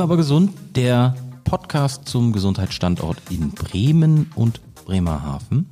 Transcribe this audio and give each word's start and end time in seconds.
Bremen 0.00 0.12
aber 0.12 0.16
gesund, 0.16 0.52
der 0.76 1.14
Podcast 1.44 2.08
zum 2.08 2.32
Gesundheitsstandort 2.32 3.18
in 3.28 3.50
Bremen 3.50 4.32
und 4.34 4.62
Bremerhaven. 4.74 5.68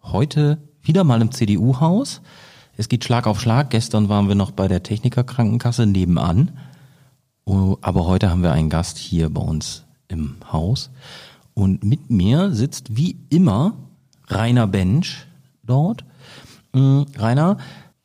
Heute 0.00 0.58
wieder 0.80 1.02
mal 1.02 1.20
im 1.20 1.32
CDU-Haus. 1.32 2.20
Es 2.76 2.88
geht 2.88 3.02
Schlag 3.02 3.26
auf 3.26 3.40
Schlag. 3.40 3.70
Gestern 3.70 4.08
waren 4.08 4.28
wir 4.28 4.36
noch 4.36 4.52
bei 4.52 4.68
der 4.68 4.84
Technikerkrankenkasse 4.84 5.86
nebenan. 5.86 6.52
Oh, 7.44 7.78
aber 7.80 8.06
heute 8.06 8.30
haben 8.30 8.44
wir 8.44 8.52
einen 8.52 8.70
Gast 8.70 8.96
hier 8.96 9.28
bei 9.28 9.42
uns 9.42 9.82
im 10.06 10.36
Haus. 10.52 10.90
Und 11.52 11.82
mit 11.82 12.10
mir 12.10 12.52
sitzt 12.52 12.96
wie 12.96 13.18
immer 13.28 13.76
Rainer 14.28 14.68
Bench 14.68 15.26
dort. 15.64 16.04
Hm, 16.76 17.06
Rainer, 17.16 17.56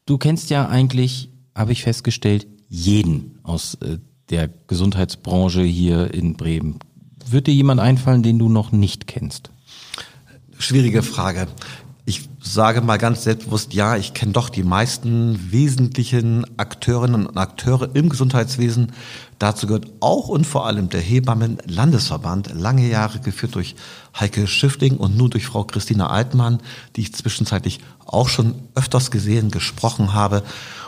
du 0.08 0.18
kennst 0.18 0.50
ja 0.50 0.68
eigentlich, 0.68 1.30
habe 1.54 1.74
ich 1.74 1.84
festgestellt, 1.84 2.48
jeden 2.70 3.38
aus 3.44 3.76
äh, 3.76 4.00
der 4.30 4.50
Gesundheitsbranche 4.68 5.62
hier 5.62 6.14
in 6.14 6.36
Bremen. 6.36 6.80
Wird 7.30 7.48
dir 7.48 7.54
jemand 7.54 7.80
einfallen, 7.80 8.24
den 8.24 8.40
du 8.40 8.50
noch 8.50 8.72
nicht 8.72 9.08
kennst? 9.08 9.52
Schwierige 10.58 11.04
Frage. 11.04 11.48
Ich 12.06 12.30
sage 12.40 12.80
mal 12.80 12.98
ganz 12.98 13.26
selbstbewusst, 13.26 13.74
ja, 13.74 13.98
ich 13.98 14.14
kenne 14.14 14.32
doch 14.32 14.48
die 14.48 14.64
meisten 14.64 15.52
wesentlichen 15.52 16.46
Akteurinnen 16.58 17.26
und 17.26 17.38
Akteure 17.38 17.94
im 17.94 18.08
Gesundheitswesen. 18.08 18.94
Dazu 19.40 19.68
gehört 19.68 19.92
auch 20.00 20.30
und 20.30 20.48
vor 20.48 20.66
allem 20.66 20.88
der 20.88 21.02
Hebammen-Landesverband, 21.02 22.54
lange 22.56 22.88
Jahre 22.88 23.20
geführt 23.20 23.56
durch 23.56 23.76
Heike 24.18 24.48
Schiffling 24.48 24.96
und 24.96 25.18
nun 25.18 25.30
durch 25.30 25.48
Frau 25.48 25.66
Christina 25.66 26.08
Altmann, 26.08 26.60
die 26.96 27.02
ich 27.02 27.14
zwischenzeitlich 27.14 27.82
auch 28.06 28.30
schon 28.30 28.56
öfters 28.74 29.12
gesehen, 29.12 29.52
gesprochen 29.52 30.14
habe. 30.14 30.44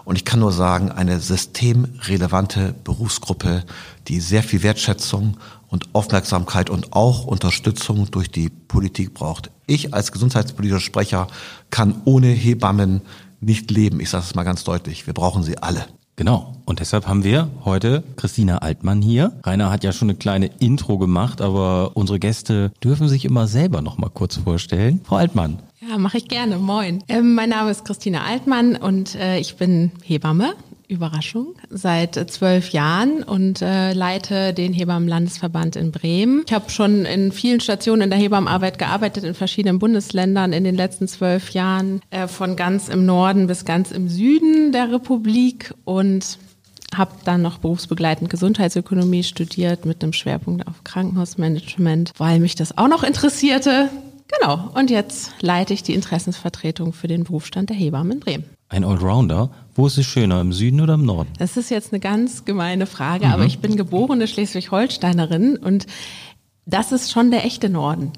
Und 0.10 0.16
ich 0.16 0.26
kann 0.26 0.40
nur 0.40 0.52
sagen, 0.52 0.92
eine 0.92 1.20
systemrelevante 1.20 2.74
Berufsgruppe, 2.84 3.64
die 4.08 4.20
sehr 4.20 4.42
viel 4.42 4.64
Wertschätzung 4.64 5.38
und 5.68 5.94
Aufmerksamkeit 5.94 6.72
und 6.72 6.94
auch 6.94 7.26
Unterstützung 7.26 8.10
durch 8.10 8.32
die 8.32 8.50
Politik 8.50 9.14
braucht. 9.14 9.52
Ich 9.68 9.94
als 9.94 10.12
gesundheitspolitischer 10.12 10.80
Sprecher 10.80 11.28
kann 11.70 12.02
ohne 12.06 12.26
Hebammen 12.26 13.02
nicht 13.40 13.70
leben. 13.70 14.00
Ich 14.00 14.10
sage 14.10 14.24
es 14.24 14.34
mal 14.34 14.42
ganz 14.42 14.64
deutlich. 14.64 15.06
Wir 15.06 15.14
brauchen 15.14 15.44
sie 15.44 15.60
alle. 15.60 15.86
Genau. 16.16 16.56
Und 16.66 16.80
deshalb 16.80 17.08
haben 17.08 17.24
wir 17.24 17.48
heute 17.64 18.04
Christina 18.16 18.58
Altmann 18.58 19.04
hier. 19.04 19.34
Rainer 19.44 19.70
hat 19.70 19.84
ja 19.84 19.92
schon 19.92 20.10
eine 20.10 20.18
kleine 20.18 20.48
Intro 20.58 20.98
gemacht, 20.98 21.40
aber 21.40 21.92
unsere 21.96 22.18
Gäste 22.18 22.72
dürfen 22.84 23.08
sich 23.10 23.26
immer 23.26 23.48
selber 23.48 23.84
noch 23.84 24.00
mal 24.00 24.10
kurz 24.10 24.38
vorstellen. 24.38 25.02
Frau 25.04 25.18
Altmann. 25.18 25.60
Ja, 25.88 25.98
mache 25.98 26.18
ich 26.18 26.28
gerne. 26.28 26.58
Moin. 26.58 27.04
Ähm, 27.08 27.36
mein 27.36 27.50
Name 27.50 27.72
ist 27.72 27.86
Christina 27.86 28.24
Altmann 28.24 28.76
und 28.76 29.16
äh, 29.16 29.40
ich 29.40 29.56
bin 29.56 29.92
Hebamme 30.04 30.54
Überraschung, 30.90 31.56
seit 31.70 32.16
zwölf 32.32 32.72
Jahren 32.72 33.22
und 33.22 33.62
äh, 33.62 33.94
leite 33.94 34.54
den 34.56 34.74
Hebammenlandesverband 34.74 35.76
in 35.76 35.92
Bremen. 35.92 36.44
Ich 36.48 36.52
habe 36.54 36.70
schon 36.72 37.06
in 37.06 37.32
vielen 37.32 37.60
Stationen 37.60 38.02
in 38.02 38.10
der 38.10 38.18
Hebammenarbeit 38.18 38.80
gearbeitet, 38.80 39.24
in 39.24 39.36
verschiedenen 39.36 39.78
Bundesländern 39.78 40.52
in 40.52 40.64
den 40.64 40.76
letzten 40.76 41.08
zwölf 41.08 41.52
Jahren, 41.52 42.02
äh, 42.10 42.28
von 42.28 42.56
ganz 42.56 42.90
im 42.90 43.06
Norden 43.06 43.46
bis 43.46 43.66
ganz 43.66 43.92
im 43.92 44.10
Süden 44.10 44.72
der 44.72 44.92
Republik 44.92 45.74
und 45.86 46.40
habe 46.96 47.12
dann 47.24 47.44
noch 47.44 47.60
berufsbegleitend 47.60 48.32
Gesundheitsökonomie 48.32 49.24
studiert 49.24 49.86
mit 49.86 50.02
einem 50.02 50.14
Schwerpunkt 50.14 50.68
auf 50.68 50.84
Krankenhausmanagement, 50.84 52.14
weil 52.18 52.40
mich 52.40 52.56
das 52.56 52.78
auch 52.80 52.88
noch 52.88 53.04
interessierte. 53.04 53.90
Genau, 54.38 54.70
und 54.76 54.90
jetzt 54.90 55.32
leite 55.42 55.74
ich 55.74 55.84
die 55.84 55.94
Interessensvertretung 55.94 56.94
für 56.94 57.08
den 57.08 57.24
Berufsstand 57.24 57.70
der 57.70 57.78
Hebammen 57.78 58.14
in 58.14 58.20
Bremen. 58.20 58.44
Ein 58.68 58.84
Allrounder. 58.84 59.50
Wo 59.74 59.88
ist 59.88 59.98
es 59.98 60.06
schöner, 60.06 60.42
im 60.42 60.54
Süden 60.54 60.82
oder 60.82 60.94
im 60.94 61.06
Norden? 61.06 61.32
Das 61.40 61.58
ist 61.58 61.72
jetzt 61.72 61.92
eine 61.92 62.00
ganz 62.00 62.46
gemeine 62.46 62.86
Frage, 62.86 63.26
mhm. 63.26 63.32
aber 63.32 63.46
ich 63.46 63.60
bin 63.60 63.76
geborene 63.76 64.28
Schleswig-Holsteinerin 64.28 65.58
und 65.58 65.88
das 66.66 66.92
ist 66.92 67.12
schon 67.12 67.32
der 67.32 67.46
echte 67.46 67.70
Norden. 67.70 68.12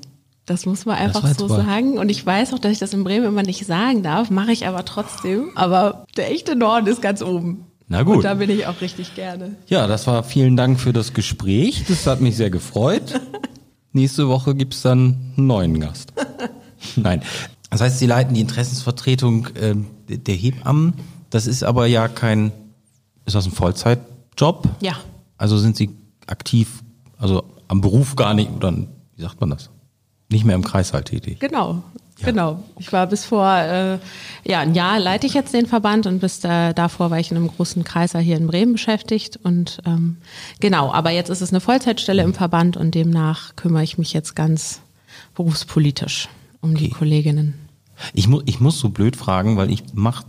Das 0.45 0.65
muss 0.65 0.85
man 0.85 0.97
einfach 0.97 1.25
so 1.37 1.47
mal. 1.47 1.63
sagen. 1.63 1.97
Und 1.97 2.09
ich 2.09 2.25
weiß 2.25 2.53
auch, 2.53 2.59
dass 2.59 2.73
ich 2.73 2.79
das 2.79 2.93
in 2.93 3.05
Bremen 3.05 3.27
immer 3.27 3.43
nicht 3.43 3.65
sagen 3.65 4.03
darf, 4.03 4.29
mache 4.29 4.51
ich 4.51 4.67
aber 4.67 4.83
trotzdem. 4.83 5.51
Aber 5.55 6.05
der 6.17 6.31
echte 6.31 6.57
Norden 6.57 6.87
ist 6.87 7.01
ganz 7.01 7.21
oben. 7.21 7.65
Na 7.87 8.03
gut. 8.03 8.17
Und 8.17 8.23
da 8.25 8.33
bin 8.33 8.49
ich 8.49 8.67
auch 8.67 8.81
richtig 8.81 9.15
gerne. 9.15 9.55
Ja, 9.67 9.87
das 9.87 10.07
war 10.07 10.23
vielen 10.23 10.57
Dank 10.57 10.79
für 10.79 10.91
das 10.91 11.13
Gespräch. 11.13 11.85
Das 11.87 12.05
hat 12.07 12.19
mich 12.19 12.35
sehr 12.35 12.49
gefreut. 12.49 13.21
Nächste 13.93 14.27
Woche 14.27 14.55
gibt's 14.55 14.81
dann 14.81 15.33
einen 15.37 15.47
neuen 15.47 15.79
Gast. 15.79 16.13
Nein. 16.95 17.21
Das 17.69 17.81
heißt, 17.81 17.99
Sie 17.99 18.05
leiten 18.05 18.33
die 18.33 18.41
Interessensvertretung 18.41 19.47
äh, 19.55 19.75
der 20.07 20.35
Hebammen. 20.35 20.93
Das 21.29 21.47
ist 21.47 21.63
aber 21.63 21.87
ja 21.87 22.07
kein, 22.07 22.51
ist 23.25 23.35
das 23.35 23.45
ein 23.45 23.51
Vollzeitjob? 23.51 24.67
Ja. 24.81 24.97
Also 25.37 25.57
sind 25.57 25.77
Sie 25.77 25.89
aktiv, 26.27 26.83
also 27.17 27.43
am 27.67 27.81
Beruf 27.81 28.15
gar 28.15 28.33
nicht, 28.33 28.51
oder 28.51 28.75
wie 29.15 29.21
sagt 29.21 29.39
man 29.39 29.49
das? 29.49 29.69
Nicht 30.29 30.45
mehr 30.45 30.55
im 30.55 30.63
Kreißsaal 30.63 31.03
tätig. 31.03 31.39
Genau, 31.39 31.83
ja. 32.21 32.27
genau. 32.27 32.63
Ich 32.79 32.91
war 32.93 33.07
bis 33.07 33.25
vor 33.25 33.47
äh, 33.47 33.99
ja 34.43 34.59
ein 34.59 34.73
Jahr 34.73 34.99
leite 34.99 35.27
ich 35.27 35.33
jetzt 35.33 35.53
den 35.53 35.65
Verband 35.65 36.07
und 36.07 36.19
bis 36.19 36.39
da, 36.39 36.73
davor 36.73 37.11
war 37.11 37.19
ich 37.19 37.31
in 37.31 37.37
einem 37.37 37.47
großen 37.47 37.83
Kreißsaal 37.83 38.21
hier 38.21 38.37
in 38.37 38.47
Bremen 38.47 38.73
beschäftigt 38.73 39.39
und 39.43 39.79
ähm, 39.85 40.17
genau. 40.59 40.91
Aber 40.93 41.11
jetzt 41.11 41.29
ist 41.29 41.41
es 41.41 41.51
eine 41.51 41.61
Vollzeitstelle 41.61 42.23
im 42.23 42.33
Verband 42.33 42.77
und 42.77 42.95
demnach 42.95 43.55
kümmere 43.55 43.83
ich 43.83 43.97
mich 43.97 44.13
jetzt 44.13 44.35
ganz 44.35 44.81
berufspolitisch 45.35 46.29
um 46.61 46.71
okay. 46.71 46.85
die 46.85 46.89
Kolleginnen. 46.89 47.55
Ich, 48.13 48.27
mu 48.27 48.41
ich 48.45 48.59
muss 48.59 48.79
so 48.79 48.89
blöd 48.89 49.15
fragen, 49.15 49.57
weil 49.57 49.69
ich 49.69 49.83
mache 49.93 50.25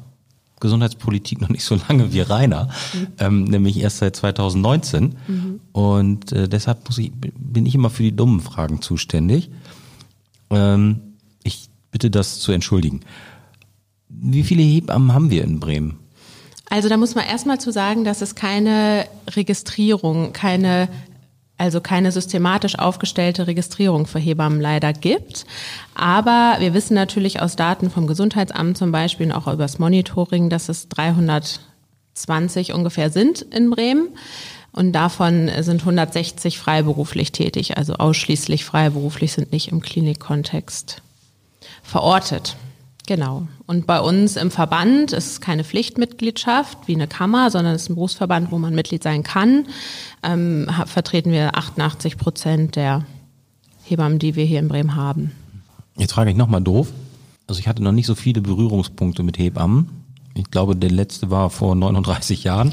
Gesundheitspolitik 0.62 1.41
noch 1.41 1.48
nicht 1.48 1.64
so 1.64 1.78
lange 1.88 2.12
wie 2.12 2.20
Rainer, 2.20 2.69
mhm. 2.94 3.06
ähm, 3.19 3.44
nämlich 3.44 3.80
erst 3.80 3.98
seit 3.98 4.16
2019. 4.16 5.16
Mhm. 5.26 5.60
Und 5.72 6.32
äh, 6.32 6.48
deshalb 6.48 6.86
muss 6.86 6.98
ich, 6.98 7.12
bin 7.12 7.66
ich 7.66 7.74
immer 7.74 7.91
für 7.91 8.04
die 8.04 8.14
dummen 8.14 8.41
Fragen 8.41 8.80
zuständig. 8.80 9.50
Ähm, 10.50 11.00
bitte 11.92 12.10
das 12.10 12.41
zu 12.41 12.50
entschuldigen. 12.50 13.03
Wie 14.08 14.42
viele 14.42 14.62
Hebammen 14.62 15.14
haben 15.14 15.30
wir 15.30 15.44
in 15.44 15.60
Bremen? 15.60 15.98
Also 16.69 16.88
da 16.88 16.97
muss 16.97 17.14
man 17.14 17.25
erstmal 17.26 17.60
zu 17.60 17.70
sagen, 17.70 18.03
dass 18.04 18.22
es 18.22 18.34
keine 18.34 19.06
Registrierung, 19.30 20.32
keine 20.32 20.88
also 21.58 21.80
keine 21.80 22.10
systematisch 22.10 22.76
aufgestellte 22.76 23.47
Registrierung 23.47 24.06
für 24.06 24.19
Hebammen 24.19 24.60
leider 24.60 24.92
gibt. 24.92 25.47
Aber 25.94 26.56
wir 26.58 26.75
wissen 26.75 26.94
natürlich 26.94 27.41
aus 27.41 27.54
Daten 27.54 27.88
vom 27.88 28.09
Gesundheitsamt 28.09 28.76
zum 28.76 28.91
Beispiel 28.91 29.26
und 29.26 29.32
auch 29.32 29.47
über 29.47 29.62
das 29.62 29.78
Monitoring, 29.78 30.50
dass 30.50 30.69
es 30.69 30.88
320 30.88 32.72
ungefähr 32.72 33.10
sind 33.10 33.42
in 33.42 33.70
Bremen. 33.70 34.09
Und 34.72 34.92
davon 34.92 35.48
sind 35.60 35.82
160 35.82 36.59
freiberuflich 36.59 37.30
tätig, 37.30 37.76
also 37.76 37.94
ausschließlich 37.94 38.64
freiberuflich 38.64 39.32
sind 39.32 39.53
nicht 39.53 39.69
im 39.69 39.82
Klinikkontext 39.82 41.03
verortet. 41.83 42.56
Genau. 43.06 43.49
Und 43.67 43.87
bei 43.87 44.00
uns 44.00 44.37
im 44.37 44.50
Verband 44.50 45.12
ist 45.12 45.27
es 45.27 45.41
keine 45.41 45.65
Pflichtmitgliedschaft 45.65 46.78
wie 46.87 46.95
eine 46.95 47.09
Kammer, 47.09 47.50
sondern 47.50 47.75
es 47.75 47.83
ist 47.83 47.91
ein 47.91 47.95
Berufsverband, 47.97 48.53
wo 48.53 48.59
man 48.59 48.75
Mitglied 48.75 49.03
sein 49.03 49.23
kann. 49.25 49.67
Ähm, 50.22 50.69
vertreten 50.87 51.33
wir 51.33 51.56
88 51.56 52.17
Prozent 52.17 52.77
der 52.77 53.05
Hebammen, 53.84 54.19
die 54.19 54.37
wir 54.37 54.45
hier 54.45 54.61
in 54.61 54.69
Bremen 54.69 54.95
haben. 54.95 55.33
Jetzt 55.97 56.12
frage 56.12 56.31
ich 56.31 56.37
nochmal 56.37 56.62
doof. 56.62 56.89
Also 57.49 57.59
ich 57.59 57.67
hatte 57.67 57.83
noch 57.83 57.93
nicht 57.93 58.06
so 58.06 58.15
viele 58.15 58.41
Berührungspunkte 58.41 59.22
mit 59.25 59.37
Hebammen. 59.37 59.91
Ich 60.34 60.51
glaube, 60.51 60.77
der 60.77 60.91
letzte 60.91 61.31
war 61.31 61.51
vor 61.51 61.75
39 61.75 62.45
Jahren. 62.45 62.72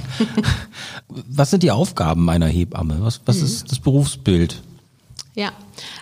was 1.10 1.50
sind 1.50 1.64
die 1.64 1.72
Aufgaben 1.72 2.30
einer 2.30 2.48
Hebamme? 2.48 3.00
Was, 3.02 3.22
was 3.26 3.40
mhm. 3.40 3.46
ist 3.46 3.72
das 3.72 3.80
Berufsbild? 3.80 4.62
Ja, 5.36 5.52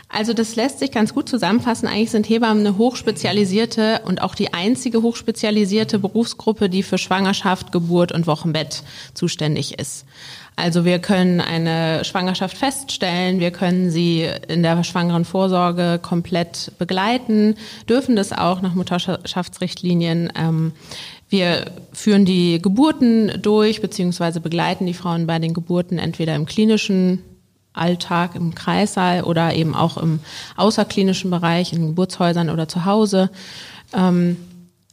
also 0.09 0.33
das 0.33 0.56
lässt 0.56 0.80
sich 0.80 0.92
ganz 0.92 1.13
gut 1.13 1.27
zusammenfassen. 1.27 1.88
Eigentlich 1.88 2.12
sind 2.12 2.30
Hebammen 2.30 2.65
eine 2.65 2.77
hochspezialisierte 2.77 4.01
und 4.06 4.21
auch 4.21 4.36
die 4.36 4.54
einzige 4.54 5.01
hochspezialisierte 5.01 6.00
Berufsgruppe, 6.00 6.69
die 6.69 6.83
für 6.83 6.98
Schwangerschaft, 6.98 7.71
Geburt 7.71 8.13
und 8.13 8.25
Wochenbett 8.25 8.83
zuständig 9.13 9.80
ist. 9.80 10.06
Also 10.56 10.86
wir 10.86 10.98
können 10.98 11.39
eine 11.39 12.04
Schwangerschaft 12.04 12.57
feststellen, 12.57 13.39
wir 13.39 13.51
können 13.51 13.92
sie 13.92 14.27
in 14.48 14.63
der 14.63 14.83
schwangeren 14.83 15.24
Vorsorge 15.24 16.00
komplett 16.01 16.71
begleiten, 16.80 17.56
dürfen 17.88 18.15
das 18.15 18.31
auch 18.31 18.62
nach 18.62 18.74
Mutterschaftsrichtlinien. 18.74 20.33
Ähm, 20.36 20.71
wir 21.30 21.65
führen 21.94 22.25
die 22.25 22.59
Geburten 22.59 23.39
durch, 23.42 23.81
beziehungsweise 23.81 24.39
begleiten 24.39 24.88
die 24.88 24.95
Frauen 24.95 25.27
bei 25.27 25.38
den 25.38 25.54
Geburten 25.54 26.00
entweder 26.00 26.33
im 26.33 26.48
klinischen 26.48 27.21
Alltag 27.77 28.35
im 28.35 28.56
Kreissaal 28.56 29.24
oder 29.24 29.53
eben 29.53 29.75
auch 29.75 29.97
im 29.97 30.19
außerklinischen 30.56 31.31
Bereich, 31.31 31.74
in 31.74 31.88
Geburtshäusern 31.88 32.50
oder 32.50 32.68
zu 32.68 32.85
Hause. 32.85 33.29
Ähm, 33.94 34.38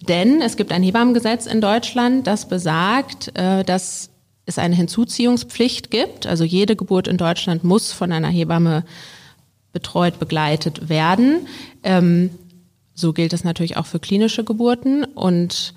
denn 0.09 0.41
es 0.43 0.57
gibt 0.57 0.73
ein 0.73 0.83
Hebammengesetz 0.83 1.47
in 1.47 1.61
Deutschland, 1.61 2.27
das 2.27 2.49
besagt, 2.49 3.37
äh, 3.37 3.65
dass 3.65 4.11
es 4.47 4.59
eine 4.59 4.75
Hinzuziehungspflicht 4.75 5.91
gibt. 5.91 6.27
Also 6.27 6.45
jede 6.45 6.77
Geburt 6.77 7.09
in 7.09 7.17
Deutschland 7.17 7.65
muss 7.65 7.93
von 7.93 8.13
einer 8.13 8.29
Hebamme 8.29 8.85
betreut, 9.73 10.19
begleitet 10.19 10.89
werden. 10.89 11.47
Ähm, 11.83 12.31
so 12.95 13.13
gilt 13.13 13.33
es 13.33 13.45
natürlich 13.45 13.77
auch 13.77 13.87
für 13.87 13.99
klinische 13.99 14.45
Geburten. 14.45 15.05
Und 15.05 15.75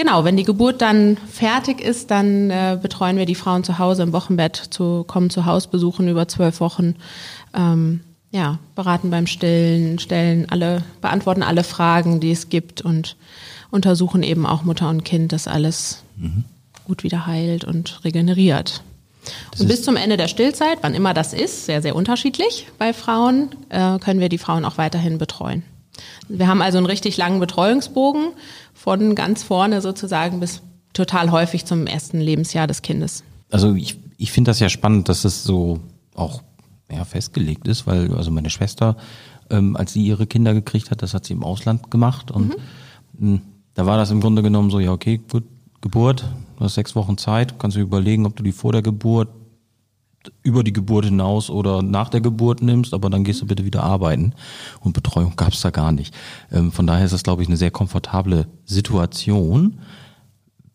Genau, 0.00 0.24
wenn 0.24 0.38
die 0.38 0.44
Geburt 0.44 0.80
dann 0.80 1.18
fertig 1.30 1.82
ist, 1.82 2.10
dann 2.10 2.48
äh, 2.48 2.78
betreuen 2.80 3.18
wir 3.18 3.26
die 3.26 3.34
Frauen 3.34 3.64
zu 3.64 3.78
Hause 3.78 4.02
im 4.02 4.14
Wochenbett, 4.14 4.56
zu, 4.56 5.04
kommen 5.04 5.28
zu 5.28 5.44
Hausbesuchen 5.44 6.08
über 6.08 6.26
zwölf 6.26 6.60
Wochen, 6.60 6.94
ähm, 7.52 8.00
ja, 8.30 8.58
beraten 8.74 9.10
beim 9.10 9.26
Stillen, 9.26 9.98
stellen 9.98 10.46
alle, 10.48 10.82
beantworten 11.02 11.42
alle 11.42 11.64
Fragen, 11.64 12.18
die 12.18 12.30
es 12.30 12.48
gibt 12.48 12.80
und 12.80 13.18
untersuchen 13.70 14.22
eben 14.22 14.46
auch 14.46 14.62
Mutter 14.62 14.88
und 14.88 15.04
Kind, 15.04 15.32
dass 15.32 15.46
alles 15.46 16.02
mhm. 16.16 16.44
gut 16.86 17.02
wieder 17.02 17.26
heilt 17.26 17.64
und 17.64 18.02
regeneriert. 18.02 18.82
Das 19.50 19.60
und 19.60 19.68
bis 19.68 19.82
zum 19.82 19.96
Ende 19.96 20.16
der 20.16 20.28
Stillzeit, 20.28 20.78
wann 20.80 20.94
immer 20.94 21.12
das 21.12 21.34
ist, 21.34 21.66
sehr, 21.66 21.82
sehr 21.82 21.94
unterschiedlich 21.94 22.68
bei 22.78 22.94
Frauen, 22.94 23.50
äh, 23.68 23.98
können 23.98 24.20
wir 24.20 24.30
die 24.30 24.38
Frauen 24.38 24.64
auch 24.64 24.78
weiterhin 24.78 25.18
betreuen. 25.18 25.62
Wir 26.28 26.46
haben 26.46 26.62
also 26.62 26.78
einen 26.78 26.86
richtig 26.86 27.16
langen 27.16 27.40
Betreuungsbogen 27.40 28.32
von 28.74 29.14
ganz 29.14 29.42
vorne 29.42 29.80
sozusagen 29.80 30.40
bis 30.40 30.62
total 30.92 31.30
häufig 31.30 31.64
zum 31.64 31.86
ersten 31.86 32.20
Lebensjahr 32.20 32.66
des 32.66 32.82
Kindes. 32.82 33.24
Also 33.50 33.74
ich, 33.74 33.98
ich 34.16 34.32
finde 34.32 34.50
das 34.50 34.60
ja 34.60 34.68
spannend, 34.68 35.08
dass 35.08 35.24
es 35.24 35.44
so 35.44 35.80
auch 36.14 36.42
ja, 36.90 37.04
festgelegt 37.04 37.68
ist, 37.68 37.86
weil 37.86 38.14
also 38.14 38.30
meine 38.30 38.50
Schwester, 38.50 38.96
ähm, 39.50 39.76
als 39.76 39.92
sie 39.92 40.04
ihre 40.04 40.26
Kinder 40.26 40.54
gekriegt 40.54 40.90
hat, 40.90 41.02
das 41.02 41.14
hat 41.14 41.24
sie 41.24 41.32
im 41.32 41.44
Ausland 41.44 41.90
gemacht 41.90 42.30
und 42.30 42.56
mhm. 43.18 43.32
mh, 43.32 43.40
da 43.74 43.86
war 43.86 43.96
das 43.96 44.10
im 44.10 44.20
Grunde 44.20 44.42
genommen 44.42 44.70
so, 44.70 44.80
ja 44.80 44.92
okay, 44.92 45.20
gut, 45.30 45.44
Geburt, 45.80 46.28
du 46.56 46.64
hast 46.64 46.74
sechs 46.74 46.94
Wochen 46.94 47.16
Zeit, 47.16 47.58
kannst 47.58 47.76
du 47.76 47.80
überlegen, 47.80 48.26
ob 48.26 48.36
du 48.36 48.42
die 48.42 48.52
vor 48.52 48.72
der 48.72 48.82
Geburt, 48.82 49.28
über 50.42 50.62
die 50.62 50.72
Geburt 50.72 51.06
hinaus 51.06 51.50
oder 51.50 51.82
nach 51.82 52.08
der 52.08 52.20
Geburt 52.20 52.62
nimmst, 52.62 52.92
aber 52.92 53.08
dann 53.10 53.24
gehst 53.24 53.40
du 53.40 53.46
bitte 53.46 53.64
wieder 53.64 53.82
arbeiten. 53.82 54.34
Und 54.80 54.92
Betreuung 54.92 55.34
gab 55.36 55.52
es 55.52 55.60
da 55.60 55.70
gar 55.70 55.92
nicht. 55.92 56.14
Ähm, 56.52 56.72
von 56.72 56.86
daher 56.86 57.04
ist 57.04 57.12
das, 57.12 57.22
glaube 57.22 57.42
ich, 57.42 57.48
eine 57.48 57.56
sehr 57.56 57.70
komfortable 57.70 58.46
Situation, 58.64 59.80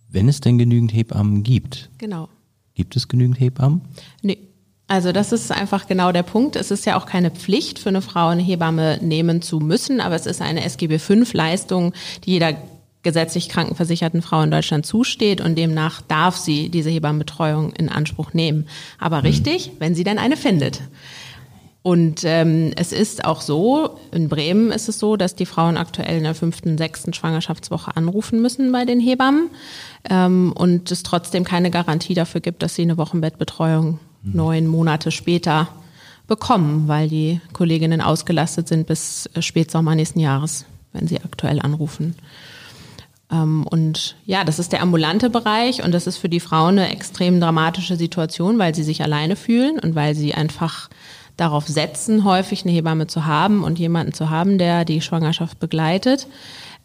wenn 0.09 0.27
es 0.27 0.41
denn 0.41 0.57
genügend 0.57 0.93
Hebammen 0.93 1.43
gibt. 1.43 1.89
Genau. 1.97 2.29
Gibt 2.73 2.95
es 2.95 3.07
genügend 3.07 3.39
Hebammen? 3.39 3.81
Nee. 4.21 4.39
Also 4.87 5.11
das 5.11 5.31
ist 5.31 5.51
einfach 5.51 5.87
genau 5.87 6.11
der 6.11 6.21
Punkt. 6.21 6.55
Es 6.55 6.69
ist 6.69 6.85
ja 6.85 6.95
auch 6.95 7.07
keine 7.07 7.31
Pflicht 7.31 7.79
für 7.79 7.89
eine 7.89 8.03
Frau, 8.03 8.27
eine 8.27 8.43
Hebamme 8.43 8.99
nehmen 9.01 9.41
zu 9.41 9.59
müssen, 9.59 9.99
aber 9.99 10.13
es 10.13 10.27
ist 10.27 10.43
eine 10.43 10.63
SGB 10.63 10.99
V-Leistung, 10.99 11.93
die 12.23 12.33
jeder 12.33 12.55
gesetzlich 13.05 13.47
krankenversicherten 13.47 14.21
Frau 14.21 14.41
in 14.41 14.51
Deutschland 14.51 14.85
zusteht 14.85 15.39
und 15.39 15.55
demnach 15.55 16.01
darf 16.01 16.35
sie 16.35 16.67
diese 16.67 16.89
Hebammenbetreuung 16.89 17.71
in 17.71 17.87
Anspruch 17.87 18.33
nehmen. 18.33 18.67
Aber 18.99 19.19
mhm. 19.19 19.27
richtig, 19.27 19.71
wenn 19.79 19.95
sie 19.95 20.03
denn 20.03 20.19
eine 20.19 20.35
findet. 20.35 20.81
Und 21.83 22.23
ähm, 22.23 22.71
es 22.75 22.91
ist 22.91 23.25
auch 23.25 23.41
so, 23.41 23.99
in 24.11 24.27
Bremen 24.27 24.71
ist 24.71 24.89
es 24.89 24.97
so, 24.97 25.17
dass 25.17 25.35
die 25.35 25.45
Frauen 25.45 25.77
aktuell 25.77 26.17
in 26.17 26.23
der 26.23 26.33
fünften, 26.33 26.79
sechsten 26.79 27.13
Schwangerschaftswoche 27.13 27.95
anrufen 27.95 28.41
müssen 28.41 28.71
bei 28.71 28.85
den 28.85 28.99
Hebammen 28.99 29.51
ähm, 30.09 30.51
und 30.53 30.89
es 30.91 31.03
trotzdem 31.03 31.43
keine 31.43 31.69
Garantie 31.69 32.15
dafür 32.15 32.41
gibt, 32.41 32.63
dass 32.63 32.73
sie 32.73 32.81
eine 32.81 32.97
Wochenbettbetreuung 32.97 33.99
mhm. 34.23 34.31
neun 34.33 34.65
Monate 34.65 35.11
später 35.11 35.67
bekommen, 36.25 36.87
weil 36.87 37.07
die 37.07 37.39
Kolleginnen 37.53 38.01
ausgelastet 38.01 38.67
sind 38.67 38.87
bis 38.87 39.29
äh, 39.35 39.43
Spätsommer 39.43 39.93
nächsten 39.93 40.19
Jahres, 40.19 40.65
wenn 40.91 41.07
sie 41.07 41.21
aktuell 41.21 41.59
anrufen. 41.61 42.15
Ähm, 43.31 43.65
und 43.67 44.15
ja, 44.25 44.43
das 44.43 44.59
ist 44.59 44.71
der 44.71 44.81
ambulante 44.81 45.29
Bereich 45.29 45.83
und 45.83 45.91
das 45.91 46.07
ist 46.07 46.17
für 46.17 46.29
die 46.29 46.39
Frauen 46.39 46.79
eine 46.79 46.91
extrem 46.91 47.39
dramatische 47.39 47.95
Situation, 47.95 48.59
weil 48.59 48.75
sie 48.75 48.83
sich 48.83 49.01
alleine 49.01 49.35
fühlen 49.35 49.79
und 49.79 49.95
weil 49.95 50.15
sie 50.15 50.33
einfach 50.33 50.89
darauf 51.37 51.67
setzen, 51.67 52.23
häufig 52.23 52.63
eine 52.63 52.71
Hebamme 52.71 53.07
zu 53.07 53.25
haben 53.25 53.63
und 53.63 53.77
jemanden 53.77 54.13
zu 54.13 54.29
haben, 54.29 54.57
der 54.57 54.85
die 54.85 55.01
Schwangerschaft 55.01 55.59
begleitet. 55.59 56.27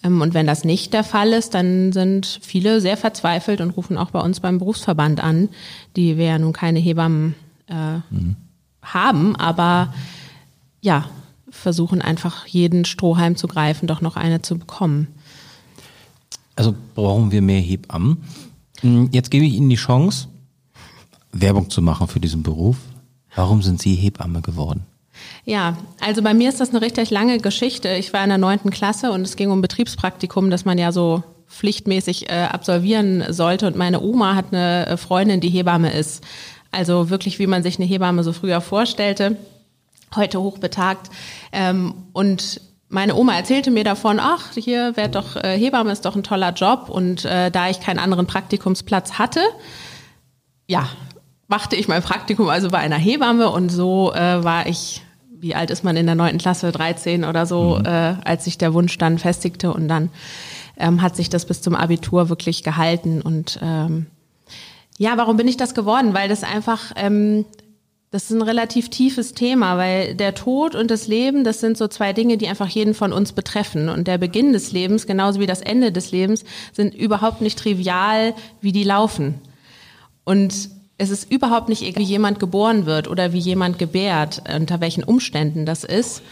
Ähm, 0.02 0.20
und 0.20 0.34
wenn 0.34 0.46
das 0.46 0.64
nicht 0.64 0.92
der 0.92 1.04
Fall 1.04 1.32
ist, 1.32 1.54
dann 1.54 1.92
sind 1.92 2.40
viele 2.42 2.80
sehr 2.80 2.96
verzweifelt 2.96 3.60
und 3.60 3.70
rufen 3.70 3.98
auch 3.98 4.10
bei 4.10 4.20
uns 4.20 4.40
beim 4.40 4.58
Berufsverband 4.58 5.22
an, 5.22 5.48
die 5.96 6.16
wir 6.16 6.26
ja 6.26 6.38
nun 6.38 6.52
keine 6.52 6.78
Hebammen 6.78 7.34
äh, 7.68 7.96
mhm. 8.10 8.36
haben, 8.82 9.36
aber 9.36 9.92
ja, 10.80 11.08
versuchen 11.50 12.00
einfach 12.00 12.46
jeden 12.46 12.84
Strohhalm 12.84 13.36
zu 13.36 13.46
greifen, 13.46 13.86
doch 13.86 14.00
noch 14.00 14.16
eine 14.16 14.40
zu 14.40 14.58
bekommen. 14.58 15.08
Also 16.60 16.74
brauchen 16.94 17.32
wir 17.32 17.40
mehr 17.40 17.62
Hebammen. 17.62 18.18
Hm, 18.82 19.08
jetzt 19.12 19.30
gebe 19.30 19.46
ich 19.46 19.54
Ihnen 19.54 19.70
die 19.70 19.76
Chance, 19.76 20.28
Werbung 21.32 21.70
zu 21.70 21.80
machen 21.80 22.06
für 22.06 22.20
diesen 22.20 22.42
Beruf. 22.42 22.76
Warum 23.34 23.62
sind 23.62 23.80
Sie 23.80 23.94
Hebamme 23.94 24.42
geworden? 24.42 24.82
Ja, 25.46 25.78
also 26.00 26.20
bei 26.20 26.34
mir 26.34 26.50
ist 26.50 26.60
das 26.60 26.68
eine 26.68 26.82
richtig 26.82 27.08
lange 27.08 27.38
Geschichte. 27.38 27.88
Ich 27.88 28.12
war 28.12 28.22
in 28.22 28.28
der 28.28 28.36
neunten 28.36 28.68
Klasse 28.68 29.10
und 29.10 29.22
es 29.22 29.36
ging 29.36 29.50
um 29.50 29.62
Betriebspraktikum, 29.62 30.50
das 30.50 30.66
man 30.66 30.76
ja 30.76 30.92
so 30.92 31.22
pflichtmäßig 31.48 32.28
äh, 32.28 32.42
absolvieren 32.42 33.24
sollte. 33.32 33.66
Und 33.66 33.76
meine 33.76 34.02
Oma 34.02 34.34
hat 34.34 34.52
eine 34.52 34.86
äh, 34.86 34.96
Freundin, 34.98 35.40
die 35.40 35.48
Hebamme 35.48 35.90
ist. 35.90 36.22
Also 36.72 37.08
wirklich, 37.08 37.38
wie 37.38 37.46
man 37.46 37.62
sich 37.62 37.78
eine 37.78 37.88
Hebamme 37.88 38.22
so 38.22 38.34
früher 38.34 38.60
vorstellte. 38.60 39.38
Heute 40.14 40.42
hochbetagt. 40.42 41.10
Ähm, 41.52 41.94
und 42.12 42.60
meine 42.90 43.14
Oma 43.14 43.34
erzählte 43.34 43.70
mir 43.70 43.84
davon, 43.84 44.18
ach, 44.20 44.52
hier 44.54 44.96
wäre 44.96 45.08
doch 45.08 45.36
äh, 45.36 45.56
Hebamme 45.56 45.92
ist 45.92 46.04
doch 46.04 46.16
ein 46.16 46.24
toller 46.24 46.52
Job 46.52 46.88
und 46.88 47.24
äh, 47.24 47.50
da 47.50 47.70
ich 47.70 47.80
keinen 47.80 48.00
anderen 48.00 48.26
Praktikumsplatz 48.26 49.12
hatte, 49.12 49.40
ja, 50.66 50.88
machte 51.46 51.76
ich 51.76 51.86
mein 51.88 52.02
Praktikum 52.02 52.48
also 52.48 52.68
bei 52.68 52.78
einer 52.78 52.96
Hebamme 52.96 53.48
und 53.50 53.70
so 53.70 54.12
äh, 54.12 54.42
war 54.42 54.66
ich, 54.66 55.02
wie 55.30 55.54
alt 55.54 55.70
ist 55.70 55.84
man 55.84 55.96
in 55.96 56.06
der 56.06 56.16
neunten 56.16 56.38
Klasse, 56.38 56.72
13 56.72 57.24
oder 57.24 57.46
so, 57.46 57.78
mhm. 57.78 57.86
äh, 57.86 58.14
als 58.24 58.44
sich 58.44 58.58
der 58.58 58.74
Wunsch 58.74 58.98
dann 58.98 59.18
festigte 59.18 59.72
und 59.72 59.86
dann 59.86 60.10
ähm, 60.76 61.00
hat 61.00 61.14
sich 61.14 61.30
das 61.30 61.46
bis 61.46 61.62
zum 61.62 61.76
Abitur 61.76 62.28
wirklich 62.28 62.64
gehalten 62.64 63.22
und 63.22 63.60
ähm, 63.62 64.06
ja, 64.98 65.16
warum 65.16 65.38
bin 65.38 65.48
ich 65.48 65.56
das 65.56 65.74
geworden? 65.74 66.12
Weil 66.12 66.28
das 66.28 66.42
einfach 66.42 66.92
ähm, 66.96 67.46
das 68.10 68.24
ist 68.24 68.32
ein 68.32 68.42
relativ 68.42 68.88
tiefes 68.88 69.34
Thema, 69.34 69.78
weil 69.78 70.16
der 70.16 70.34
Tod 70.34 70.74
und 70.74 70.90
das 70.90 71.06
Leben, 71.06 71.44
das 71.44 71.60
sind 71.60 71.78
so 71.78 71.86
zwei 71.86 72.12
Dinge, 72.12 72.38
die 72.38 72.48
einfach 72.48 72.68
jeden 72.68 72.92
von 72.92 73.12
uns 73.12 73.32
betreffen. 73.32 73.88
Und 73.88 74.08
der 74.08 74.18
Beginn 74.18 74.52
des 74.52 74.72
Lebens, 74.72 75.06
genauso 75.06 75.38
wie 75.38 75.46
das 75.46 75.60
Ende 75.60 75.92
des 75.92 76.10
Lebens, 76.10 76.44
sind 76.72 76.92
überhaupt 76.92 77.40
nicht 77.40 77.58
trivial, 77.58 78.34
wie 78.60 78.72
die 78.72 78.82
laufen. 78.82 79.36
Und 80.24 80.70
es 80.98 81.10
ist 81.10 81.30
überhaupt 81.30 81.68
nicht 81.68 81.82
egal, 81.82 82.02
wie 82.02 82.06
jemand 82.06 82.40
geboren 82.40 82.84
wird 82.84 83.06
oder 83.06 83.32
wie 83.32 83.38
jemand 83.38 83.78
gebärt, 83.78 84.42
unter 84.56 84.80
welchen 84.80 85.04
Umständen 85.04 85.64
das 85.64 85.84
ist. 85.84 86.22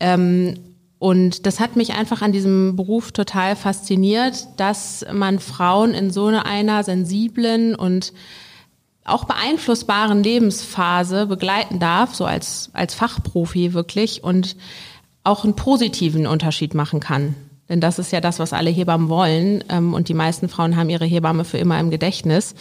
Ähm, 0.00 0.54
und 0.98 1.46
das 1.46 1.60
hat 1.60 1.76
mich 1.76 1.94
einfach 1.94 2.22
an 2.22 2.32
diesem 2.32 2.74
Beruf 2.74 3.12
total 3.12 3.54
fasziniert, 3.54 4.46
dass 4.56 5.04
man 5.12 5.38
Frauen 5.38 5.94
in 5.94 6.10
so 6.10 6.26
einer 6.26 6.82
sensiblen 6.82 7.74
und 7.76 8.12
auch 9.04 9.24
beeinflussbaren 9.24 10.22
Lebensphase 10.22 11.26
begleiten 11.26 11.78
darf, 11.78 12.14
so 12.14 12.24
als, 12.24 12.70
als 12.72 12.94
Fachprofi 12.94 13.72
wirklich 13.72 14.22
und 14.22 14.56
auch 15.24 15.44
einen 15.44 15.56
positiven 15.56 16.26
Unterschied 16.26 16.74
machen 16.74 17.00
kann. 17.00 17.34
Denn 17.68 17.80
das 17.80 17.98
ist 17.98 18.12
ja 18.12 18.20
das, 18.20 18.38
was 18.38 18.52
alle 18.52 18.70
Hebammen 18.70 19.08
wollen. 19.08 19.64
Ähm, 19.68 19.94
und 19.94 20.08
die 20.08 20.14
meisten 20.14 20.48
Frauen 20.48 20.76
haben 20.76 20.90
ihre 20.90 21.06
Hebamme 21.06 21.44
für 21.44 21.58
immer 21.58 21.78
im 21.80 21.90
Gedächtnis. 21.90 22.54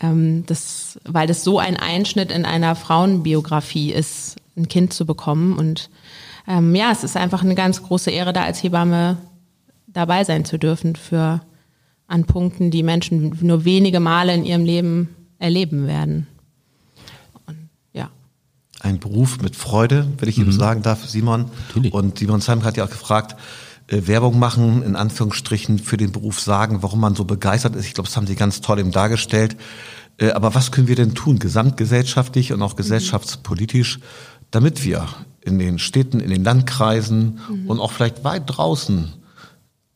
Ähm, 0.00 0.44
das, 0.46 0.98
weil 1.04 1.26
das 1.26 1.44
so 1.44 1.58
ein 1.58 1.76
Einschnitt 1.76 2.30
in 2.30 2.44
einer 2.44 2.76
Frauenbiografie 2.76 3.92
ist, 3.92 4.36
ein 4.56 4.68
Kind 4.68 4.92
zu 4.92 5.06
bekommen. 5.06 5.56
Und 5.58 5.90
ähm, 6.46 6.74
ja, 6.74 6.92
es 6.92 7.04
ist 7.04 7.16
einfach 7.16 7.42
eine 7.42 7.54
ganz 7.54 7.82
große 7.82 8.10
Ehre, 8.10 8.32
da 8.32 8.44
als 8.44 8.62
Hebamme 8.62 9.16
dabei 9.86 10.24
sein 10.24 10.44
zu 10.44 10.58
dürfen 10.58 10.96
für 10.96 11.40
an 12.06 12.24
Punkten, 12.24 12.70
die 12.70 12.82
Menschen 12.82 13.36
nur 13.40 13.64
wenige 13.64 13.98
Male 13.98 14.34
in 14.34 14.44
ihrem 14.44 14.64
Leben 14.64 15.08
erleben 15.44 15.86
werden. 15.86 16.26
Und, 17.46 17.68
ja. 17.92 18.08
Ein 18.80 18.98
Beruf 18.98 19.42
mit 19.42 19.54
Freude, 19.54 20.10
wenn 20.18 20.28
ich 20.28 20.38
mhm. 20.38 20.46
ihm 20.46 20.52
sagen 20.52 20.82
darf, 20.82 21.06
Simon. 21.06 21.50
Natürlich. 21.68 21.92
Und 21.92 22.18
Simon 22.18 22.40
Simon 22.40 22.64
hat 22.64 22.78
ja 22.78 22.84
auch 22.84 22.90
gefragt, 22.90 23.36
äh, 23.88 24.06
Werbung 24.06 24.38
machen, 24.38 24.82
in 24.82 24.96
Anführungsstrichen, 24.96 25.78
für 25.78 25.98
den 25.98 26.12
Beruf 26.12 26.40
sagen, 26.40 26.82
warum 26.82 27.00
man 27.00 27.14
so 27.14 27.26
begeistert 27.26 27.76
ist. 27.76 27.86
Ich 27.86 27.92
glaube, 27.92 28.08
das 28.08 28.16
haben 28.16 28.26
Sie 28.26 28.36
ganz 28.36 28.62
toll 28.62 28.78
eben 28.78 28.90
dargestellt. 28.90 29.56
Äh, 30.16 30.30
aber 30.30 30.54
was 30.54 30.72
können 30.72 30.88
wir 30.88 30.96
denn 30.96 31.14
tun, 31.14 31.38
gesamtgesellschaftlich 31.38 32.52
und 32.54 32.62
auch 32.62 32.74
gesellschaftspolitisch, 32.74 34.00
damit 34.50 34.82
wir 34.82 35.06
in 35.42 35.58
den 35.58 35.78
Städten, 35.78 36.20
in 36.20 36.30
den 36.30 36.42
Landkreisen 36.42 37.38
mhm. 37.50 37.68
und 37.68 37.80
auch 37.80 37.92
vielleicht 37.92 38.24
weit 38.24 38.44
draußen 38.46 39.12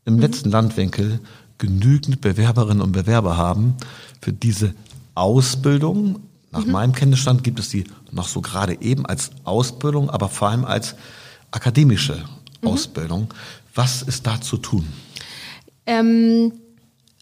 im 0.04 0.14
mhm. 0.14 0.20
letzten 0.20 0.50
Landwinkel 0.50 1.20
genügend 1.56 2.20
Bewerberinnen 2.20 2.82
und 2.82 2.92
Bewerber 2.92 3.36
haben 3.38 3.76
für 4.20 4.32
diese 4.32 4.74
Ausbildung. 5.18 6.20
Nach 6.50 6.64
mhm. 6.64 6.72
meinem 6.72 6.92
Kenntnisstand 6.92 7.44
gibt 7.44 7.58
es 7.58 7.68
die 7.68 7.84
noch 8.10 8.28
so 8.28 8.40
gerade 8.40 8.80
eben 8.80 9.04
als 9.06 9.30
Ausbildung, 9.44 10.08
aber 10.10 10.28
vor 10.28 10.48
allem 10.48 10.64
als 10.64 10.94
akademische 11.50 12.24
mhm. 12.62 12.68
Ausbildung. 12.68 13.28
Was 13.74 14.02
ist 14.02 14.26
da 14.26 14.40
zu 14.40 14.56
tun? 14.56 14.86
Ähm, 15.86 16.52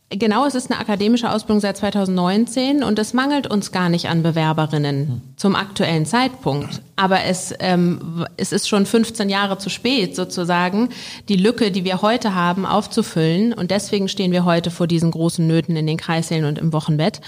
Genau, 0.08 0.46
es 0.46 0.54
ist 0.54 0.70
eine 0.70 0.78
akademische 0.78 1.32
Ausbildung 1.32 1.58
seit 1.58 1.78
2019 1.78 2.84
und 2.84 2.96
es 2.96 3.12
mangelt 3.12 3.48
uns 3.48 3.72
gar 3.72 3.88
nicht 3.88 4.08
an 4.08 4.22
Bewerberinnen 4.22 5.34
zum 5.34 5.56
aktuellen 5.56 6.06
Zeitpunkt. 6.06 6.80
Aber 6.94 7.25
es, 7.25 7.52
ähm, 7.58 8.25
es 8.36 8.52
ist 8.52 8.68
schon 8.68 8.86
15 8.86 9.28
Jahre 9.28 9.58
zu 9.58 9.68
spät, 9.68 10.14
sozusagen, 10.14 10.90
die 11.28 11.34
Lücke, 11.34 11.72
die 11.72 11.84
wir 11.84 12.02
heute 12.02 12.36
haben, 12.36 12.66
aufzufüllen. 12.66 13.52
Und 13.52 13.72
deswegen 13.72 14.08
stehen 14.08 14.30
wir 14.30 14.44
heute 14.44 14.70
vor 14.70 14.86
diesen 14.86 15.10
großen 15.10 15.44
Nöten 15.44 15.75
in 15.75 15.88
den 15.88 15.96
Kreissälen 15.96 16.44
und 16.44 16.58
im 16.58 16.72
Wochenbett. 16.72 17.20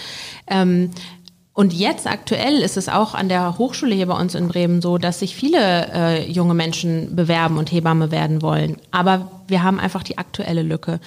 Ähm, 0.47 0.93
und 1.55 1.73
jetzt 1.73 2.07
aktuell 2.07 2.61
ist 2.61 2.77
es 2.77 2.89
auch 2.89 3.15
an 3.15 3.29
der 3.29 3.59
Hochschule 3.59 3.93
hier 3.93 4.07
bei 4.07 4.17
uns 4.17 4.37
in 4.37 4.47
Bremen 4.47 4.81
so, 4.83 4.99
dass 4.99 5.19
sich 5.19 5.35
viele 5.35 5.93
äh, 5.93 6.31
junge 6.31 6.55
Menschen 6.55 7.17
bewerben 7.17 7.59
und 7.59 7.73
Hebamme 7.73 8.13
werden 8.13 8.41
wollen. 8.41 8.77
Aber 8.93 9.33
wir 9.49 9.65
haben 9.65 9.81
einfach 9.81 10.05
die 10.05 10.17
aktuelle 10.17 10.63
Lücke. 10.63 11.01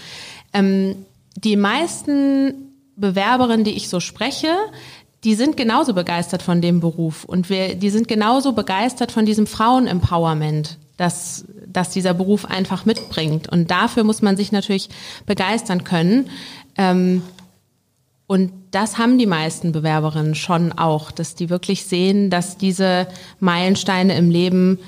Ähm, 0.51 1.05
die 1.37 1.55
meisten 1.55 2.53
Bewerberinnen, 2.95 3.63
die 3.63 3.71
ich 3.71 3.89
so 3.89 3.99
spreche, 3.99 4.55
die 5.23 5.35
sind 5.35 5.55
genauso 5.55 5.93
begeistert 5.93 6.41
von 6.41 6.61
dem 6.61 6.79
Beruf 6.79 7.25
und 7.25 7.49
wir, 7.49 7.75
die 7.75 7.89
sind 7.89 8.07
genauso 8.07 8.53
begeistert 8.53 9.11
von 9.11 9.25
diesem 9.25 9.45
Frauen-Empowerment, 9.45 10.77
das, 10.97 11.45
das 11.67 11.91
dieser 11.91 12.13
Beruf 12.13 12.45
einfach 12.45 12.85
mitbringt. 12.85 13.47
Und 13.47 13.69
dafür 13.69 14.03
muss 14.03 14.21
man 14.21 14.35
sich 14.35 14.51
natürlich 14.51 14.89
begeistern 15.25 15.83
können. 15.83 16.29
Ähm, 16.75 17.21
und 18.25 18.51
das 18.71 18.97
haben 18.97 19.19
die 19.19 19.25
meisten 19.25 19.73
Bewerberinnen 19.73 20.35
schon 20.35 20.71
auch, 20.71 21.11
dass 21.11 21.35
die 21.35 21.49
wirklich 21.49 21.85
sehen, 21.85 22.29
dass 22.29 22.57
diese 22.57 23.07
Meilensteine 23.39 24.17
im 24.17 24.31
Leben 24.31 24.79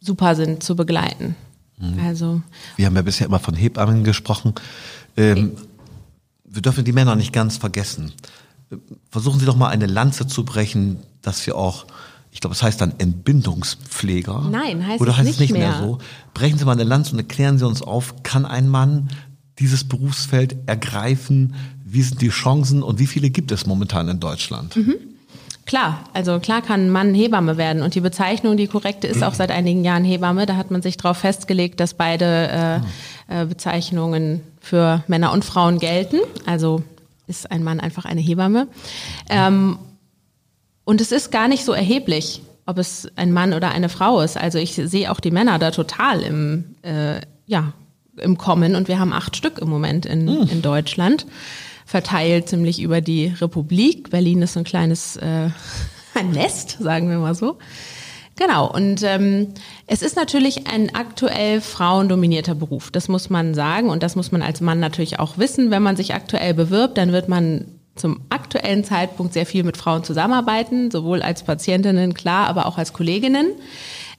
super 0.00 0.34
sind 0.34 0.62
zu 0.62 0.76
begleiten. 0.76 1.36
Mhm. 1.78 2.00
Also 2.04 2.40
wir 2.76 2.86
haben 2.86 2.96
ja 2.96 3.02
bisher 3.02 3.26
immer 3.26 3.38
von 3.38 3.54
Hebammen 3.54 4.02
gesprochen. 4.02 4.54
Ähm, 5.16 5.52
wir 6.44 6.62
dürfen 6.62 6.84
die 6.84 6.92
Männer 6.92 7.16
nicht 7.16 7.32
ganz 7.32 7.56
vergessen. 7.56 8.12
Versuchen 9.10 9.40
Sie 9.40 9.46
doch 9.46 9.56
mal 9.56 9.68
eine 9.68 9.86
Lanze 9.86 10.26
zu 10.26 10.44
brechen, 10.44 10.98
dass 11.22 11.46
wir 11.46 11.56
auch, 11.56 11.86
ich 12.32 12.40
glaube, 12.40 12.54
es 12.54 12.62
heißt 12.62 12.80
dann 12.80 12.94
Entbindungspfleger. 12.98 14.48
Nein, 14.50 14.86
heißt 14.86 15.00
Oder 15.00 15.12
es 15.12 15.16
heißt 15.18 15.26
nicht 15.26 15.34
es 15.34 15.40
nicht 15.40 15.52
mehr. 15.52 15.70
mehr 15.70 15.78
so? 15.78 15.98
Brechen 16.34 16.58
Sie 16.58 16.64
mal 16.64 16.72
eine 16.72 16.84
Lanze 16.84 17.12
und 17.12 17.18
erklären 17.18 17.58
Sie 17.58 17.66
uns 17.66 17.82
auf, 17.82 18.22
kann 18.22 18.44
ein 18.44 18.68
Mann 18.68 19.08
dieses 19.58 19.84
Berufsfeld 19.84 20.56
ergreifen? 20.66 21.54
Wie 21.84 22.02
sind 22.02 22.20
die 22.20 22.28
Chancen 22.28 22.82
und 22.82 22.98
wie 22.98 23.06
viele 23.06 23.30
gibt 23.30 23.52
es 23.52 23.66
momentan 23.66 24.08
in 24.08 24.20
Deutschland? 24.20 24.76
Mhm. 24.76 24.96
Klar, 25.66 26.04
also 26.12 26.38
klar 26.38 26.62
kann 26.62 26.86
ein 26.86 26.90
Mann 26.90 27.12
Hebamme 27.12 27.56
werden 27.56 27.82
und 27.82 27.96
die 27.96 28.00
Bezeichnung, 28.00 28.56
die 28.56 28.68
korrekte, 28.68 29.08
ist 29.08 29.24
auch 29.24 29.34
seit 29.34 29.50
einigen 29.50 29.82
Jahren 29.82 30.04
Hebamme. 30.04 30.46
Da 30.46 30.54
hat 30.54 30.70
man 30.70 30.80
sich 30.80 30.96
darauf 30.96 31.18
festgelegt, 31.18 31.80
dass 31.80 31.94
beide 31.94 32.24
äh, 32.24 32.76
äh, 32.76 32.80
Bezeichnungen 33.28 34.42
für 34.60 35.02
Männer 35.06 35.32
und 35.32 35.44
Frauen 35.44 35.78
gelten. 35.78 36.18
Also 36.44 36.82
ist 37.26 37.50
ein 37.50 37.64
Mann 37.64 37.80
einfach 37.80 38.04
eine 38.04 38.20
Hebamme. 38.20 38.68
Ähm, 39.28 39.78
und 40.84 41.00
es 41.00 41.10
ist 41.10 41.32
gar 41.32 41.48
nicht 41.48 41.64
so 41.64 41.72
erheblich, 41.72 42.42
ob 42.66 42.78
es 42.78 43.08
ein 43.16 43.32
Mann 43.32 43.52
oder 43.52 43.70
eine 43.70 43.88
Frau 43.88 44.20
ist. 44.20 44.36
Also 44.36 44.58
ich 44.58 44.74
sehe 44.74 45.10
auch 45.10 45.20
die 45.20 45.30
Männer 45.30 45.58
da 45.58 45.70
total 45.70 46.22
im, 46.22 46.76
äh, 46.82 47.20
ja, 47.46 47.72
im 48.16 48.38
Kommen 48.38 48.76
und 48.76 48.88
wir 48.88 48.98
haben 48.98 49.12
acht 49.12 49.36
Stück 49.36 49.58
im 49.58 49.68
Moment 49.68 50.06
in, 50.06 50.24
mhm. 50.24 50.48
in 50.50 50.62
Deutschland 50.62 51.26
verteilt 51.84 52.48
ziemlich 52.48 52.80
über 52.80 53.00
die 53.00 53.26
Republik. 53.40 54.10
Berlin 54.10 54.42
ist 54.42 54.54
so 54.54 54.60
ein 54.60 54.64
kleines 54.64 55.16
äh, 55.16 55.50
ein 56.14 56.30
Nest, 56.30 56.78
sagen 56.80 57.08
wir 57.08 57.18
mal 57.18 57.34
so. 57.34 57.58
Genau, 58.36 58.70
und 58.70 59.02
ähm, 59.02 59.48
es 59.86 60.02
ist 60.02 60.14
natürlich 60.14 60.66
ein 60.66 60.94
aktuell 60.94 61.62
frauendominierter 61.62 62.54
Beruf, 62.54 62.90
das 62.90 63.08
muss 63.08 63.30
man 63.30 63.54
sagen 63.54 63.88
und 63.88 64.02
das 64.02 64.14
muss 64.14 64.30
man 64.30 64.42
als 64.42 64.60
Mann 64.60 64.78
natürlich 64.78 65.18
auch 65.18 65.38
wissen. 65.38 65.70
Wenn 65.70 65.82
man 65.82 65.96
sich 65.96 66.14
aktuell 66.14 66.52
bewirbt, 66.52 66.98
dann 66.98 67.12
wird 67.12 67.30
man 67.30 67.64
zum 67.94 68.20
aktuellen 68.28 68.84
Zeitpunkt 68.84 69.32
sehr 69.32 69.46
viel 69.46 69.64
mit 69.64 69.78
Frauen 69.78 70.04
zusammenarbeiten, 70.04 70.90
sowohl 70.90 71.22
als 71.22 71.44
Patientinnen, 71.44 72.12
klar, 72.12 72.46
aber 72.46 72.66
auch 72.66 72.76
als 72.76 72.92
Kolleginnen. 72.92 73.52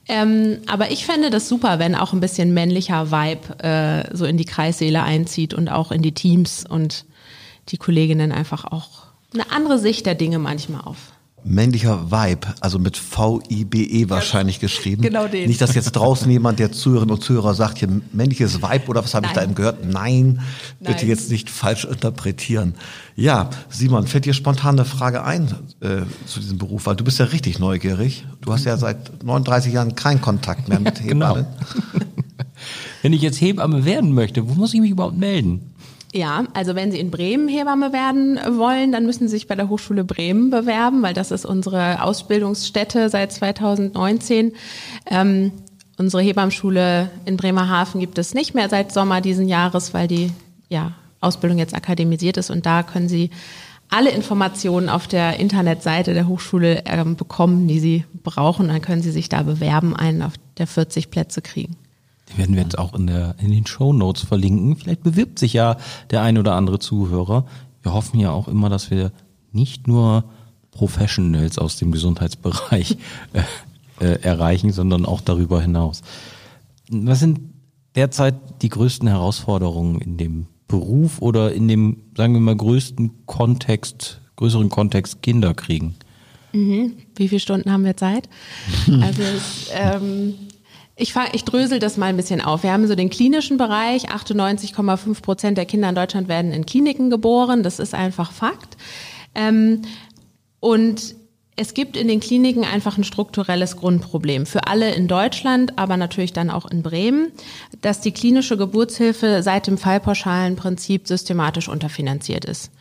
Ähm, 0.08 0.58
aber 0.66 0.90
ich 0.90 1.06
fände 1.06 1.30
das 1.30 1.48
super, 1.48 1.78
wenn 1.78 1.94
auch 1.94 2.12
ein 2.12 2.20
bisschen 2.20 2.52
männlicher 2.52 3.12
Vibe 3.12 3.62
äh, 3.62 4.16
so 4.16 4.24
in 4.24 4.36
die 4.36 4.46
Kreissäle 4.46 5.04
einzieht 5.04 5.54
und 5.54 5.68
auch 5.68 5.92
in 5.92 6.02
die 6.02 6.12
Teams 6.12 6.64
und 6.68 7.04
die 7.68 7.76
Kolleginnen 7.76 8.32
einfach 8.32 8.64
auch 8.64 8.88
eine 9.32 9.52
andere 9.52 9.78
Sicht 9.78 10.06
der 10.06 10.14
Dinge 10.14 10.38
manchmal 10.38 10.80
auf. 10.80 11.12
Männlicher 11.44 12.10
Vibe, 12.10 12.48
also 12.60 12.78
mit 12.78 12.96
V-I-B-E 12.96 14.08
wahrscheinlich 14.10 14.56
ja, 14.56 14.62
geschrieben. 14.62 15.02
Genau 15.02 15.28
den. 15.28 15.48
Nicht, 15.48 15.60
dass 15.60 15.74
jetzt 15.74 15.92
draußen 15.92 16.30
jemand, 16.30 16.58
der 16.58 16.72
Zuhörerinnen 16.72 17.14
und 17.14 17.22
Zuhörer 17.22 17.54
sagt, 17.54 17.78
hier 17.78 17.88
männliches 18.12 18.60
Vibe 18.62 18.86
oder 18.88 19.04
was 19.04 19.14
habe 19.14 19.26
ich 19.26 19.32
da 19.32 19.42
eben 19.42 19.54
gehört? 19.54 19.84
Nein, 19.84 20.40
bitte 20.80 20.98
Nein. 20.98 21.08
jetzt 21.08 21.30
nicht 21.30 21.48
falsch 21.48 21.84
interpretieren. 21.84 22.74
Ja, 23.16 23.50
Simon, 23.68 24.06
fällt 24.06 24.24
dir 24.24 24.34
spontan 24.34 24.76
eine 24.78 24.84
Frage 24.84 25.24
ein 25.24 25.54
äh, 25.80 26.02
zu 26.26 26.40
diesem 26.40 26.58
Beruf, 26.58 26.86
weil 26.86 26.96
du 26.96 27.04
bist 27.04 27.18
ja 27.18 27.26
richtig 27.26 27.58
neugierig. 27.58 28.26
Du 28.40 28.52
hast 28.52 28.64
ja 28.64 28.76
seit 28.76 29.24
39 29.24 29.72
Jahren 29.72 29.94
keinen 29.94 30.20
Kontakt 30.20 30.68
mehr 30.68 30.80
mit 30.80 31.00
Hebammen. 31.02 31.46
genau. 31.92 32.04
Wenn 33.02 33.12
ich 33.12 33.22
jetzt 33.22 33.40
Hebamme 33.40 33.84
werden 33.84 34.12
möchte, 34.12 34.48
wo 34.48 34.54
muss 34.54 34.74
ich 34.74 34.80
mich 34.80 34.90
überhaupt 34.90 35.16
melden? 35.16 35.72
Ja, 36.12 36.44
also 36.54 36.74
wenn 36.74 36.90
Sie 36.90 36.98
in 36.98 37.10
Bremen 37.10 37.48
Hebamme 37.48 37.92
werden 37.92 38.38
wollen, 38.58 38.92
dann 38.92 39.04
müssen 39.04 39.28
Sie 39.28 39.36
sich 39.36 39.46
bei 39.46 39.54
der 39.54 39.68
Hochschule 39.68 40.04
Bremen 40.04 40.48
bewerben, 40.50 41.02
weil 41.02 41.12
das 41.12 41.30
ist 41.30 41.44
unsere 41.44 42.02
Ausbildungsstätte 42.02 43.10
seit 43.10 43.30
2019. 43.32 44.52
Ähm, 45.06 45.52
unsere 45.98 46.22
Hebammschule 46.22 47.10
in 47.26 47.36
Bremerhaven 47.36 48.00
gibt 48.00 48.16
es 48.16 48.32
nicht 48.32 48.54
mehr 48.54 48.70
seit 48.70 48.90
Sommer 48.90 49.20
diesen 49.20 49.48
Jahres, 49.48 49.92
weil 49.92 50.08
die 50.08 50.32
ja, 50.70 50.92
Ausbildung 51.20 51.58
jetzt 51.58 51.74
akademisiert 51.74 52.38
ist 52.38 52.50
und 52.50 52.64
da 52.64 52.82
können 52.82 53.08
Sie 53.08 53.30
alle 53.90 54.10
Informationen 54.10 54.88
auf 54.88 55.06
der 55.06 55.38
Internetseite 55.38 56.14
der 56.14 56.28
Hochschule 56.28 56.84
äh, 56.84 57.04
bekommen, 57.04 57.68
die 57.68 57.80
Sie 57.80 58.04
brauchen. 58.22 58.68
Dann 58.68 58.82
können 58.82 59.02
Sie 59.02 59.10
sich 59.10 59.28
da 59.28 59.42
bewerben, 59.42 59.96
einen 59.96 60.22
auf 60.22 60.34
der 60.58 60.66
40 60.66 61.10
Plätze 61.10 61.40
kriegen. 61.40 61.76
Die 62.30 62.38
werden 62.38 62.54
wir 62.54 62.62
jetzt 62.62 62.78
auch 62.78 62.94
in, 62.94 63.06
der, 63.06 63.34
in 63.38 63.50
den 63.50 63.66
Show 63.66 63.92
Notes 63.92 64.22
verlinken. 64.22 64.76
Vielleicht 64.76 65.02
bewirbt 65.02 65.38
sich 65.38 65.52
ja 65.52 65.76
der 66.10 66.22
ein 66.22 66.38
oder 66.38 66.54
andere 66.54 66.78
Zuhörer. 66.78 67.46
Wir 67.82 67.92
hoffen 67.92 68.20
ja 68.20 68.30
auch 68.30 68.48
immer, 68.48 68.68
dass 68.68 68.90
wir 68.90 69.12
nicht 69.52 69.86
nur 69.86 70.24
Professionals 70.70 71.58
aus 71.58 71.76
dem 71.76 71.90
Gesundheitsbereich 71.90 72.98
äh, 73.32 73.42
äh, 74.04 74.20
erreichen, 74.22 74.72
sondern 74.72 75.06
auch 75.06 75.20
darüber 75.20 75.60
hinaus. 75.60 76.02
Was 76.90 77.20
sind 77.20 77.40
derzeit 77.94 78.36
die 78.62 78.68
größten 78.68 79.08
Herausforderungen 79.08 80.00
in 80.00 80.16
dem 80.16 80.46
Beruf 80.68 81.20
oder 81.20 81.52
in 81.52 81.66
dem, 81.66 82.02
sagen 82.16 82.34
wir 82.34 82.40
mal, 82.40 82.56
größten 82.56 83.26
Kontext, 83.26 84.20
größeren 84.36 84.68
Kontext 84.68 85.22
Kinder 85.22 85.54
kriegen? 85.54 85.94
Mhm. 86.52 86.92
Wie 87.16 87.28
viele 87.28 87.40
Stunden 87.40 87.72
haben 87.72 87.84
wir 87.84 87.96
Zeit? 87.96 88.28
Also 89.00 89.22
ähm, 89.72 90.34
ich, 90.98 91.12
fang, 91.12 91.28
ich 91.32 91.44
drösel 91.44 91.78
das 91.78 91.96
mal 91.96 92.06
ein 92.06 92.16
bisschen 92.16 92.40
auf. 92.40 92.64
Wir 92.64 92.72
haben 92.72 92.86
so 92.88 92.96
den 92.96 93.08
klinischen 93.08 93.56
Bereich. 93.56 94.10
98,5 94.10 95.22
Prozent 95.22 95.56
der 95.56 95.64
Kinder 95.64 95.88
in 95.88 95.94
Deutschland 95.94 96.28
werden 96.28 96.52
in 96.52 96.66
Kliniken 96.66 97.08
geboren. 97.08 97.62
Das 97.62 97.78
ist 97.78 97.94
einfach 97.94 98.32
Fakt. 98.32 98.76
Ähm, 99.34 99.82
und 100.58 101.14
es 101.54 101.74
gibt 101.74 101.96
in 101.96 102.08
den 102.08 102.18
Kliniken 102.18 102.64
einfach 102.64 102.98
ein 102.98 103.04
strukturelles 103.04 103.76
Grundproblem 103.76 104.44
für 104.44 104.66
alle 104.66 104.92
in 104.92 105.06
Deutschland, 105.06 105.78
aber 105.78 105.96
natürlich 105.96 106.32
dann 106.32 106.50
auch 106.50 106.66
in 106.66 106.82
Bremen, 106.82 107.32
dass 107.80 108.00
die 108.00 108.12
klinische 108.12 108.56
Geburtshilfe 108.56 109.42
seit 109.42 109.68
dem 109.68 109.78
Fallpauschalenprinzip 109.78 111.06
systematisch 111.06 111.68
unterfinanziert 111.68 112.44
ist. 112.44 112.72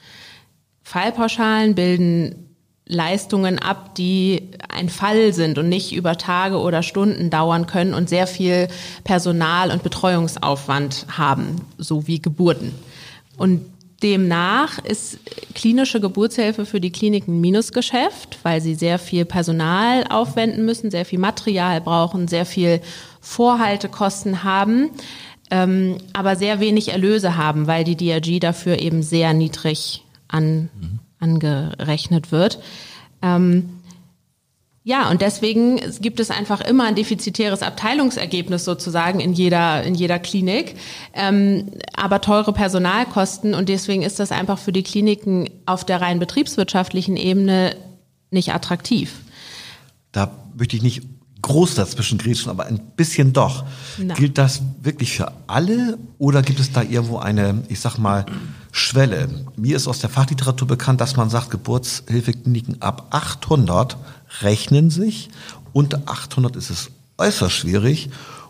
Fallpauschalen 0.81 1.75
bilden 1.75 2.46
Leistungen 2.87 3.59
ab, 3.59 3.95
die 3.95 4.49
ein 4.69 4.89
Fall 4.89 5.33
sind 5.33 5.57
und 5.57 5.69
nicht 5.69 5.93
über 5.93 6.17
Tage 6.17 6.57
oder 6.59 6.83
Stunden 6.83 7.29
dauern 7.29 7.67
können 7.67 7.93
und 7.93 8.09
sehr 8.09 8.27
viel 8.27 8.67
Personal- 9.03 9.71
und 9.71 9.83
Betreuungsaufwand 9.83 11.05
haben, 11.09 11.61
so 11.77 12.07
wie 12.07 12.21
Geburten. 12.21 12.73
Und 13.37 13.65
demnach 14.03 14.79
ist 14.79 15.19
klinische 15.53 15.99
Geburtshilfe 15.99 16.65
für 16.65 16.79
die 16.79 16.91
Kliniken 16.91 17.41
Minusgeschäft, 17.41 18.39
weil 18.43 18.61
sie 18.61 18.75
sehr 18.75 18.99
viel 18.99 19.25
Personal 19.25 20.05
aufwenden 20.09 20.65
müssen, 20.65 20.91
sehr 20.91 21.05
viel 21.05 21.19
Material 21.19 21.81
brauchen, 21.81 22.27
sehr 22.27 22.45
viel 22.45 22.81
Vorhaltekosten 23.21 24.43
haben, 24.43 24.91
ähm, 25.49 25.97
aber 26.13 26.35
sehr 26.35 26.59
wenig 26.59 26.89
Erlöse 26.89 27.37
haben, 27.37 27.67
weil 27.67 27.83
die 27.83 27.97
DRG 27.97 28.39
dafür 28.39 28.79
eben 28.79 29.03
sehr 29.03 29.33
niedrig 29.33 30.03
an 30.27 30.69
mhm 30.79 30.99
angerechnet 31.27 32.31
wird. 32.31 32.59
Ähm, 33.21 33.69
ja, 34.83 35.09
und 35.09 35.21
deswegen 35.21 35.81
gibt 35.99 36.21
es 36.21 36.31
einfach 36.31 36.61
immer 36.61 36.85
ein 36.85 36.95
defizitäres 36.95 37.61
Abteilungsergebnis 37.61 38.63
sozusagen 38.63 39.19
in 39.19 39.33
jeder, 39.33 39.83
in 39.83 39.95
jeder 39.95 40.17
Klinik, 40.17 40.75
ähm, 41.13 41.71
aber 41.93 42.21
teure 42.21 42.53
Personalkosten 42.53 43.53
und 43.53 43.67
deswegen 43.67 44.01
ist 44.01 44.19
das 44.19 44.31
einfach 44.31 44.57
für 44.57 44.71
die 44.71 44.83
Kliniken 44.83 45.49
auf 45.65 45.83
der 45.83 45.99
rein 45.99 46.19
betriebswirtschaftlichen 46.19 47.17
Ebene 47.17 47.75
nicht 48.31 48.53
attraktiv. 48.53 49.11
Da 50.13 50.31
möchte 50.55 50.77
ich 50.77 50.83
nicht 50.83 51.01
groß 51.41 51.75
dazwischen 51.75 52.17
grätschen, 52.17 52.49
aber 52.49 52.65
ein 52.65 52.79
bisschen 52.95 53.33
doch. 53.33 53.65
Na. 53.97 54.13
Gilt 54.13 54.37
das 54.37 54.61
wirklich 54.81 55.17
für 55.17 55.33
alle 55.47 55.97
oder 56.17 56.41
gibt 56.41 56.61
es 56.61 56.71
da 56.71 56.81
irgendwo 56.81 57.17
eine, 57.17 57.63
ich 57.67 57.81
sag 57.81 57.97
mal, 57.97 58.25
Schwelle? 58.77 59.27
Mir 59.55 59.75
ist 59.75 59.87
aus 59.87 59.99
der 59.99 60.09
Fachliteratur 60.09 60.67
bekannt, 60.67 61.01
dass 61.01 61.15
man 61.15 61.29
sagt, 61.29 61.49
Geburtshilfekliniken 61.51 62.81
ab 62.81 63.07
800 63.11 63.97
rechnen 64.41 64.89
sich. 64.89 65.29
Unter 65.73 66.01
800 66.05 66.55
ist 66.55 66.69
es 66.69 66.91
äußerst 67.17 67.53
schwierig. 67.53 68.09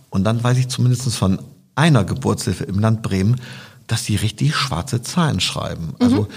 Und 0.10 0.24
dann 0.24 0.44
weiß 0.44 0.58
ich 0.58 0.68
zumindest 0.68 1.14
von 1.16 1.40
einer 1.76 2.04
Geburtshilfe 2.04 2.64
im 2.64 2.80
Land 2.80 3.02
Bremen, 3.04 3.40
dass 3.88 4.04
die 4.04 4.16
richtig 4.16 4.56
schwarze 4.56 5.02
Zahlen 5.02 5.40
schreiben. 5.40 5.96
Also 6.00 6.28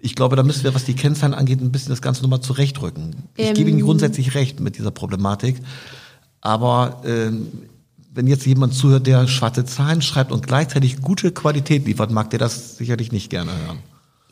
ich 0.00 0.14
glaube, 0.14 0.36
da 0.36 0.42
müssen 0.42 0.64
wir, 0.64 0.74
was 0.74 0.84
die 0.84 0.94
Kennzahlen 0.94 1.34
angeht, 1.34 1.60
ein 1.60 1.72
bisschen 1.72 1.90
das 1.90 2.02
Ganze 2.02 2.22
nochmal 2.22 2.40
zurechtrücken. 2.40 3.16
Ich 3.36 3.48
Ähm. 3.48 3.54
gebe 3.54 3.70
Ihnen 3.70 3.80
grundsätzlich 3.80 4.34
recht 4.34 4.60
mit 4.60 4.78
dieser 4.78 4.90
Problematik. 4.90 5.60
Aber 6.40 7.02
ähm, 7.04 7.48
wenn 8.12 8.26
jetzt 8.26 8.46
jemand 8.46 8.74
zuhört, 8.74 9.06
der 9.06 9.28
schwarze 9.28 9.64
Zahlen 9.64 10.02
schreibt 10.02 10.32
und 10.32 10.46
gleichzeitig 10.46 11.00
gute 11.00 11.32
Qualität 11.32 11.86
liefert, 11.86 12.10
mag 12.10 12.30
der 12.30 12.38
das 12.38 12.76
sicherlich 12.76 13.12
nicht 13.12 13.30
gerne 13.30 13.52
hören. 13.66 13.78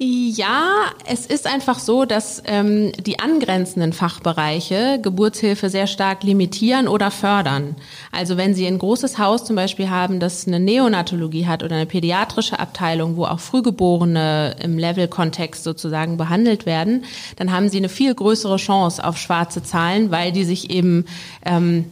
Ja, 0.01 0.93
es 1.07 1.27
ist 1.27 1.49
einfach 1.49 1.81
so, 1.81 2.05
dass 2.05 2.41
ähm, 2.47 2.93
die 3.05 3.19
angrenzenden 3.19 3.93
Fachbereiche 3.93 5.01
Geburtshilfe 5.03 5.71
sehr 5.71 5.89
stark 5.89 6.23
limitieren 6.23 6.87
oder 6.87 7.11
fördern. 7.11 7.75
Also 8.13 8.37
wenn 8.37 8.55
Sie 8.55 8.65
ein 8.69 8.79
großes 8.79 9.19
Haus 9.19 9.45
zum 9.45 9.57
Beispiel 9.57 9.91
haben, 9.91 10.21
das 10.21 10.47
eine 10.47 10.61
Neonatologie 10.61 11.47
hat 11.47 11.65
oder 11.65 11.75
eine 11.75 11.87
pädiatrische 11.87 12.61
Abteilung, 12.61 13.17
wo 13.17 13.25
auch 13.25 13.41
Frühgeborene 13.41 14.55
im 14.63 14.79
Level-Kontext 14.79 15.65
sozusagen 15.65 16.17
behandelt 16.17 16.65
werden, 16.65 17.03
dann 17.35 17.51
haben 17.51 17.69
Sie 17.69 17.79
eine 17.79 17.89
viel 17.89 18.15
größere 18.15 18.57
Chance 18.57 19.03
auf 19.03 19.17
schwarze 19.17 19.65
Zahlen, 19.65 20.13
weil 20.13 20.31
die 20.31 20.45
sich 20.45 20.71
eben 20.71 21.07
ähm, 21.45 21.87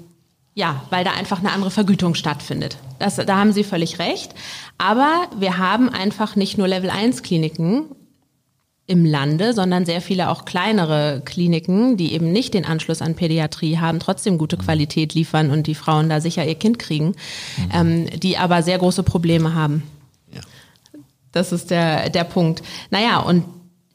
ja, 0.56 0.82
weil 0.88 1.04
da 1.04 1.12
einfach 1.12 1.40
eine 1.40 1.52
andere 1.52 1.70
Vergütung 1.70 2.14
stattfindet. 2.14 2.78
Das, 2.98 3.16
da 3.16 3.36
haben 3.36 3.52
Sie 3.52 3.62
völlig 3.62 3.98
recht. 3.98 4.34
Aber 4.78 5.28
wir 5.38 5.58
haben 5.58 5.90
einfach 5.90 6.34
nicht 6.34 6.56
nur 6.56 6.66
Level 6.66 6.88
1 6.88 7.22
Kliniken 7.22 7.84
im 8.86 9.04
Lande, 9.04 9.52
sondern 9.52 9.84
sehr 9.84 10.00
viele 10.00 10.30
auch 10.30 10.46
kleinere 10.46 11.20
Kliniken, 11.26 11.98
die 11.98 12.14
eben 12.14 12.32
nicht 12.32 12.54
den 12.54 12.64
Anschluss 12.64 13.02
an 13.02 13.16
Pädiatrie 13.16 13.76
haben, 13.76 14.00
trotzdem 14.00 14.38
gute 14.38 14.56
Qualität 14.56 15.12
liefern 15.12 15.50
und 15.50 15.66
die 15.66 15.74
Frauen 15.74 16.08
da 16.08 16.22
sicher 16.22 16.46
ihr 16.46 16.54
Kind 16.54 16.78
kriegen, 16.78 17.14
ähm, 17.74 18.06
die 18.18 18.38
aber 18.38 18.62
sehr 18.62 18.78
große 18.78 19.02
Probleme 19.02 19.54
haben. 19.54 19.82
Ja. 20.32 20.40
Das 21.32 21.52
ist 21.52 21.70
der, 21.70 22.08
der 22.08 22.24
Punkt. 22.24 22.62
Naja, 22.88 23.18
und 23.18 23.44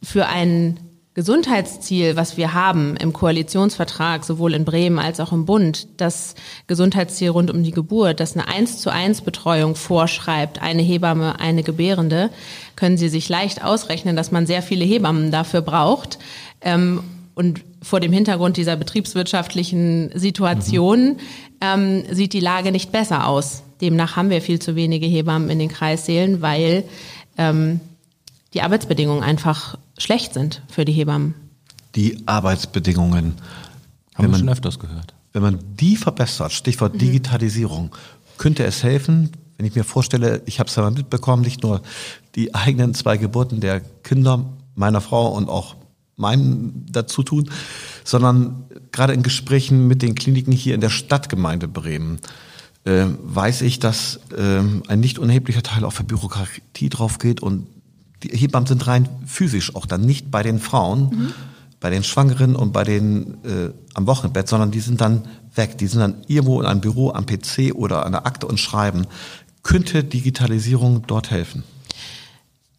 für 0.04 0.28
ein 0.28 0.80
Gesundheitsziel, 1.22 2.16
was 2.16 2.36
wir 2.36 2.56
haben 2.56 2.96
im 2.96 3.14
Koalitionsvertrag, 3.14 4.26
sowohl 4.26 4.56
in 4.56 4.66
Bremen 4.66 4.98
als 4.98 5.20
auch 5.20 5.32
im 5.32 5.46
Bund, 5.46 5.88
das 5.98 6.34
Gesundheitsziel 6.66 7.30
rund 7.30 7.52
um 7.52 7.62
die 7.62 7.70
Geburt, 7.70 8.20
das 8.20 8.36
eine 8.36 8.48
1 8.48 8.80
zu 8.80 8.92
1 8.92 9.22
Betreuung 9.22 9.76
vorschreibt, 9.76 10.64
eine 10.64 10.82
Hebamme, 10.82 11.40
eine 11.40 11.62
Gebärende, 11.62 12.32
können 12.76 12.98
Sie 12.98 13.08
sich 13.08 13.30
leicht 13.30 13.64
ausrechnen, 13.64 14.16
dass 14.16 14.32
man 14.32 14.48
sehr 14.48 14.64
viele 14.64 14.84
Hebammen 14.84 15.30
dafür 15.30 15.62
braucht. 15.62 16.18
Ähm, 16.60 17.04
und 17.36 17.62
vor 17.84 18.00
dem 18.00 18.12
Hintergrund 18.12 18.58
dieser 18.58 18.76
betriebswirtschaftlichen 18.76 20.10
Situation 20.16 21.18
ähm, 21.62 22.04
sieht 22.10 22.34
die 22.34 22.40
Lage 22.40 22.72
nicht 22.72 22.92
besser 22.92 23.28
aus. 23.28 23.62
Demnach 23.80 24.16
haben 24.16 24.32
wir 24.32 24.42
viel 24.42 24.58
zu 24.58 24.76
wenige 24.76 25.06
Hebammen 25.06 25.52
in 25.52 25.60
den 25.60 25.70
Kreissälen, 25.70 26.42
weil 26.42 26.84
ähm, 27.38 27.80
die 28.56 28.64
Arbeitsbedingungen 28.64 29.24
einfach 29.24 29.78
schlecht 30.02 30.34
sind 30.34 30.62
für 30.70 30.86
die 30.86 30.92
Hebammen. 30.94 31.34
Die 31.96 32.26
Arbeitsbedingungen, 32.26 33.36
Haben 34.16 34.24
wir 34.26 34.28
man- 34.30 34.40
schon 34.40 34.50
öfters 34.50 34.80
gehört. 34.80 35.14
wenn 35.34 35.42
man 35.42 35.60
die 35.80 35.96
verbessert, 35.98 36.52
Stichwort 36.52 37.00
Digitalisierung, 37.00 37.92
könnte 38.38 38.64
es 38.66 38.84
helfen, 38.84 39.32
wenn 39.58 39.66
ich 39.66 39.76
mir 39.76 39.84
vorstelle, 39.84 40.42
ich 40.46 40.60
habe 40.60 40.70
es 40.70 40.76
ja 40.76 40.82
mal 40.84 40.92
mitbekommen, 40.92 41.44
nicht 41.44 41.62
nur 41.64 41.82
die 42.36 42.56
eigenen 42.56 42.94
zwei 42.94 43.18
Geburten 43.18 43.60
der 43.62 43.80
Kinder 43.80 44.46
meiner 44.76 45.02
Frau 45.02 45.28
und 45.36 45.50
auch 45.50 45.76
meinen 46.16 46.86
dazu 46.92 47.24
tun, 47.24 47.50
sondern 48.04 48.64
gerade 48.92 49.14
in 49.14 49.22
Gesprächen 49.24 49.88
mit 49.88 50.02
den 50.02 50.16
Kliniken 50.16 50.52
hier 50.52 50.76
in 50.76 50.82
der 50.82 50.90
Stadtgemeinde 50.90 51.68
Bremen 51.68 52.20
äh, 52.84 53.06
weiß 53.24 53.62
ich, 53.62 53.78
dass 53.80 54.20
ähm, 54.36 54.82
ein 54.88 55.00
nicht 55.00 55.20
unerheblicher 55.20 55.62
Teil 55.62 55.86
auch 55.86 55.94
für 55.94 56.04
Bürokratie 56.04 56.90
drauf 56.90 57.20
geht 57.20 57.42
und 57.42 57.68
die 58.24 58.38
Hebammen 58.38 58.68
sind 58.68 58.86
rein 58.88 59.08
physisch 59.26 59.76
auch 59.76 59.86
dann 59.86 60.02
nicht 60.02 60.32
bei 60.32 60.44
den 60.44 60.60
Frauen, 60.60 61.34
bei 61.80 61.90
den 61.90 62.04
Schwangeren 62.04 62.56
und 62.56 62.72
bei 62.74 62.84
den 62.84 63.36
äh, 63.44 63.72
am 63.94 64.08
Wochenbett, 64.08 64.48
sondern 64.48 64.72
die 64.72 64.80
sind 64.80 65.02
dann 65.02 65.24
weg. 65.56 65.78
Die 65.80 65.88
sind 65.88 66.00
dann 66.00 66.16
irgendwo 66.28 66.60
in 66.62 66.68
einem 66.68 66.82
Büro 66.82 67.12
am 67.12 67.26
PC 67.26 67.74
oder 67.74 68.06
an 68.06 68.12
der 68.12 68.26
Akte 68.26 68.48
und 68.48 68.60
schreiben. 68.60 69.08
Könnte 69.64 70.04
Digitalisierung 70.04 71.04
dort 71.08 71.32
helfen? 71.32 71.64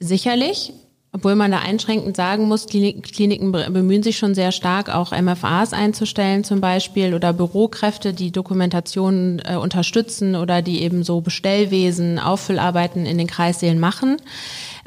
Sicherlich, 0.00 0.72
obwohl 1.12 1.35
man 1.37 1.50
da 1.50 1.59
einschränkend 1.59 2.16
sagen 2.16 2.48
muss, 2.48 2.66
Klinik, 2.66 3.12
Kliniken 3.12 3.52
be- 3.52 3.68
bemühen 3.70 4.02
sich 4.02 4.18
schon 4.18 4.35
sehr 4.35 4.50
stark, 4.50 4.88
auch 4.92 5.12
MFAs 5.12 5.72
einzustellen 5.72 6.42
zum 6.42 6.61
Beispiel 6.61 7.14
oder 7.14 7.33
Bürokräfte, 7.33 8.12
die 8.14 8.31
Dokumentation 8.33 9.40
äh, 9.44 9.57
unterstützen 9.57 10.35
oder 10.35 10.62
die 10.62 10.83
eben 10.83 11.05
so 11.05 11.20
Bestellwesen, 11.20 12.18
Auffüllarbeiten 12.18 13.05
in 13.07 13.18
den 13.18 13.26
Kreissälen 13.26 13.78
machen. 13.78 14.16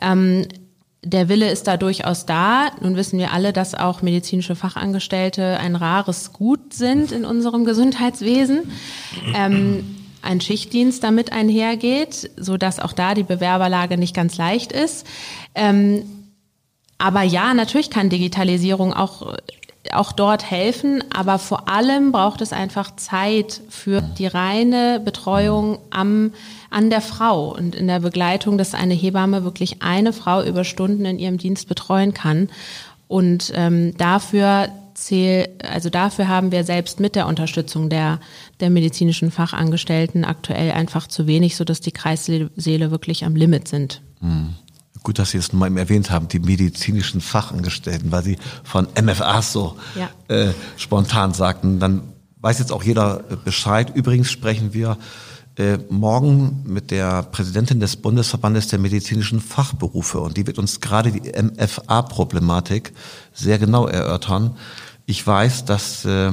Ähm, 0.02 0.48
der 1.04 1.30
Wille 1.30 1.52
ist 1.52 1.68
da 1.68 1.78
durchaus 1.78 2.26
da. 2.26 2.72
Nun 2.82 2.96
wissen 2.96 3.20
wir 3.20 3.32
alle, 3.32 3.54
dass 3.54 3.76
auch 3.76 4.02
medizinische 4.02 4.56
Fachangestellte 4.56 5.60
ein 5.60 5.76
rares 5.76 6.34
Gut 6.34 6.74
sind 6.74 7.12
in 7.12 7.26
unserem 7.26 7.64
Gesundheitswesen. 7.64 8.72
Ähm, 9.36 9.96
ein 10.24 10.42
Schichtdienst 10.42 11.04
damit 11.04 11.32
einhergeht, 11.32 12.32
so 12.38 12.58
dass 12.58 12.80
auch 12.80 12.94
da 12.94 13.14
die 13.14 13.24
Bewerberlage 13.24 13.98
nicht 13.98 14.16
ganz 14.16 14.38
leicht 14.38 14.72
ist. 14.72 15.06
Ähm, 15.54 16.04
aber 16.98 17.22
ja, 17.22 17.54
natürlich 17.54 17.92
kann 17.92 18.10
Digitalisierung 18.10 18.94
auch, 18.94 19.36
auch 19.93 20.12
dort 20.12 20.50
helfen, 20.50 21.04
aber 21.13 21.39
vor 21.39 21.69
allem 21.69 22.12
braucht 22.12 22.41
es 22.41 22.54
einfach 22.54 22.95
Zeit 22.95 23.62
für 23.69 24.02
die 24.02 24.28
reine 24.28 25.02
Betreuung 25.04 25.80
am, 25.89 26.34
an 26.69 26.89
der 26.89 27.02
Frau 27.02 27.56
und 27.56 27.76
in 27.76 27.88
der 27.88 28.00
Begleitung, 28.00 28.58
dass 28.58 28.74
eine 28.74 28.93
Hebamme 28.93 29.43
wirklich 29.43 29.82
eine 29.82 30.13
Frau 30.13 30.43
über 30.43 30.63
Stunden 30.63 31.06
in 31.06 31.19
ihrem 31.19 31.38
Dienst 31.38 31.67
betreuen 31.67 32.13
kann. 32.13 32.50
Und 33.08 33.52
ähm, 33.56 33.95
dafür 33.98 34.69
zähl, 34.95 35.50
also 35.62 35.89
dafür 35.89 36.28
haben 36.28 36.52
wir 36.52 36.63
selbst 36.63 37.00
mit 37.00 37.15
der 37.15 37.28
Unterstützung 37.28 37.89
der, 37.89 38.19
der 38.60 38.69
medizinischen 38.69 39.30
Fachangestellten 39.30 40.26
aktuell 40.26 40.71
einfach 40.71 41.08
zu 41.08 41.28
wenig, 41.28 41.56
sodass 41.56 41.82
die 41.82 41.91
Kreissäle 41.91 42.91
wirklich 42.91 43.26
am 43.26 43.36
Limit 43.36 43.67
sind. 43.67 44.02
Gut, 45.06 45.20
dass 45.20 45.30
Sie 45.30 45.38
es 45.38 45.54
mal 45.54 45.68
eben 45.68 45.78
erwähnt 45.78 46.10
haben, 46.10 46.28
die 46.28 46.39
medizinischen 46.39 47.22
Fachangestellten, 47.22 48.12
weil 48.12 48.24
Sie 48.24 48.38
von 48.63 48.88
MFAs 49.00 49.54
so 49.54 49.78
Ja. 49.94 50.10
äh, 50.36 50.52
spontan 50.78 51.32
sagten. 51.32 51.80
Dann 51.80 52.02
weiß 52.41 52.58
jetzt 52.58 52.72
auch 52.72 52.82
jeder 52.82 53.18
Bescheid. 53.46 53.96
Übrigens 53.96 54.32
sprechen 54.32 54.74
wir 54.74 54.98
äh, 55.58 55.78
morgen 55.91 56.63
mit 56.65 56.89
der 56.89 57.22
Präsidentin 57.22 57.80
des 57.80 57.98
Bundesverbandes 57.98 58.68
der 58.68 58.80
medizinischen 58.80 59.41
Fachberufe 59.41 60.20
und 60.20 60.38
die 60.38 60.48
wird 60.48 60.58
uns 60.58 60.82
gerade 60.82 61.12
die 61.12 61.32
MFA-Problematik 61.39 62.91
sehr 63.32 63.60
genau 63.60 63.86
erörtern. 63.86 64.58
Ich 65.06 65.26
weiß, 65.26 65.65
dass 65.65 66.04
äh, 66.06 66.32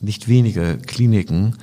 nicht 0.00 0.26
wenige 0.26 0.76
Kliniken 0.78 1.56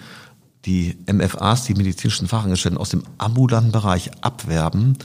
die 0.66 0.98
MFAs, 1.12 1.66
die 1.66 1.76
medizinischen 1.76 2.28
Fachangestellten 2.28 2.80
aus 2.80 2.90
dem 2.90 3.04
ambulanten 3.18 3.72
Bereich 3.72 4.12
abwerben. 4.22 4.98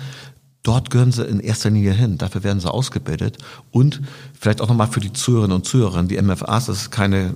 Dort 0.63 0.91
gehören 0.91 1.13
sie 1.13 1.25
in 1.25 1.41
erster 1.41 1.71
Linie 1.71 1.93
hin. 1.93 2.19
Dafür 2.19 2.45
werden 2.45 2.61
sie 2.61 2.71
ausgebildet. 2.71 3.39
Und 3.71 4.03
vielleicht 4.39 4.61
auch 4.61 4.69
nochmal 4.69 4.89
für 4.89 5.01
die 5.01 5.13
Zuhörerinnen 5.13 5.57
und 5.57 5.65
Zuhörer. 5.65 6.03
Die 6.03 6.21
MFAs, 6.21 6.67
das 6.67 6.83
ist 6.83 6.91
keine, 6.91 7.35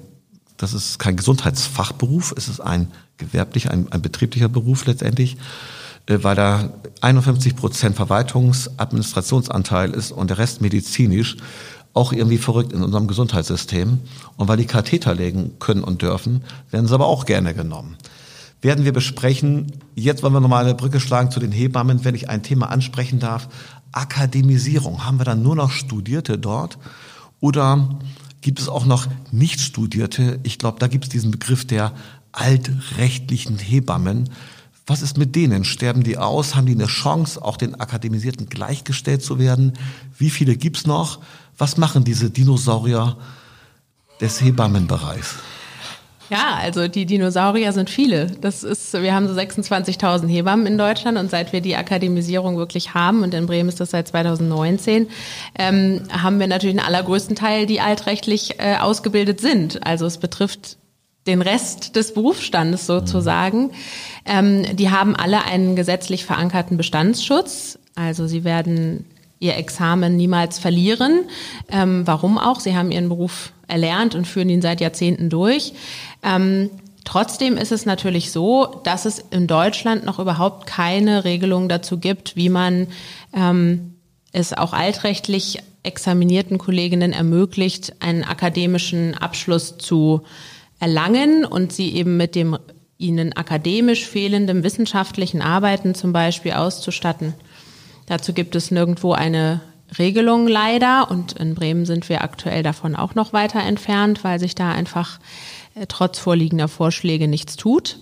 das 0.58 0.74
ist 0.74 0.98
kein 0.98 1.16
Gesundheitsfachberuf. 1.16 2.34
Es 2.37 2.48
ist 2.48 2.60
ein 2.60 2.88
gewerblicher, 3.16 3.70
ein, 3.70 3.90
ein 3.90 4.02
betrieblicher 4.02 4.48
Beruf 4.48 4.84
letztendlich, 4.84 5.38
äh, 6.06 6.18
weil 6.22 6.37
da 6.37 6.70
51 7.00 7.56
Prozent 7.56 7.96
Verwaltungsadministrationsanteil 7.96 9.92
ist 9.92 10.12
und 10.12 10.28
der 10.28 10.38
Rest 10.38 10.60
medizinisch 10.60 11.37
auch 11.94 12.12
irgendwie 12.12 12.38
verrückt 12.38 12.72
in 12.72 12.82
unserem 12.82 13.06
Gesundheitssystem. 13.06 14.00
Und 14.37 14.48
weil 14.48 14.58
die 14.58 14.66
Katheter 14.66 15.14
legen 15.14 15.52
können 15.60 15.84
und 15.84 16.02
dürfen, 16.02 16.42
werden 16.70 16.88
sie 16.88 16.94
aber 16.94 17.06
auch 17.06 17.24
gerne 17.24 17.54
genommen. 17.54 17.96
Werden 18.64 18.87
wir 18.87 18.94
besprechen. 18.94 19.72
Jetzt 19.94 20.22
wollen 20.22 20.33
wir 20.33 20.40
nochmal 20.40 20.64
eine 20.64 20.74
Brücke 20.74 20.98
schlagen 20.98 21.31
zu 21.31 21.38
den 21.38 21.53
Hebammen, 21.53 22.03
wenn 22.03 22.14
ich 22.14 22.31
ein 22.31 22.42
Thema 22.42 22.70
ansprechen 22.70 23.18
darf. 23.18 23.46
Akademisierung. 23.92 25.05
Haben 25.05 25.20
wir 25.20 25.27
dann 25.27 25.42
nur 25.42 25.55
noch 25.55 25.70
Studierte 25.70 26.38
dort? 26.38 26.79
Oder 27.40 27.98
gibt 28.40 28.61
es 28.61 28.70
auch 28.70 28.87
noch 28.87 29.07
Nicht-Studierte? 29.31 30.40
Ich 30.44 30.59
glaube, 30.59 30.79
da 30.79 30.87
gibt 30.87 31.05
es 31.05 31.11
diesen 31.11 31.31
Begriff 31.31 31.66
der 31.66 31.92
altrechtlichen 32.33 33.59
Hebammen. 33.59 34.31
Was 34.87 35.03
ist 35.03 35.18
mit 35.18 35.37
denen? 35.37 35.64
Sterben 35.64 36.03
die 36.03 36.16
aus? 36.16 36.55
Haben 36.55 36.64
die 36.64 36.72
eine 36.72 36.87
Chance, 36.87 37.42
auch 37.44 37.59
den 37.59 37.79
Akademisierten 37.79 38.48
gleichgestellt 38.48 39.22
zu 39.22 39.38
werden? 39.38 39.74
Wie 40.16 40.31
viele 40.31 40.57
gibt's 40.57 40.87
noch? 40.87 41.20
Was 41.59 41.77
machen 41.77 42.05
diese 42.05 42.31
Dinosaurier 42.31 43.18
des 44.22 44.40
Hebammenbereichs? 44.40 45.35
Ja, 46.35 46.59
also 46.61 46.88
die 46.88 47.07
Dinosaurier 47.07 47.73
sind 47.73 47.88
viele. 47.88 48.27
Das 48.40 48.64
ist, 48.64 48.92
wir 48.92 49.14
haben 49.14 49.29
so 49.29 49.35
26.000 49.35 50.27
Hebammen 50.27 50.66
in 50.66 50.77
Deutschland 50.77 51.16
und 51.16 51.31
seit 51.31 51.53
wir 51.53 51.61
die 51.61 51.77
Akademisierung 51.77 52.57
wirklich 52.57 52.92
haben 52.92 53.23
und 53.23 53.33
in 53.35 53.47
Bremen 53.47 53.68
ist 53.68 53.79
das 53.79 53.92
seit 53.92 54.09
2019, 54.09 55.07
ähm, 55.57 56.03
haben 56.11 56.40
wir 56.40 56.49
natürlich 56.49 56.77
einen 56.77 56.85
allergrößten 56.85 57.37
Teil, 57.37 57.66
die 57.66 57.81
altrechtlich 57.81 58.59
äh, 58.59 58.79
ausgebildet 58.79 59.40
sind. 59.40 59.87
Also 59.87 60.07
es 60.07 60.18
betrifft 60.18 60.77
den 61.29 61.40
Rest 61.40 61.94
des 61.94 62.12
Berufsstandes 62.14 62.85
sozusagen. 62.85 63.70
Ähm, 64.27 64.64
die 64.75 64.90
haben 64.90 65.14
alle 65.14 65.44
einen 65.44 65.77
gesetzlich 65.77 66.25
verankerten 66.25 66.77
Bestandsschutz. 66.77 67.79
Also 67.94 68.27
sie 68.27 68.42
werden 68.42 69.05
ihr 69.38 69.57
Examen 69.57 70.16
niemals 70.16 70.59
verlieren. 70.59 71.27
Ähm, 71.70 72.03
warum 72.07 72.38
auch? 72.38 72.59
Sie 72.59 72.75
haben 72.75 72.90
ihren 72.90 73.09
Beruf 73.09 73.53
erlernt 73.68 74.14
und 74.14 74.27
führen 74.27 74.50
ihn 74.50 74.62
seit 74.62 74.81
Jahrzehnten 74.81 75.31
durch. 75.31 75.72
Ähm, 76.22 76.70
trotzdem 77.05 77.57
ist 77.57 77.72
es 77.72 77.87
natürlich 77.87 78.33
so, 78.33 78.81
dass 78.85 79.05
es 79.05 79.18
in 79.31 79.46
Deutschland 79.46 80.05
noch 80.05 80.18
überhaupt 80.18 80.66
keine 80.66 81.24
Regelung 81.24 81.68
dazu 81.68 81.98
gibt, 81.98 82.37
wie 82.37 82.48
man 82.48 82.88
ähm, 83.33 83.94
es 84.33 84.53
auch 84.53 84.72
altrechtlich 84.72 85.59
examinierten 85.83 86.59
Kolleginnen 86.59 87.12
ermöglicht, 87.12 87.94
einen 88.00 88.24
akademischen 88.24 89.14
Abschluss 89.14 89.79
zu 89.79 90.22
erlangen 90.81 91.44
und 91.44 91.72
sie 91.72 91.94
eben 91.94 92.16
mit 92.16 92.35
dem 92.35 92.59
ihnen 92.96 93.33
akademisch 93.33 94.07
fehlenden 94.07 94.62
wissenschaftlichen 94.62 95.42
Arbeiten 95.42 95.94
zum 95.94 96.12
Beispiel 96.12 96.53
auszustatten. 96.53 97.35
Dazu 98.07 98.33
gibt 98.33 98.55
es 98.55 98.70
nirgendwo 98.70 99.12
eine 99.12 99.61
Regelung 99.99 100.49
leider 100.49 101.11
und 101.11 101.33
in 101.33 101.55
Bremen 101.55 101.87
sind 101.87 102.09
wir 102.09 102.23
aktuell 102.23 102.62
davon 102.62 102.97
auch 102.97 103.14
noch 103.14 103.33
weiter 103.33 103.61
entfernt, 103.61 104.25
weil 104.25 104.38
sich 104.40 104.55
da 104.55 104.73
einfach 104.73 105.18
äh, 105.75 105.87
trotz 105.88 106.18
vorliegender 106.18 106.68
Vorschläge 106.68 107.29
nichts 107.29 107.57
tut. 107.57 107.99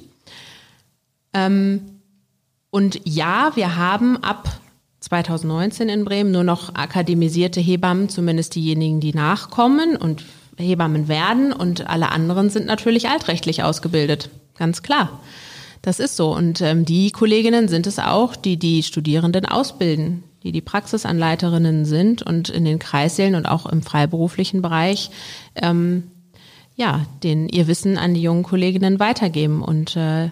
Ähm, 1.35 2.01
und 2.71 3.01
ja, 3.05 3.53
wir 3.55 3.77
haben 3.77 4.23
ab 4.23 4.61
2019 5.01 5.89
in 5.89 6.05
Bremen 6.05 6.31
nur 6.31 6.45
noch 6.45 6.75
akademisierte 6.75 7.61
Hebammen, 7.61 8.09
zumindest 8.09 8.55
diejenigen, 8.55 9.01
die 9.01 9.13
nachkommen 9.13 9.97
und 9.97 10.25
Hebammen 10.57 11.09
werden 11.09 11.53
und 11.53 11.89
alle 11.89 12.11
anderen 12.11 12.51
sind 12.51 12.67
natürlich 12.67 13.09
altrechtlich 13.09 13.63
ausgebildet, 13.63 14.31
ganz 14.57 14.83
klar. 14.83 15.21
Das 15.83 15.99
ist 15.99 16.17
so. 16.17 16.33
Und 16.33 16.61
ähm, 16.61 16.85
die 16.85 17.11
Kolleginnen 17.11 17.67
sind 17.69 17.89
es 17.89 17.99
auch, 17.99 18.37
die 18.37 18.57
die 18.57 18.85
Studierenden 18.85 19.47
ausbilden, 19.47 20.23
die 20.43 20.53
die 20.53 20.61
Praxisanleiterinnen 20.61 21.85
sind 21.85 22.23
und 22.23 22.49
in 22.49 22.65
den 22.65 22.79
Kreissälen 22.79 23.35
und 23.35 23.47
auch 23.47 23.67
im 23.67 23.83
freiberuflichen 23.83 24.63
Bereich 24.63 25.11
ähm, 25.55 26.05
ja, 26.75 27.07
den 27.23 27.49
ihr 27.49 27.67
Wissen 27.67 27.99
an 27.99 28.15
die 28.15 28.23
jungen 28.23 28.43
Kolleginnen 28.43 28.99
weitergeben. 28.99 29.63
Und 29.63 29.95
äh, 29.97 30.31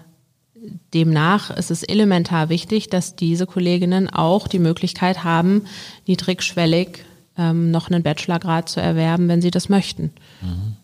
demnach 0.94 1.50
ist 1.50 1.70
es 1.70 1.82
elementar 1.82 2.48
wichtig, 2.48 2.88
dass 2.88 3.14
diese 3.14 3.46
Kolleginnen 3.46 4.08
auch 4.08 4.48
die 4.48 4.58
Möglichkeit 4.58 5.22
haben, 5.22 5.64
niedrigschwellig 6.06 7.04
ähm, 7.36 7.70
noch 7.70 7.90
einen 7.90 8.02
Bachelorgrad 8.02 8.68
zu 8.68 8.80
erwerben, 8.80 9.28
wenn 9.28 9.42
sie 9.42 9.50
das 9.50 9.68
möchten. 9.68 10.12
Mhm. 10.40 10.76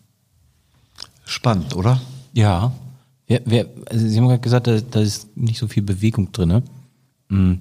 Spannend, 1.25 1.75
oder? 1.75 1.99
Ja, 2.33 2.71
Wer, 3.27 3.41
wer, 3.43 3.65
also 3.89 4.07
Sie 4.07 4.17
haben 4.17 4.29
gerade 4.29 4.39
gesagt, 4.39 4.67
da, 4.67 4.79
da 4.79 5.01
ist 5.01 5.35
nicht 5.35 5.59
so 5.59 5.67
viel 5.67 5.83
Bewegung 5.83 6.31
drin 6.31 6.47
ne? 6.49 6.63
mhm. 7.27 7.59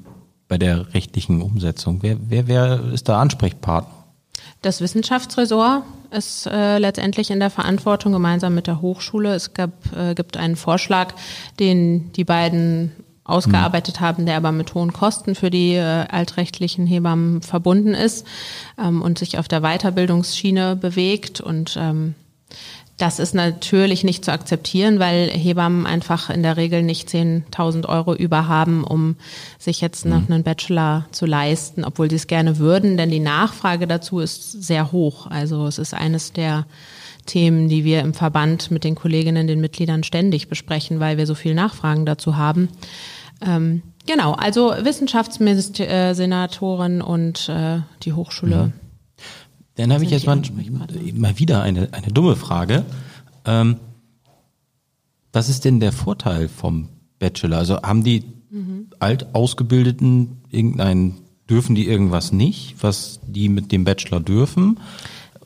Bei 0.49 0.59
der 0.59 0.95
rechtlichen 0.95 1.43
Umsetzung. 1.43 1.99
Wer, 2.03 2.17
wer, 2.29 2.47
wer 2.47 2.93
ist 2.93 3.09
da 3.09 3.21
Ansprechpartner? 3.21 3.93
Das 4.63 4.81
Wissenschaftsressort 4.81 5.83
ist 6.11 6.47
äh, 6.47 6.79
letztendlich 6.79 7.31
in 7.31 7.41
der 7.41 7.51
Verantwortung 7.51 8.13
gemeinsam 8.13 8.55
mit 8.55 8.67
der 8.67 8.81
Hochschule. 8.81 9.35
Es 9.35 9.55
gab, 9.55 9.71
äh, 9.95 10.15
gibt 10.15 10.37
einen 10.37 10.57
Vorschlag, 10.57 11.15
den 11.59 12.13
die 12.13 12.25
beiden 12.25 12.93
ausgearbeitet 13.27 14.01
haben, 14.01 14.25
der 14.25 14.37
aber 14.37 14.53
mit 14.53 14.75
hohen 14.75 14.93
Kosten 14.93 15.35
für 15.35 15.51
die 15.51 15.75
äh, 15.75 16.07
altrechtlichen 16.09 16.87
Hebammen 16.87 17.43
verbunden 17.43 17.95
ist 17.95 18.27
ähm, 18.79 19.03
und 19.03 19.19
sich 19.19 19.39
auf 19.39 19.49
der 19.49 19.63
Weiterbildungsschiene 19.63 20.77
bewegt 20.77 21.41
und 21.41 21.77
ähm, 21.79 22.15
das 22.97 23.19
ist 23.19 23.35
natürlich 23.35 24.05
nicht 24.05 24.25
zu 24.25 24.33
akzeptieren, 24.33 24.99
weil 24.99 25.29
Hebammen 25.29 25.85
einfach 25.85 26.31
in 26.31 26.43
der 26.43 26.57
Regel 26.57 26.83
nicht 26.83 27.11
10.000 27.11 27.87
Euro 27.87 28.15
über 28.15 28.49
haben, 28.49 28.85
um 28.85 29.17
sich 29.59 29.83
jetzt 29.83 30.07
noch 30.07 30.29
mhm. 30.29 30.33
einen 30.33 30.45
Bachelor 30.45 31.05
zu 31.11 31.27
leisten, 31.27 31.85
obwohl 31.85 32.09
sie 32.09 32.17
es 32.17 32.27
gerne 32.27 32.57
würden, 32.59 32.97
denn 32.97 33.11
die 33.11 33.21
Nachfrage 33.21 33.87
dazu 33.87 34.21
ist 34.21 34.63
sehr 34.63 34.93
hoch. 34.93 35.27
Also 35.27 35.67
es 35.67 35.77
ist 35.79 35.93
eines 35.93 36.33
der 36.33 36.65
Themen, 37.27 37.69
die 37.69 37.85
wir 37.85 38.01
im 38.01 38.15
Verband 38.15 38.71
mit 38.71 38.85
den 38.85 38.95
Kolleginnen, 38.95 39.47
den 39.47 39.61
Mitgliedern 39.61 40.03
ständig 40.03 40.49
besprechen, 40.49 40.99
weil 40.99 41.19
wir 41.19 41.27
so 41.27 41.35
viel 41.35 41.55
Nachfragen 41.55 42.07
dazu 42.07 42.39
haben. 42.39 42.71
Ähm, 43.47 43.83
genau, 44.07 44.33
also 44.33 44.71
Wissenschaftssenatorin 44.71 47.03
und 47.03 47.51
äh, 47.51 47.81
die 48.05 48.15
Hochschule. 48.15 48.69
Mhm 48.69 48.86
dann 49.77 49.93
habe 49.93 50.05
ich 50.05 50.11
jetzt 50.11 50.27
mal, 50.27 50.43
mal 51.15 51.39
wieder 51.39 51.63
eine, 51.63 51.89
eine 51.93 52.09
dumme 52.09 52.37
Frage. 52.37 52.85
Ähm, 53.45 53.77
was 55.33 55.49
ist 55.51 55.65
denn 55.65 55.81
der 55.81 55.93
Vorteil 55.93 56.49
vom 56.49 56.89
Bachelor? 57.19 57.59
Also 57.59 57.83
haben 57.83 58.03
die 58.03 58.25
mhm. 58.51 58.89
alt 58.99 59.35
ausgebildeten 59.35 60.39
irgendeinen, 60.51 61.19
dürfen 61.49 61.75
die 61.75 61.87
irgendwas 61.87 62.33
nicht, 62.33 62.77
was 62.81 63.21
die 63.27 63.51
mit 63.51 63.71
dem 63.71 63.85
Bachelor 63.85 64.21
dürfen? 64.21 64.81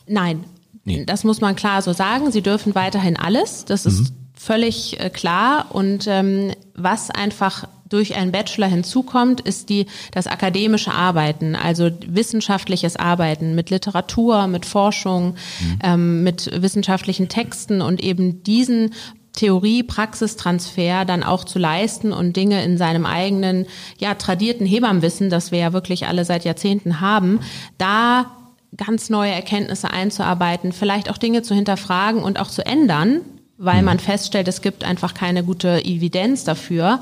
Nein, 0.06 0.44
nee. 0.84 1.04
das 1.04 1.24
muss 1.24 1.40
man 1.40 1.56
klar 1.56 1.82
so 1.82 1.92
sagen. 1.92 2.30
Sie 2.30 2.42
dürfen 2.42 2.76
weiterhin 2.76 3.16
alles. 3.16 3.64
Das 3.64 3.84
ist 3.84 4.00
mhm. 4.00 4.16
völlig 4.34 5.00
äh, 5.00 5.10
klar. 5.10 5.74
Und 5.74 6.06
ähm, 6.06 6.52
was 6.74 7.10
einfach 7.10 7.66
durch 7.90 8.16
einen 8.16 8.32
Bachelor 8.32 8.68
hinzukommt, 8.68 9.42
ist 9.42 9.68
die, 9.68 9.86
das 10.12 10.26
akademische 10.26 10.92
Arbeiten, 10.92 11.54
also 11.54 11.90
wissenschaftliches 12.06 12.96
Arbeiten 12.96 13.54
mit 13.54 13.68
Literatur, 13.68 14.46
mit 14.46 14.64
Forschung, 14.64 15.34
mhm. 15.60 15.78
ähm, 15.82 16.22
mit 16.22 16.62
wissenschaftlichen 16.62 17.28
Texten 17.28 17.82
und 17.82 18.02
eben 18.02 18.42
diesen 18.42 18.94
Theorie-Praxistransfer 19.34 21.04
dann 21.04 21.22
auch 21.22 21.44
zu 21.44 21.58
leisten 21.58 22.12
und 22.12 22.36
Dinge 22.36 22.64
in 22.64 22.78
seinem 22.78 23.06
eigenen, 23.06 23.66
ja, 23.98 24.14
tradierten 24.14 24.66
Hebammenwissen, 24.66 25.30
das 25.30 25.52
wir 25.52 25.58
ja 25.58 25.72
wirklich 25.72 26.06
alle 26.06 26.24
seit 26.24 26.44
Jahrzehnten 26.44 27.00
haben, 27.00 27.40
da 27.78 28.36
ganz 28.76 29.10
neue 29.10 29.32
Erkenntnisse 29.32 29.90
einzuarbeiten, 29.90 30.72
vielleicht 30.72 31.10
auch 31.10 31.18
Dinge 31.18 31.42
zu 31.42 31.54
hinterfragen 31.54 32.22
und 32.22 32.38
auch 32.40 32.48
zu 32.48 32.64
ändern, 32.64 33.20
weil 33.62 33.80
mhm. 33.80 33.84
man 33.84 33.98
feststellt, 33.98 34.48
es 34.48 34.62
gibt 34.62 34.84
einfach 34.84 35.12
keine 35.12 35.44
gute 35.44 35.84
Evidenz 35.84 36.44
dafür. 36.44 37.00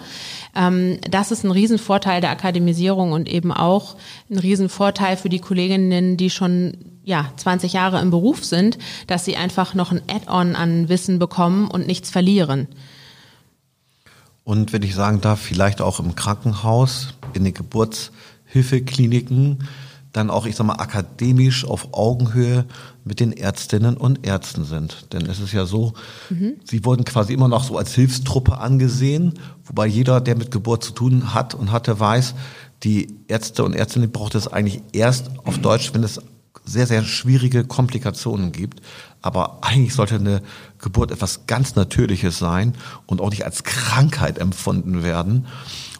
Ähm, 0.56 0.98
das 1.08 1.30
ist 1.30 1.44
ein 1.44 1.52
Riesenvorteil 1.52 2.20
der 2.20 2.30
Akademisierung 2.30 3.12
und 3.12 3.28
eben 3.28 3.52
auch 3.52 3.94
ein 4.28 4.38
Riesenvorteil 4.38 5.16
für 5.16 5.28
die 5.28 5.38
Kolleginnen, 5.38 6.16
die 6.16 6.30
schon 6.30 6.78
ja, 7.04 7.32
20 7.36 7.72
Jahre 7.72 8.00
im 8.00 8.10
Beruf 8.10 8.44
sind, 8.44 8.76
dass 9.06 9.24
sie 9.24 9.36
einfach 9.36 9.74
noch 9.74 9.92
ein 9.92 10.02
Add-on 10.08 10.56
an 10.56 10.88
Wissen 10.88 11.20
bekommen 11.20 11.68
und 11.68 11.86
nichts 11.86 12.10
verlieren. 12.10 12.66
Und 14.42 14.72
wenn 14.72 14.82
ich 14.82 14.96
sagen 14.96 15.20
darf, 15.20 15.40
vielleicht 15.40 15.80
auch 15.80 16.00
im 16.00 16.16
Krankenhaus, 16.16 17.14
in 17.34 17.44
den 17.44 17.54
Geburtshilfekliniken, 17.54 19.68
dann 20.12 20.30
auch, 20.30 20.46
ich 20.46 20.56
sag 20.56 20.66
mal, 20.66 20.74
akademisch 20.74 21.64
auf 21.64 21.88
Augenhöhe 21.92 22.64
mit 23.04 23.20
den 23.20 23.32
Ärztinnen 23.32 23.96
und 23.96 24.26
Ärzten 24.26 24.64
sind. 24.64 25.12
Denn 25.12 25.26
es 25.26 25.40
ist 25.40 25.52
ja 25.52 25.66
so, 25.66 25.92
mhm. 26.30 26.54
sie 26.64 26.84
wurden 26.84 27.04
quasi 27.04 27.34
immer 27.34 27.48
noch 27.48 27.64
so 27.64 27.76
als 27.76 27.94
Hilfstruppe 27.94 28.58
angesehen, 28.58 29.34
wobei 29.64 29.86
jeder, 29.86 30.20
der 30.20 30.36
mit 30.36 30.50
Geburt 30.50 30.82
zu 30.82 30.92
tun 30.92 31.34
hat 31.34 31.54
und 31.54 31.72
hatte, 31.72 32.00
weiß, 32.00 32.34
die 32.84 33.16
Ärzte 33.28 33.64
und 33.64 33.74
Ärztinnen 33.74 34.10
braucht 34.10 34.34
es 34.34 34.48
eigentlich 34.48 34.82
erst 34.92 35.30
auf 35.44 35.58
Deutsch, 35.58 35.92
wenn 35.94 36.04
es 36.04 36.20
sehr, 36.64 36.86
sehr 36.86 37.02
schwierige 37.02 37.64
Komplikationen 37.64 38.52
gibt. 38.52 38.80
Aber 39.20 39.58
eigentlich 39.62 39.94
sollte 39.94 40.16
eine 40.16 40.42
Geburt 40.78 41.10
etwas 41.10 41.46
ganz 41.46 41.74
Natürliches 41.74 42.38
sein 42.38 42.74
und 43.06 43.20
auch 43.20 43.30
nicht 43.30 43.44
als 43.44 43.64
Krankheit 43.64 44.38
empfunden 44.38 45.02
werden. 45.02 45.46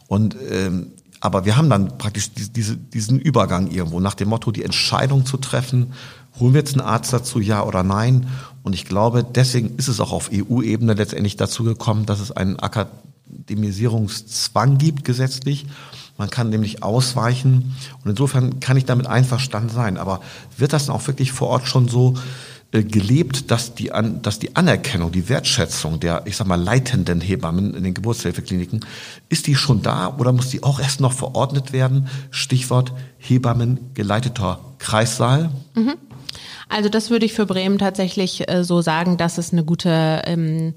Und 0.07 0.37
ähm, 0.51 0.93
aber 1.21 1.45
wir 1.45 1.57
haben 1.57 1.69
dann 1.69 1.99
praktisch 1.99 2.31
diese, 2.33 2.77
diesen 2.77 3.19
Übergang 3.19 3.71
irgendwo 3.71 4.01
nach 4.01 4.15
dem 4.15 4.29
Motto, 4.29 4.53
die 4.53 4.63
Entscheidung 4.63 5.27
zu 5.27 5.37
treffen, 5.37 5.93
holen 6.39 6.55
wir 6.55 6.61
jetzt 6.61 6.75
einen 6.75 6.87
Arzt 6.87 7.13
dazu, 7.13 7.41
ja 7.41 7.65
oder 7.65 7.83
nein. 7.83 8.29
Und 8.63 8.75
ich 8.75 8.85
glaube, 8.85 9.25
deswegen 9.25 9.77
ist 9.77 9.89
es 9.89 9.99
auch 10.01 10.13
auf 10.13 10.31
EU-Ebene 10.33 10.95
letztendlich 10.95 11.37
dazu 11.37 11.65
gekommen, 11.65 12.07
dass 12.07 12.21
es 12.21 12.31
einen 12.31 12.61
Akademisierungszwang 12.61 14.79
gibt 14.79 15.05
gesetzlich. 15.05 15.67
Man 16.17 16.31
kann 16.31 16.51
nämlich 16.51 16.83
ausweichen. 16.83 17.77
Und 18.05 18.11
insofern 18.11 18.61
kann 18.61 18.77
ich 18.77 18.85
damit 18.85 19.07
einverstanden 19.07 19.71
sein. 19.71 19.97
Aber 19.97 20.21
wird 20.57 20.73
das 20.73 20.91
auch 20.91 21.07
wirklich 21.07 21.33
vor 21.33 21.49
Ort 21.49 21.67
schon 21.67 21.89
so 21.89 22.15
gelebt, 22.71 23.51
dass 23.51 23.75
die, 23.75 23.93
an, 23.93 24.21
dass 24.21 24.39
die 24.39 24.55
Anerkennung, 24.55 25.11
die 25.11 25.29
Wertschätzung 25.29 26.01
der, 26.01 26.23
ich 26.27 26.37
sag 26.37 26.47
mal, 26.47 26.61
leitenden 26.61 27.21
Hebammen 27.21 27.75
in 27.75 27.83
den 27.83 27.95
Geburtshilfekliniken, 27.95 28.85
ist 29.31 29.47
die 29.47 29.55
schon 29.55 29.83
da 29.83 30.15
oder 30.19 30.33
muss 30.33 30.51
die 30.51 30.63
auch 30.63 30.79
erst 30.79 31.01
noch 31.01 31.13
verordnet 31.13 31.73
werden? 31.73 32.09
Stichwort 32.31 32.93
Hebammen 33.17 33.91
geleiteter 33.95 34.61
Kreissaal. 34.79 35.51
Mhm. 35.75 35.95
Also 36.69 36.91
das 36.91 37.09
würde 37.09 37.25
ich 37.25 37.33
für 37.33 37.47
Bremen 37.47 37.79
tatsächlich 37.79 38.51
äh, 38.51 38.63
so 38.63 38.83
sagen, 38.83 39.17
dass 39.17 39.39
es 39.39 39.53
eine 39.53 39.65
gute 39.65 40.23
ähm, 40.27 40.75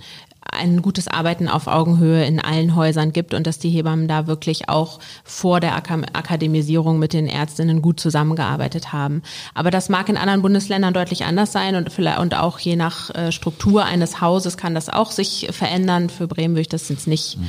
ein 0.50 0.82
gutes 0.82 1.08
Arbeiten 1.08 1.48
auf 1.48 1.68
Augenhöhe 1.68 2.26
in 2.26 2.40
allen 2.40 2.76
Häusern 2.76 3.14
gibt 3.14 3.34
und 3.34 3.48
dass 3.48 3.60
die 3.60 3.70
Hebammen 3.70 4.08
da 4.08 4.28
wirklich 4.28 4.70
auch 4.70 5.00
vor 5.24 5.60
der 5.60 5.76
Akademisierung 5.76 7.00
mit 7.00 7.14
den 7.14 7.28
Ärztinnen 7.28 7.82
gut 7.82 8.00
zusammengearbeitet 8.00 8.92
haben. 8.92 9.22
Aber 9.54 9.72
das 9.72 9.90
mag 9.90 10.10
in 10.10 10.18
anderen 10.18 10.42
Bundesländern 10.42 10.94
deutlich 10.94 11.24
anders 11.26 11.52
sein 11.52 11.76
und, 11.76 11.92
vielleicht, 11.92 12.20
und 12.20 12.36
auch 12.36 12.60
je 12.60 12.76
nach 12.76 13.14
äh, 13.16 13.32
Struktur 13.32 13.86
eines 13.86 14.22
Hauses 14.22 14.58
kann 14.58 14.76
das 14.76 14.90
auch 14.90 15.12
sich 15.12 15.48
verändern. 15.52 16.10
Für 16.10 16.28
Bremen 16.28 16.54
würde 16.54 16.62
ich 16.62 16.70
das 16.70 16.90
jetzt 16.90 17.08
nicht 17.08 17.38
mhm 17.38 17.48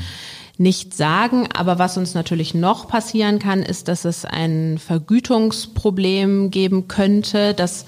nicht 0.58 0.94
sagen. 0.94 1.48
Aber 1.52 1.78
was 1.78 1.96
uns 1.96 2.14
natürlich 2.14 2.54
noch 2.54 2.88
passieren 2.88 3.38
kann, 3.38 3.62
ist, 3.62 3.88
dass 3.88 4.04
es 4.04 4.24
ein 4.24 4.78
Vergütungsproblem 4.78 6.50
geben 6.50 6.88
könnte, 6.88 7.54
dass 7.54 7.84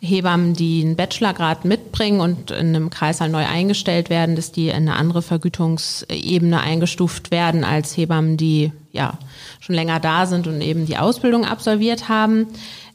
Hebammen, 0.00 0.54
die 0.54 0.82
einen 0.82 0.96
Bachelorgrad 0.96 1.64
mitbringen 1.64 2.20
und 2.20 2.50
in 2.50 2.68
einem 2.68 2.90
Kreißsaal 2.90 3.28
neu 3.28 3.44
eingestellt 3.46 4.10
werden, 4.10 4.36
dass 4.36 4.52
die 4.52 4.68
in 4.68 4.74
eine 4.74 4.96
andere 4.96 5.22
Vergütungsebene 5.22 6.60
eingestuft 6.60 7.30
werden 7.30 7.64
als 7.64 7.96
Hebammen, 7.96 8.36
die 8.36 8.72
ja 8.92 9.18
schon 9.60 9.74
länger 9.74 10.00
da 10.00 10.26
sind 10.26 10.46
und 10.46 10.60
eben 10.60 10.86
die 10.86 10.98
Ausbildung 10.98 11.44
absolviert 11.44 12.08
haben. 12.08 12.46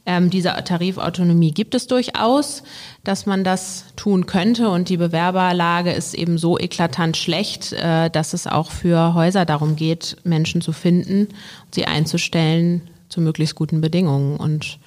Ähm, 0.06 0.30
diese 0.30 0.54
Tarifautonomie 0.64 1.52
gibt 1.52 1.74
es 1.74 1.86
durchaus, 1.86 2.62
dass 3.04 3.26
man 3.26 3.44
das 3.44 3.84
tun 3.96 4.26
könnte 4.26 4.70
und 4.70 4.88
die 4.88 4.96
Bewerberlage 4.96 5.92
ist 5.92 6.14
eben 6.14 6.38
so 6.38 6.58
eklatant 6.58 7.16
schlecht, 7.16 7.72
äh, 7.72 8.08
dass 8.08 8.32
es 8.32 8.46
auch 8.46 8.70
für 8.70 9.14
Häuser 9.14 9.44
darum 9.44 9.76
geht, 9.76 10.16
Menschen 10.24 10.62
zu 10.62 10.72
finden, 10.72 11.28
sie 11.70 11.84
einzustellen 11.84 12.88
zu 13.10 13.20
möglichst 13.20 13.56
guten 13.56 13.80
Bedingungen. 13.80 14.36
Und 14.36 14.78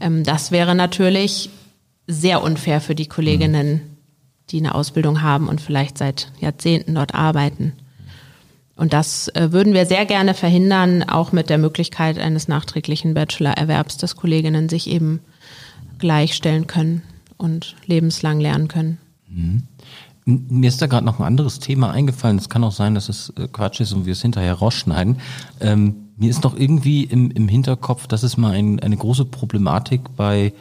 ähm, 0.00 0.24
das 0.24 0.50
wäre 0.50 0.74
natürlich 0.74 1.50
sehr 2.06 2.42
unfair 2.42 2.80
für 2.80 2.94
die 2.94 3.06
Kolleginnen, 3.06 3.80
die 4.50 4.58
eine 4.58 4.74
Ausbildung 4.74 5.22
haben 5.22 5.48
und 5.48 5.60
vielleicht 5.60 5.98
seit 5.98 6.30
Jahrzehnten 6.40 6.94
dort 6.94 7.14
arbeiten. 7.14 7.72
Und 8.76 8.92
das 8.92 9.28
äh, 9.28 9.52
würden 9.52 9.72
wir 9.72 9.86
sehr 9.86 10.04
gerne 10.04 10.34
verhindern, 10.34 11.02
auch 11.02 11.32
mit 11.32 11.48
der 11.48 11.58
Möglichkeit 11.58 12.18
eines 12.18 12.46
nachträglichen 12.46 13.14
Bachelorerwerbs, 13.14 13.96
dass 13.96 14.16
Kolleginnen 14.16 14.68
sich 14.68 14.88
eben 14.88 15.20
gleichstellen 15.98 16.66
können 16.66 17.02
und 17.38 17.74
lebenslang 17.86 18.38
lernen 18.38 18.68
können. 18.68 18.98
Mhm. 19.28 19.62
Mir 20.26 20.68
ist 20.68 20.82
da 20.82 20.86
gerade 20.86 21.06
noch 21.06 21.20
ein 21.20 21.24
anderes 21.24 21.60
Thema 21.60 21.92
eingefallen. 21.92 22.36
Es 22.36 22.48
kann 22.48 22.64
auch 22.64 22.72
sein, 22.72 22.94
dass 22.94 23.08
es 23.08 23.32
äh, 23.38 23.48
Quatsch 23.48 23.80
ist 23.80 23.92
und 23.92 24.04
wir 24.04 24.12
es 24.12 24.22
hinterher 24.22 24.54
rausschneiden. 24.54 25.20
Ähm, 25.60 26.05
mir 26.16 26.30
ist 26.30 26.44
noch 26.44 26.56
irgendwie 26.56 27.04
im, 27.04 27.30
im 27.30 27.48
Hinterkopf, 27.48 28.06
dass 28.06 28.22
es 28.22 28.36
mal 28.36 28.52
ein, 28.52 28.80
eine 28.80 28.96
große 28.96 29.26
Problematik 29.26 30.16
bei 30.16 30.52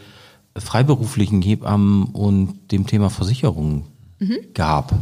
freiberuflichen 0.58 1.41
Hebammen 1.41 2.06
und 2.06 2.72
dem 2.72 2.88
Thema 2.88 3.10
Versicherung 3.10 3.86
mhm. 4.20 4.38
gab. 4.54 4.94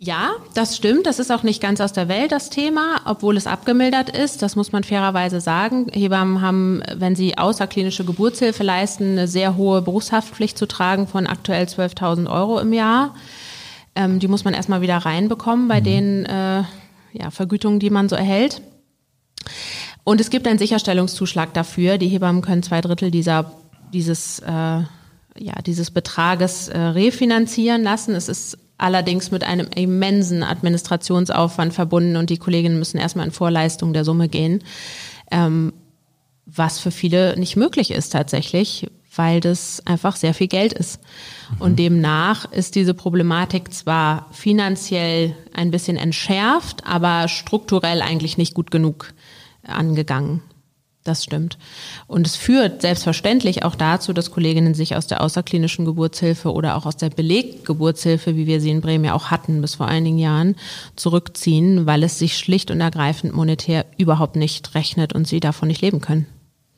Ja, 0.00 0.30
das 0.54 0.76
stimmt. 0.76 1.06
Das 1.06 1.18
ist 1.18 1.32
auch 1.32 1.42
nicht 1.42 1.60
ganz 1.60 1.80
aus 1.80 1.92
der 1.92 2.08
Welt 2.08 2.30
das 2.30 2.50
Thema, 2.50 3.00
obwohl 3.04 3.36
es 3.36 3.48
abgemildert 3.48 4.10
ist. 4.10 4.42
Das 4.42 4.54
muss 4.54 4.70
man 4.70 4.84
fairerweise 4.84 5.40
sagen. 5.40 5.88
Hebammen 5.92 6.40
haben, 6.40 6.82
wenn 6.94 7.16
sie 7.16 7.36
außerklinische 7.36 8.04
Geburtshilfe 8.04 8.62
leisten, 8.62 9.12
eine 9.12 9.26
sehr 9.26 9.56
hohe 9.56 9.82
Berufshaftpflicht 9.82 10.56
zu 10.56 10.68
tragen 10.68 11.08
von 11.08 11.26
aktuell 11.26 11.64
12.000 11.64 12.30
Euro 12.30 12.60
im 12.60 12.72
Jahr. 12.72 13.16
Ähm, 13.96 14.20
die 14.20 14.28
muss 14.28 14.44
man 14.44 14.54
erstmal 14.54 14.82
wieder 14.82 14.98
reinbekommen 14.98 15.66
bei 15.66 15.80
mhm. 15.80 15.84
den 15.84 16.26
äh, 16.26 16.62
ja, 17.14 17.30
Vergütungen, 17.32 17.80
die 17.80 17.90
man 17.90 18.08
so 18.08 18.14
erhält. 18.14 18.62
Und 20.08 20.22
es 20.22 20.30
gibt 20.30 20.46
einen 20.46 20.58
Sicherstellungszuschlag 20.58 21.52
dafür. 21.52 21.98
Die 21.98 22.08
Hebammen 22.08 22.40
können 22.40 22.62
zwei 22.62 22.80
Drittel 22.80 23.10
dieser, 23.10 23.52
dieses, 23.92 24.38
äh, 24.38 24.48
ja, 24.48 24.86
dieses 25.66 25.90
Betrages 25.90 26.68
äh, 26.68 26.78
refinanzieren 26.78 27.82
lassen. 27.82 28.14
Es 28.14 28.30
ist 28.30 28.56
allerdings 28.78 29.30
mit 29.30 29.44
einem 29.44 29.66
immensen 29.74 30.42
Administrationsaufwand 30.42 31.74
verbunden 31.74 32.16
und 32.16 32.30
die 32.30 32.38
Kolleginnen 32.38 32.78
müssen 32.78 32.96
erstmal 32.96 33.26
in 33.26 33.32
Vorleistung 33.32 33.92
der 33.92 34.06
Summe 34.06 34.30
gehen, 34.30 34.64
ähm, 35.30 35.74
was 36.46 36.78
für 36.78 36.90
viele 36.90 37.38
nicht 37.38 37.56
möglich 37.56 37.90
ist 37.90 38.08
tatsächlich, 38.08 38.90
weil 39.14 39.40
das 39.40 39.82
einfach 39.84 40.16
sehr 40.16 40.32
viel 40.32 40.48
Geld 40.48 40.72
ist. 40.72 41.02
Mhm. 41.50 41.60
Und 41.60 41.78
demnach 41.78 42.50
ist 42.50 42.76
diese 42.76 42.94
Problematik 42.94 43.74
zwar 43.74 44.30
finanziell 44.32 45.36
ein 45.52 45.70
bisschen 45.70 45.98
entschärft, 45.98 46.86
aber 46.86 47.28
strukturell 47.28 48.00
eigentlich 48.00 48.38
nicht 48.38 48.54
gut 48.54 48.70
genug 48.70 49.12
angegangen. 49.68 50.42
Das 51.08 51.24
stimmt. 51.24 51.56
Und 52.06 52.26
es 52.26 52.36
führt 52.36 52.82
selbstverständlich 52.82 53.62
auch 53.64 53.74
dazu, 53.74 54.12
dass 54.12 54.30
Kolleginnen 54.30 54.74
sich 54.74 54.94
aus 54.94 55.06
der 55.06 55.22
außerklinischen 55.22 55.86
Geburtshilfe 55.86 56.52
oder 56.52 56.76
auch 56.76 56.84
aus 56.84 56.98
der 56.98 57.08
Beleggeburtshilfe, 57.08 58.36
wie 58.36 58.46
wir 58.46 58.60
sie 58.60 58.70
in 58.70 58.82
Bremen 58.82 59.04
ja 59.04 59.14
auch 59.14 59.30
hatten 59.30 59.62
bis 59.62 59.76
vor 59.76 59.86
einigen 59.86 60.18
Jahren, 60.18 60.54
zurückziehen, 60.96 61.86
weil 61.86 62.02
es 62.02 62.18
sich 62.18 62.36
schlicht 62.36 62.70
und 62.70 62.82
ergreifend 62.82 63.32
monetär 63.32 63.86
überhaupt 63.96 64.36
nicht 64.36 64.74
rechnet 64.74 65.14
und 65.14 65.26
sie 65.26 65.40
davon 65.40 65.68
nicht 65.68 65.80
leben 65.80 66.02
können. 66.02 66.26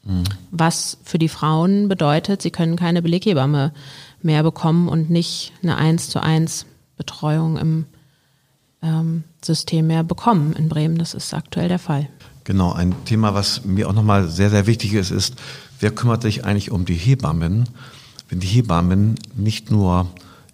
Mhm. 0.04 0.24
Was 0.52 0.98
für 1.02 1.18
die 1.18 1.28
Frauen 1.28 1.88
bedeutet, 1.88 2.40
sie 2.40 2.52
können 2.52 2.76
keine 2.76 3.02
Beleghebamme 3.02 3.72
mehr 4.22 4.42
bekommen 4.44 4.88
und 4.88 5.10
nicht 5.10 5.52
eine 5.62 5.76
eins 5.76 6.08
zu 6.08 6.22
eins 6.22 6.66
Betreuung 6.96 7.56
im 7.56 7.86
ähm, 8.82 9.24
System 9.42 9.88
mehr 9.88 10.04
bekommen 10.04 10.52
in 10.52 10.68
Bremen. 10.68 10.98
Das 10.98 11.14
ist 11.14 11.34
aktuell 11.34 11.68
der 11.68 11.78
Fall. 11.78 12.08
Genau, 12.50 12.72
ein 12.72 13.04
Thema, 13.04 13.32
was 13.32 13.64
mir 13.64 13.88
auch 13.88 13.92
nochmal 13.92 14.26
sehr, 14.26 14.50
sehr 14.50 14.66
wichtig 14.66 14.94
ist, 14.94 15.12
ist, 15.12 15.36
wer 15.78 15.92
kümmert 15.92 16.22
sich 16.22 16.44
eigentlich 16.44 16.72
um 16.72 16.84
die 16.84 16.96
Hebammen, 16.96 17.68
wenn 18.28 18.40
die 18.40 18.48
Hebammen 18.48 19.14
nicht 19.36 19.70
nur, 19.70 20.08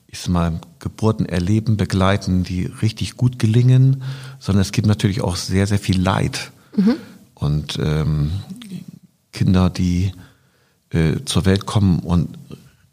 ich 0.07 0.19
sag 0.19 0.29
mal, 0.29 0.61
Geburten 0.79 1.25
erleben, 1.25 1.79
begleiten, 1.79 2.45
die 2.45 2.67
richtig 2.67 3.17
gut 3.17 3.39
gelingen, 3.39 4.03
sondern 4.39 4.61
es 4.61 4.73
gibt 4.73 4.87
natürlich 4.87 5.23
auch 5.23 5.37
sehr, 5.37 5.67
sehr 5.67 5.79
viel 5.79 5.99
Leid. 5.99 6.53
Mhm. 6.77 6.97
Und 7.33 7.79
ähm, 7.83 8.31
Kinder, 9.33 9.71
die 9.71 10.13
äh, 10.91 11.25
zur 11.25 11.47
Welt 11.47 11.65
kommen 11.65 12.01
und 12.01 12.29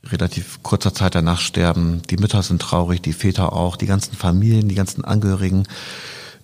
relativ 0.06 0.64
kurzer 0.64 0.94
Zeit 0.94 1.16
danach 1.16 1.42
sterben. 1.42 2.04
Die 2.10 2.16
Mütter 2.16 2.42
sind 2.42 2.62
traurig, 2.62 3.02
die 3.02 3.12
Väter 3.12 3.52
auch, 3.52 3.76
die 3.76 3.86
ganzen 3.86 4.16
Familien, 4.16 4.70
die 4.70 4.76
ganzen 4.76 5.04
Angehörigen. 5.04 5.68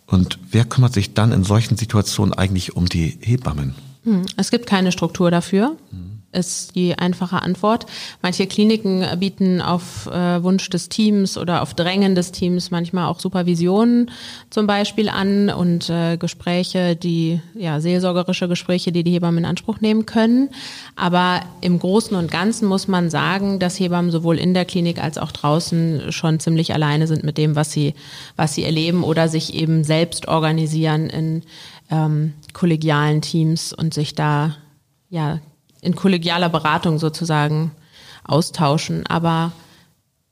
Und 0.09 0.39
wer 0.51 0.65
kümmert 0.65 0.93
sich 0.93 1.13
dann 1.13 1.31
in 1.31 1.43
solchen 1.43 1.77
Situationen 1.77 2.33
eigentlich 2.33 2.75
um 2.75 2.87
die 2.87 3.17
Hebammen? 3.21 3.75
Hm, 4.03 4.25
es 4.37 4.49
gibt 4.49 4.65
keine 4.65 4.91
Struktur 4.91 5.29
dafür. 5.31 5.77
Hm 5.91 6.18
ist 6.31 6.75
die 6.75 6.97
einfache 6.97 7.41
Antwort. 7.41 7.85
Manche 8.21 8.45
Kliniken 8.45 9.05
bieten 9.19 9.61
auf 9.61 10.07
äh, 10.07 10.43
Wunsch 10.43 10.69
des 10.69 10.89
Teams 10.89 11.37
oder 11.37 11.61
auf 11.61 11.73
Drängen 11.73 12.15
des 12.15 12.31
Teams 12.31 12.71
manchmal 12.71 13.07
auch 13.07 13.19
Supervisionen 13.19 14.11
zum 14.49 14.67
Beispiel 14.67 15.09
an 15.09 15.49
und 15.49 15.89
äh, 15.89 16.17
Gespräche, 16.17 16.95
die 16.95 17.41
ja 17.55 17.81
seelsorgerische 17.81 18.47
Gespräche, 18.47 18.91
die 18.91 19.03
die 19.03 19.11
Hebammen 19.11 19.39
in 19.39 19.45
Anspruch 19.45 19.81
nehmen 19.81 20.05
können. 20.05 20.49
Aber 20.95 21.41
im 21.61 21.79
Großen 21.79 22.15
und 22.15 22.31
Ganzen 22.31 22.67
muss 22.67 22.87
man 22.87 23.09
sagen, 23.09 23.59
dass 23.59 23.79
Hebammen 23.79 24.11
sowohl 24.11 24.37
in 24.37 24.53
der 24.53 24.65
Klinik 24.65 25.01
als 25.01 25.17
auch 25.17 25.31
draußen 25.31 26.11
schon 26.11 26.39
ziemlich 26.39 26.73
alleine 26.73 27.07
sind 27.07 27.23
mit 27.23 27.37
dem, 27.37 27.55
was 27.55 27.71
sie 27.71 27.95
was 28.35 28.53
sie 28.53 28.63
erleben 28.63 29.03
oder 29.03 29.27
sich 29.27 29.53
eben 29.53 29.83
selbst 29.83 30.27
organisieren 30.27 31.09
in 31.09 31.43
ähm, 31.89 32.33
kollegialen 32.53 33.21
Teams 33.21 33.73
und 33.73 33.93
sich 33.93 34.15
da 34.15 34.55
ja 35.09 35.39
in 35.81 35.95
kollegialer 35.95 36.49
Beratung 36.49 36.99
sozusagen 36.99 37.71
austauschen. 38.23 39.05
Aber 39.07 39.51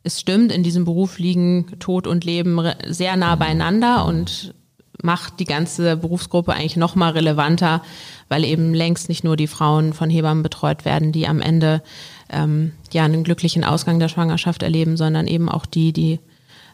es 0.04 0.20
stimmt, 0.20 0.52
in 0.52 0.64
diesem 0.64 0.86
Beruf 0.86 1.20
liegen 1.20 1.80
Tod 1.80 2.08
und 2.08 2.26
Leben 2.26 2.60
sehr 2.88 3.16
nah 3.16 3.36
beieinander 3.36 4.06
und 4.06 4.54
macht 5.02 5.40
die 5.40 5.46
ganze 5.46 5.98
Berufsgruppe 5.98 6.54
eigentlich 6.54 6.76
noch 6.76 6.96
mal 6.96 7.12
relevanter, 7.12 7.84
weil 8.30 8.44
eben 8.44 8.74
längst 8.74 9.10
nicht 9.10 9.24
nur 9.24 9.38
die 9.38 9.48
Frauen 9.48 9.94
von 9.94 10.10
Hebammen 10.10 10.44
betreut 10.44 10.86
werden, 10.86 11.12
die 11.12 11.28
am 11.28 11.40
Ende 11.40 11.84
ähm, 12.30 12.74
ja 12.92 13.06
einen 13.06 13.24
glücklichen 13.24 13.64
Ausgang 13.64 14.00
der 14.00 14.10
Schwangerschaft 14.10 14.64
erleben, 14.64 14.98
sondern 14.98 15.28
eben 15.28 15.50
auch 15.50 15.66
die, 15.66 15.94
die 15.94 16.20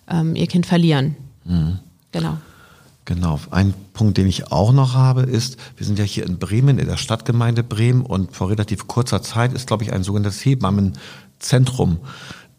ähm, 0.09 0.35
ihr 0.35 0.47
Kind 0.47 0.65
verlieren. 0.65 1.15
Mhm. 1.43 1.79
Genau. 2.11 2.37
Genau. 3.05 3.39
Ein 3.51 3.73
Punkt, 3.93 4.17
den 4.17 4.27
ich 4.27 4.51
auch 4.51 4.71
noch 4.71 4.93
habe, 4.93 5.23
ist, 5.23 5.57
wir 5.75 5.85
sind 5.85 5.99
ja 5.99 6.05
hier 6.05 6.25
in 6.25 6.39
Bremen, 6.39 6.79
in 6.79 6.87
der 6.87 6.97
Stadtgemeinde 6.97 7.61
Bremen 7.61 8.01
und 8.01 8.33
vor 8.33 8.49
relativ 8.49 8.87
kurzer 8.87 9.21
Zeit 9.21 9.51
ist, 9.53 9.67
glaube 9.67 9.83
ich, 9.83 9.91
ein 9.91 10.03
sogenanntes 10.03 10.43
Hebammenzentrum 10.45 11.99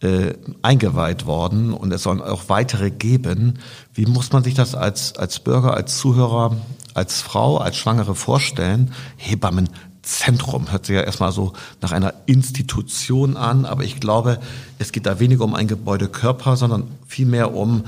äh, 0.01 0.35
eingeweiht 0.61 1.25
worden 1.25 1.73
und 1.73 1.93
es 1.93 2.03
sollen 2.03 2.21
auch 2.21 2.49
weitere 2.49 2.91
geben. 2.91 3.59
Wie 3.95 4.05
muss 4.05 4.33
man 4.33 4.45
sich 4.45 4.53
das 4.53 4.75
als, 4.75 5.17
als 5.17 5.41
Bürger, 5.41 5.75
als 5.75 5.97
Zuhörer, 5.97 6.57
als 6.93 7.23
Frau, 7.23 7.57
als 7.57 7.77
Schwangere 7.79 8.15
vorstellen? 8.15 8.93
Hebammenzentrum 9.17 10.71
hört 10.71 10.85
sich 10.85 10.97
ja 10.97 11.03
erstmal 11.03 11.33
so 11.33 11.55
nach 11.81 11.93
einer 11.93 12.13
Institution 12.27 13.39
an, 13.39 13.65
aber 13.65 13.83
ich 13.83 13.99
glaube, 13.99 14.41
es 14.79 14.93
geht 14.93 15.07
da 15.07 15.21
weniger 15.21 15.45
um 15.45 15.55
ein 15.55 15.69
Gebäudekörper, 15.69 16.59
sondern 16.59 16.85
vielmehr 17.07 17.55
um 17.55 17.85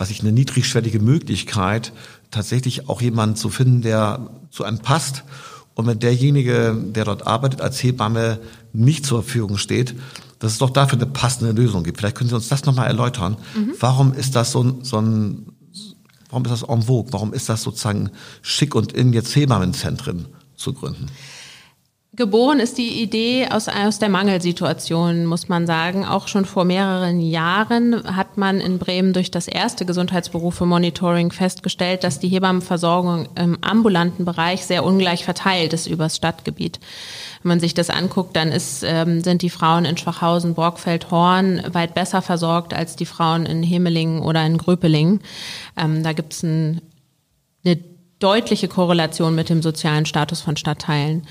was 0.00 0.08
ich 0.08 0.22
eine 0.22 0.32
niedrigschwellige 0.32 0.98
Möglichkeit, 0.98 1.92
tatsächlich 2.30 2.88
auch 2.88 3.02
jemanden 3.02 3.36
zu 3.36 3.50
finden, 3.50 3.82
der 3.82 4.30
zu 4.50 4.64
einem 4.64 4.78
passt. 4.78 5.24
Und 5.74 5.86
wenn 5.86 5.98
derjenige, 5.98 6.74
der 6.74 7.04
dort 7.04 7.26
arbeitet, 7.26 7.60
als 7.60 7.82
Hebamme 7.82 8.40
nicht 8.72 9.04
zur 9.04 9.22
Verfügung 9.22 9.58
steht, 9.58 9.94
dass 10.38 10.52
es 10.52 10.58
doch 10.58 10.70
dafür 10.70 10.96
eine 10.96 11.04
passende 11.06 11.52
Lösung 11.52 11.84
gibt. 11.84 11.98
Vielleicht 11.98 12.16
können 12.16 12.30
Sie 12.30 12.34
uns 12.34 12.48
das 12.48 12.64
nochmal 12.64 12.86
erläutern. 12.86 13.36
Mhm. 13.54 13.74
Warum 13.78 14.14
ist 14.14 14.36
das 14.36 14.52
so, 14.52 14.62
ein, 14.62 14.84
so 14.84 15.02
ein, 15.02 15.52
warum 16.30 16.46
ist 16.46 16.50
das 16.52 16.62
en 16.62 16.80
vogue? 16.80 17.12
Warum 17.12 17.34
ist 17.34 17.50
das 17.50 17.62
sozusagen 17.62 18.08
schick 18.40 18.74
und 18.74 18.92
in, 18.92 19.12
jetzt 19.12 19.36
Hebammenzentren 19.36 20.28
zu 20.56 20.72
gründen? 20.72 21.08
Geboren 22.20 22.60
ist 22.60 22.76
die 22.76 23.02
Idee 23.02 23.48
aus, 23.50 23.66
aus 23.68 23.98
der 23.98 24.10
Mangelsituation, 24.10 25.24
muss 25.24 25.48
man 25.48 25.66
sagen. 25.66 26.04
Auch 26.04 26.28
schon 26.28 26.44
vor 26.44 26.66
mehreren 26.66 27.18
Jahren 27.18 28.14
hat 28.14 28.36
man 28.36 28.60
in 28.60 28.78
Bremen 28.78 29.14
durch 29.14 29.30
das 29.30 29.48
erste 29.48 29.86
Gesundheitsberufe-Monitoring 29.86 31.32
festgestellt, 31.32 32.04
dass 32.04 32.18
die 32.18 32.28
Hebammenversorgung 32.28 33.26
im 33.36 33.56
ambulanten 33.62 34.26
Bereich 34.26 34.66
sehr 34.66 34.84
ungleich 34.84 35.24
verteilt 35.24 35.72
ist 35.72 35.86
übers 35.86 36.16
Stadtgebiet. 36.16 36.78
Wenn 37.42 37.48
man 37.48 37.60
sich 37.60 37.72
das 37.72 37.88
anguckt, 37.88 38.36
dann 38.36 38.52
ist, 38.52 38.84
ähm, 38.86 39.22
sind 39.22 39.40
die 39.40 39.48
Frauen 39.48 39.86
in 39.86 39.96
Schwachhausen, 39.96 40.52
Borgfeld, 40.52 41.10
Horn 41.10 41.62
weit 41.72 41.94
besser 41.94 42.20
versorgt 42.20 42.74
als 42.74 42.96
die 42.96 43.06
Frauen 43.06 43.46
in 43.46 43.62
Hemelingen 43.62 44.20
oder 44.20 44.44
in 44.44 44.58
Gröpelingen. 44.58 45.20
Ähm, 45.74 46.02
da 46.02 46.12
gibt 46.12 46.34
es 46.34 46.42
ein, 46.42 46.82
eine 47.64 47.78
deutliche 48.20 48.68
Korrelation 48.68 49.34
mit 49.34 49.48
dem 49.48 49.62
sozialen 49.62 50.06
Status 50.06 50.40
von 50.40 50.56
Stadtteilen. 50.56 51.26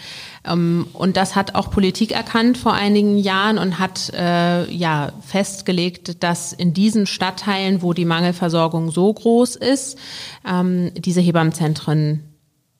Ähm, 0.45 0.87
und 0.93 1.15
das 1.15 1.35
hat 1.35 1.55
auch 1.55 1.71
Politik 1.71 2.11
erkannt 2.11 2.57
vor 2.57 2.73
einigen 2.73 3.17
Jahren 3.17 3.57
und 3.57 3.79
hat 3.79 4.11
äh, 4.13 4.69
ja 4.69 5.13
festgelegt, 5.25 6.23
dass 6.23 6.51
in 6.51 6.73
diesen 6.73 7.05
Stadtteilen, 7.05 7.81
wo 7.81 7.93
die 7.93 8.05
Mangelversorgung 8.05 8.91
so 8.91 9.13
groß 9.13 9.55
ist, 9.55 9.97
ähm, 10.45 10.91
diese 10.95 11.21
Hebammenzentren 11.21 12.23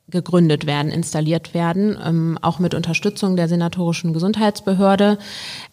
gegründet 0.10 0.65
werden, 0.65 0.91
installiert 0.91 1.54
werden, 1.54 1.98
ähm, 2.04 2.39
auch 2.41 2.60
mit 2.60 2.74
Unterstützung 2.74 3.36
der 3.36 3.48
senatorischen 3.48 4.12
Gesundheitsbehörde. 4.12 5.19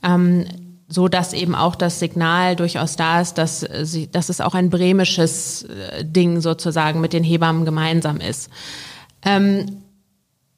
Ähm, 0.03 0.45
so 0.89 1.09
dass 1.09 1.33
eben 1.33 1.55
auch 1.55 1.75
das 1.75 1.99
Signal 1.99 2.57
durchaus 2.57 2.97
da 2.97 3.21
ist, 3.21 3.39
dass, 3.39 3.61
sie, 3.83 4.11
dass 4.11 4.29
es 4.29 4.41
auch 4.41 4.55
ein 4.55 4.71
bremisches 4.71 5.65
äh, 5.65 6.05
Ding 6.05 6.41
sozusagen 6.41 7.01
mit 7.01 7.13
den 7.13 7.25
Hebammen 7.25 7.65
gemeinsam 7.65 8.19
ist. 8.21 8.51
Ähm, 9.25 9.83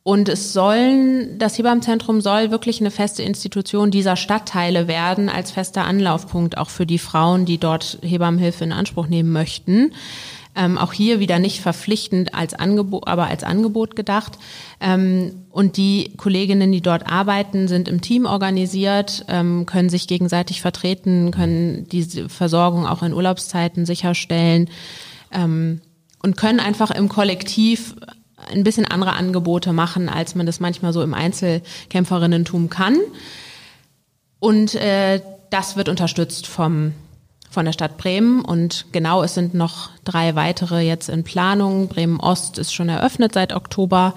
und 0.02 0.30
es 0.30 0.54
sollen, 0.54 1.38
das 1.38 1.58
Hebammenzentrum 1.58 2.22
soll 2.22 2.50
wirklich 2.50 2.80
eine 2.80 2.90
feste 2.90 3.22
Institution 3.22 3.90
dieser 3.90 4.16
Stadtteile 4.16 4.88
werden, 4.88 5.28
als 5.28 5.50
fester 5.50 5.84
Anlaufpunkt 5.84 6.56
auch 6.56 6.70
für 6.70 6.86
die 6.86 6.98
Frauen, 6.98 7.44
die 7.44 7.58
dort 7.58 7.98
Hebammenhilfe 8.00 8.64
in 8.64 8.72
Anspruch 8.72 9.06
nehmen 9.06 9.32
möchten. 9.32 9.92
Ähm, 10.58 10.76
auch 10.76 10.92
hier 10.92 11.20
wieder 11.20 11.38
nicht 11.38 11.60
verpflichtend 11.60 12.34
als 12.34 12.52
Angebot, 12.52 13.06
aber 13.06 13.28
als 13.28 13.44
Angebot 13.44 13.94
gedacht. 13.94 14.32
Ähm, 14.80 15.44
und 15.52 15.76
die 15.76 16.12
Kolleginnen, 16.16 16.72
die 16.72 16.80
dort 16.80 17.06
arbeiten, 17.10 17.68
sind 17.68 17.88
im 17.88 18.00
Team 18.00 18.26
organisiert, 18.26 19.24
ähm, 19.28 19.66
können 19.66 19.88
sich 19.88 20.08
gegenseitig 20.08 20.60
vertreten, 20.60 21.30
können 21.30 21.86
diese 21.88 22.28
Versorgung 22.28 22.86
auch 22.86 23.04
in 23.04 23.12
Urlaubszeiten 23.12 23.86
sicherstellen 23.86 24.68
ähm, 25.30 25.80
und 26.24 26.36
können 26.36 26.58
einfach 26.58 26.90
im 26.90 27.08
Kollektiv 27.08 27.94
ein 28.52 28.64
bisschen 28.64 28.84
andere 28.84 29.12
Angebote 29.12 29.72
machen, 29.72 30.08
als 30.08 30.34
man 30.34 30.46
das 30.46 30.58
manchmal 30.58 30.92
so 30.92 31.02
im 31.02 31.14
Einzelkämpferinnentum 31.14 32.68
kann. 32.68 32.96
Und 34.40 34.74
äh, 34.74 35.20
das 35.50 35.76
wird 35.76 35.88
unterstützt 35.88 36.48
vom 36.48 36.94
von 37.50 37.64
der 37.64 37.72
Stadt 37.72 37.96
Bremen 37.96 38.42
und 38.42 38.86
genau, 38.92 39.22
es 39.22 39.34
sind 39.34 39.54
noch 39.54 39.90
drei 40.04 40.34
weitere 40.34 40.80
jetzt 40.80 41.08
in 41.08 41.24
Planung. 41.24 41.88
Bremen 41.88 42.20
Ost 42.20 42.58
ist 42.58 42.74
schon 42.74 42.88
eröffnet 42.88 43.34
seit 43.34 43.54
Oktober 43.54 44.14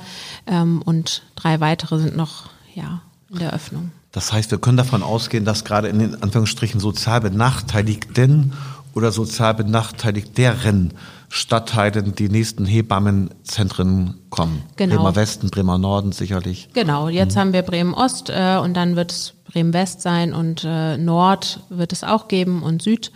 ähm, 0.47 0.81
und 0.83 1.23
drei 1.35 1.59
weitere 1.59 1.99
sind 1.99 2.15
noch 2.15 2.49
ja 2.73 3.01
in 3.29 3.39
der 3.39 3.53
Öffnung. 3.53 3.91
Das 4.11 4.33
heißt, 4.33 4.51
wir 4.51 4.57
können 4.57 4.77
davon 4.77 5.03
ausgehen, 5.03 5.45
dass 5.45 5.63
gerade 5.63 5.87
in 5.87 5.99
den 5.99 6.21
Anführungsstrichen 6.21 6.81
sozial 6.81 7.21
benachteiligten 7.21 8.53
oder 8.93 9.11
sozial 9.11 9.53
benachteiligt 9.53 10.37
deren 10.37 10.93
Stadtteilen 11.33 12.13
die 12.13 12.27
nächsten 12.27 12.65
Hebammenzentren 12.65 14.19
kommen. 14.29 14.63
Genau. 14.75 14.97
Bremer 14.97 15.15
Westen, 15.15 15.49
Bremer 15.49 15.77
Norden 15.77 16.11
sicherlich. 16.11 16.67
Genau, 16.73 17.07
jetzt 17.07 17.35
mhm. 17.35 17.39
haben 17.39 17.53
wir 17.53 17.61
Bremen 17.61 17.93
Ost 17.93 18.29
äh, 18.29 18.57
und 18.57 18.73
dann 18.73 18.97
wird 18.97 19.13
es 19.13 19.33
Bremen 19.45 19.73
West 19.73 20.01
sein 20.01 20.33
und 20.33 20.65
äh, 20.65 20.97
Nord 20.97 21.61
wird 21.69 21.93
es 21.93 22.03
auch 22.03 22.27
geben 22.27 22.63
und 22.63 22.81
Süd. 22.81 23.13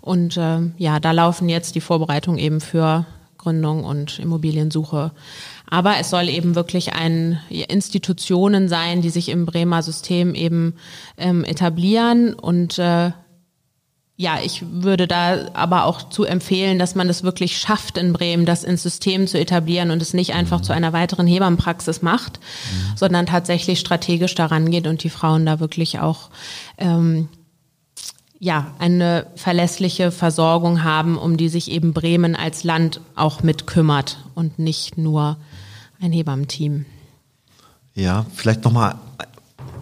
Und 0.00 0.38
äh, 0.38 0.60
ja, 0.78 0.98
da 0.98 1.12
laufen 1.12 1.50
jetzt 1.50 1.74
die 1.74 1.82
Vorbereitungen 1.82 2.38
eben 2.38 2.62
für 2.62 3.04
Gründung 3.36 3.84
und 3.84 4.18
Immobiliensuche. 4.18 5.12
Aber 5.68 5.98
es 6.00 6.08
soll 6.08 6.30
eben 6.30 6.54
wirklich 6.54 6.94
ein 6.94 7.38
Institutionen 7.50 8.70
sein, 8.70 9.02
die 9.02 9.10
sich 9.10 9.28
im 9.28 9.44
Bremer 9.44 9.82
System 9.82 10.34
eben 10.34 10.74
ähm, 11.18 11.44
etablieren 11.44 12.32
und 12.32 12.78
äh, 12.78 13.12
ja, 14.20 14.40
ich 14.42 14.64
würde 14.68 15.06
da 15.06 15.46
aber 15.54 15.84
auch 15.84 16.08
zu 16.08 16.24
empfehlen, 16.24 16.80
dass 16.80 16.96
man 16.96 17.08
es 17.08 17.18
das 17.18 17.22
wirklich 17.22 17.56
schafft 17.56 17.96
in 17.96 18.12
Bremen, 18.12 18.46
das 18.46 18.64
ins 18.64 18.82
System 18.82 19.28
zu 19.28 19.38
etablieren 19.38 19.92
und 19.92 20.02
es 20.02 20.12
nicht 20.12 20.34
einfach 20.34 20.60
zu 20.60 20.72
einer 20.72 20.92
weiteren 20.92 21.28
Hebammenpraxis 21.28 22.02
macht, 22.02 22.40
sondern 22.96 23.26
tatsächlich 23.26 23.78
strategisch 23.78 24.34
daran 24.34 24.72
geht 24.72 24.88
und 24.88 25.04
die 25.04 25.08
Frauen 25.08 25.46
da 25.46 25.60
wirklich 25.60 26.00
auch 26.00 26.30
ähm, 26.78 27.28
ja 28.40 28.72
eine 28.80 29.28
verlässliche 29.36 30.10
Versorgung 30.10 30.82
haben, 30.82 31.16
um 31.16 31.36
die 31.36 31.48
sich 31.48 31.70
eben 31.70 31.92
Bremen 31.92 32.34
als 32.34 32.64
Land 32.64 33.00
auch 33.14 33.44
mit 33.44 33.68
kümmert 33.68 34.18
und 34.34 34.58
nicht 34.58 34.98
nur 34.98 35.36
ein 36.00 36.10
Hebammenteam. 36.10 36.86
Ja, 37.94 38.26
vielleicht 38.34 38.64
nochmal 38.64 38.96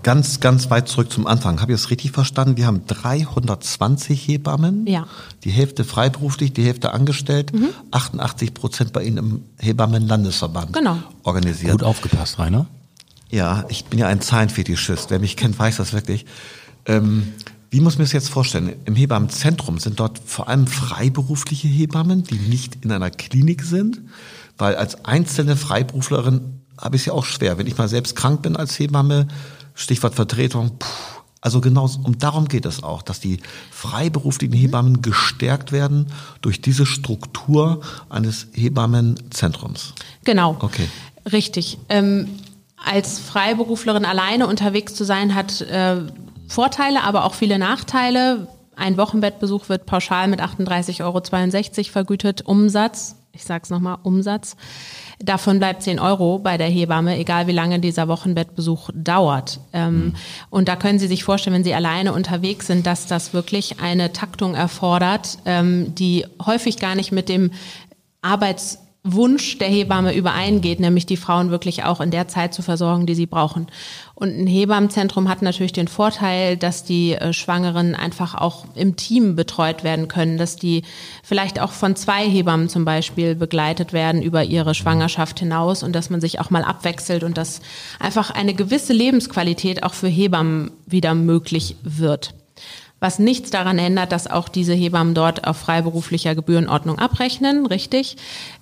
ganz, 0.06 0.38
ganz 0.38 0.70
weit 0.70 0.88
zurück 0.88 1.10
zum 1.10 1.26
Anfang. 1.26 1.60
Habe 1.60 1.72
ich 1.72 1.80
das 1.80 1.90
richtig 1.90 2.12
verstanden? 2.12 2.56
Wir 2.56 2.68
haben 2.68 2.86
320 2.86 4.28
Hebammen. 4.28 4.86
Ja. 4.86 5.08
Die 5.42 5.50
Hälfte 5.50 5.82
freiberuflich, 5.82 6.52
die 6.52 6.62
Hälfte 6.62 6.92
angestellt. 6.92 7.52
Mhm. 7.52 7.70
88 7.90 8.54
Prozent 8.54 8.92
bei 8.92 9.02
Ihnen 9.02 9.16
im 9.16 9.42
Hebammenlandesverband 9.58 10.74
genau. 10.74 10.98
organisiert. 11.24 11.72
Gut 11.72 11.82
aufgepasst, 11.82 12.38
Rainer. 12.38 12.66
Ja, 13.32 13.64
ich 13.68 13.86
bin 13.86 13.98
ja 13.98 14.06
ein 14.06 14.20
Zahlenfetischist. 14.20 15.10
Wer 15.10 15.18
mich 15.18 15.36
kennt, 15.36 15.58
weiß 15.58 15.78
das 15.78 15.92
wirklich. 15.92 16.24
Ähm, 16.84 17.32
wie 17.70 17.80
muss 17.80 17.98
man 17.98 18.04
das 18.04 18.12
jetzt 18.12 18.28
vorstellen? 18.28 18.76
Im 18.84 18.94
Hebammenzentrum 18.94 19.80
sind 19.80 19.98
dort 19.98 20.20
vor 20.24 20.48
allem 20.48 20.68
freiberufliche 20.68 21.66
Hebammen, 21.66 22.22
die 22.22 22.36
nicht 22.36 22.84
in 22.84 22.92
einer 22.92 23.10
Klinik 23.10 23.64
sind, 23.64 24.02
weil 24.56 24.76
als 24.76 25.04
einzelne 25.04 25.56
Freiberuflerin 25.56 26.60
habe 26.78 26.94
ich 26.94 27.02
es 27.02 27.06
ja 27.06 27.12
auch 27.12 27.24
schwer. 27.24 27.58
Wenn 27.58 27.66
ich 27.66 27.76
mal 27.76 27.88
selbst 27.88 28.14
krank 28.14 28.42
bin 28.42 28.54
als 28.54 28.78
Hebamme, 28.78 29.26
Stichwort 29.76 30.16
Vertretung. 30.16 30.78
Puh, 30.78 30.86
also 31.40 31.60
genau 31.60 31.88
um 32.02 32.18
darum 32.18 32.48
geht 32.48 32.66
es 32.66 32.82
auch, 32.82 33.02
dass 33.02 33.20
die 33.20 33.38
freiberuflichen 33.70 34.56
Hebammen 34.56 35.00
gestärkt 35.00 35.70
werden 35.70 36.06
durch 36.40 36.60
diese 36.60 36.86
Struktur 36.86 37.82
eines 38.08 38.48
Hebammenzentrums. 38.52 39.94
Genau. 40.24 40.56
Okay. 40.58 40.88
Richtig. 41.30 41.78
Ähm, 41.88 42.28
als 42.84 43.20
Freiberuflerin 43.20 44.04
alleine 44.04 44.48
unterwegs 44.48 44.94
zu 44.94 45.04
sein, 45.04 45.36
hat 45.36 45.60
äh, 45.60 45.98
Vorteile, 46.48 47.04
aber 47.04 47.24
auch 47.24 47.34
viele 47.34 47.60
Nachteile. 47.60 48.48
Ein 48.74 48.96
Wochenbettbesuch 48.96 49.68
wird 49.68 49.86
pauschal 49.86 50.28
mit 50.28 50.40
38,62 50.40 51.02
Euro 51.04 51.92
vergütet. 51.92 52.42
Umsatz, 52.42 53.16
ich 53.36 53.44
sage 53.44 53.62
es 53.64 53.70
nochmal, 53.70 53.98
Umsatz. 54.02 54.56
Davon 55.18 55.58
bleibt 55.58 55.82
10 55.82 56.00
Euro 56.00 56.38
bei 56.38 56.56
der 56.56 56.68
Hebamme, 56.68 57.18
egal 57.18 57.46
wie 57.46 57.52
lange 57.52 57.78
dieser 57.78 58.08
Wochenbettbesuch 58.08 58.90
dauert. 58.94 59.60
Ähm, 59.72 59.94
mhm. 59.94 60.14
Und 60.50 60.68
da 60.68 60.76
können 60.76 60.98
Sie 60.98 61.06
sich 61.06 61.22
vorstellen, 61.22 61.54
wenn 61.54 61.64
Sie 61.64 61.74
alleine 61.74 62.12
unterwegs 62.12 62.66
sind, 62.66 62.86
dass 62.86 63.06
das 63.06 63.34
wirklich 63.34 63.80
eine 63.80 64.12
Taktung 64.12 64.54
erfordert, 64.54 65.38
ähm, 65.44 65.94
die 65.94 66.26
häufig 66.44 66.78
gar 66.78 66.94
nicht 66.94 67.12
mit 67.12 67.28
dem 67.28 67.50
Arbeits 68.22 68.78
Wunsch 69.12 69.58
der 69.58 69.68
Hebamme 69.68 70.14
übereingeht, 70.14 70.80
nämlich 70.80 71.06
die 71.06 71.16
Frauen 71.16 71.50
wirklich 71.50 71.84
auch 71.84 72.00
in 72.00 72.10
der 72.10 72.28
Zeit 72.28 72.54
zu 72.54 72.62
versorgen, 72.62 73.06
die 73.06 73.14
sie 73.14 73.26
brauchen. 73.26 73.66
Und 74.14 74.36
ein 74.36 74.46
Hebammenzentrum 74.46 75.28
hat 75.28 75.42
natürlich 75.42 75.72
den 75.72 75.88
Vorteil, 75.88 76.56
dass 76.56 76.84
die 76.84 77.12
äh, 77.12 77.32
Schwangeren 77.32 77.94
einfach 77.94 78.34
auch 78.34 78.64
im 78.74 78.96
Team 78.96 79.36
betreut 79.36 79.84
werden 79.84 80.08
können, 80.08 80.38
dass 80.38 80.56
die 80.56 80.82
vielleicht 81.22 81.60
auch 81.60 81.72
von 81.72 81.96
zwei 81.96 82.26
Hebammen 82.28 82.68
zum 82.68 82.84
Beispiel 82.84 83.34
begleitet 83.34 83.92
werden 83.92 84.22
über 84.22 84.44
ihre 84.44 84.74
Schwangerschaft 84.74 85.38
hinaus 85.38 85.82
und 85.82 85.92
dass 85.94 86.10
man 86.10 86.20
sich 86.20 86.40
auch 86.40 86.50
mal 86.50 86.64
abwechselt 86.64 87.24
und 87.24 87.36
dass 87.36 87.60
einfach 88.00 88.30
eine 88.30 88.54
gewisse 88.54 88.92
Lebensqualität 88.92 89.82
auch 89.82 89.94
für 89.94 90.08
Hebammen 90.08 90.70
wieder 90.86 91.14
möglich 91.14 91.76
wird 91.82 92.34
was 93.00 93.18
nichts 93.18 93.50
daran 93.50 93.78
ändert, 93.78 94.12
dass 94.12 94.26
auch 94.26 94.48
diese 94.48 94.74
Hebammen 94.74 95.14
dort 95.14 95.46
auf 95.46 95.58
freiberuflicher 95.58 96.34
Gebührenordnung 96.34 96.98
abrechnen, 96.98 97.66
richtig, 97.66 98.16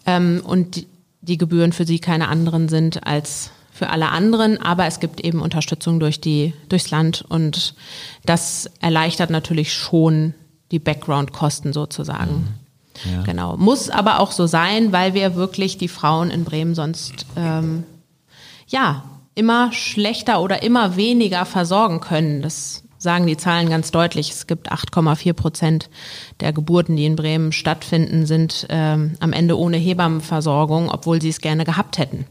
ähm, 0.06 0.42
und 0.44 0.86
die 1.20 1.38
Gebühren 1.38 1.72
für 1.72 1.86
sie 1.86 1.98
keine 1.98 2.28
anderen 2.28 2.68
sind 2.68 3.06
als 3.06 3.50
für 3.72 3.90
alle 3.90 4.10
anderen, 4.10 4.60
aber 4.60 4.86
es 4.86 5.00
gibt 5.00 5.20
eben 5.20 5.40
Unterstützung 5.40 5.98
durch 5.98 6.20
die, 6.20 6.52
durchs 6.68 6.90
Land 6.90 7.24
und 7.28 7.74
das 8.24 8.70
erleichtert 8.80 9.30
natürlich 9.30 9.72
schon 9.72 10.34
die 10.70 10.78
Background-Kosten 10.78 11.72
sozusagen. 11.72 12.56
Mhm. 13.04 13.12
Ja. 13.12 13.22
Genau. 13.22 13.56
Muss 13.56 13.90
aber 13.90 14.20
auch 14.20 14.30
so 14.30 14.46
sein, 14.46 14.92
weil 14.92 15.14
wir 15.14 15.34
wirklich 15.34 15.78
die 15.78 15.88
Frauen 15.88 16.30
in 16.30 16.44
Bremen 16.44 16.76
sonst 16.76 17.26
ähm, 17.36 17.82
ja 18.68 19.02
immer 19.34 19.72
schlechter 19.72 20.40
oder 20.40 20.62
immer 20.62 20.94
weniger 20.94 21.44
versorgen 21.44 21.98
können. 22.00 22.42
Das 22.42 22.83
sagen 23.04 23.28
die 23.28 23.36
Zahlen 23.36 23.68
ganz 23.68 23.92
deutlich. 23.92 24.30
Es 24.30 24.48
gibt 24.48 24.72
8,4 24.72 25.32
Prozent 25.34 25.90
der 26.40 26.52
Geburten, 26.52 26.96
die 26.96 27.04
in 27.04 27.14
Bremen 27.14 27.52
stattfinden, 27.52 28.26
sind 28.26 28.66
ähm, 28.70 29.14
am 29.20 29.32
Ende 29.32 29.56
ohne 29.56 29.76
Hebammenversorgung, 29.76 30.90
obwohl 30.90 31.22
sie 31.22 31.28
es 31.28 31.40
gerne 31.40 31.64
gehabt 31.64 31.98
hätten. 31.98 32.26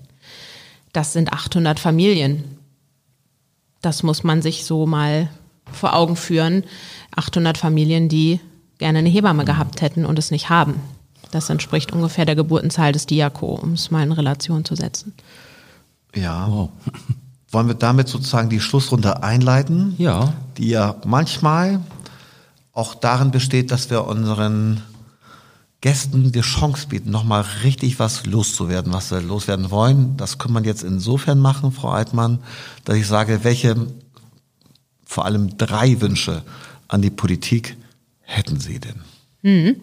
Das 0.91 1.13
sind 1.13 1.31
800 1.31 1.79
Familien. 1.79 2.43
Das 3.81 4.03
muss 4.03 4.23
man 4.23 4.41
sich 4.41 4.65
so 4.65 4.85
mal 4.85 5.29
vor 5.71 5.95
Augen 5.95 6.15
führen. 6.15 6.63
800 7.15 7.57
Familien, 7.57 8.09
die 8.09 8.41
gerne 8.79 8.99
eine 8.99 9.09
Hebamme 9.09 9.45
gehabt 9.45 9.81
hätten 9.81 10.05
und 10.05 10.19
es 10.19 10.31
nicht 10.31 10.49
haben. 10.49 10.81
Das 11.31 11.49
entspricht 11.49 11.93
ungefähr 11.93 12.25
der 12.25 12.35
Geburtenzahl 12.35 12.91
des 12.91 13.05
Diako, 13.05 13.55
um 13.55 13.73
es 13.73 13.91
mal 13.91 14.03
in 14.03 14.11
Relation 14.11 14.65
zu 14.65 14.75
setzen. 14.75 15.13
Ja. 16.15 16.47
Wow. 16.49 16.69
Wollen 17.53 17.67
wir 17.67 17.75
damit 17.75 18.07
sozusagen 18.07 18.49
die 18.49 18.59
Schlussrunde 18.59 19.21
einleiten? 19.23 19.95
Ja. 19.97 20.33
Die 20.57 20.69
ja 20.69 20.95
manchmal 21.05 21.79
auch 22.73 22.95
darin 22.95 23.31
besteht, 23.31 23.69
dass 23.71 23.89
wir 23.89 24.05
unseren 24.05 24.81
Gästen 25.81 26.31
die 26.31 26.41
Chance 26.41 26.87
bieten, 26.87 27.11
nochmal 27.11 27.45
richtig 27.63 27.99
was 27.99 28.25
loszuwerden, 28.25 28.91
was 28.93 29.09
sie 29.09 29.19
loswerden 29.19 29.69
wollen. 29.69 30.17
Das 30.17 30.37
kann 30.37 30.51
man 30.51 30.63
jetzt 30.63 30.81
insofern 30.81 31.39
machen, 31.39 31.71
Frau 31.71 31.89
Altmann, 31.89 32.39
dass 32.85 32.95
ich 32.95 33.05
sage, 33.05 33.43
welche 33.43 33.75
vor 35.05 35.25
allem 35.25 35.57
drei 35.57 36.01
Wünsche 36.01 36.41
an 36.87 37.01
die 37.01 37.11
Politik 37.11 37.77
hätten 38.21 38.59
Sie 38.59 38.79
denn? 38.79 39.01
Mhm. 39.41 39.75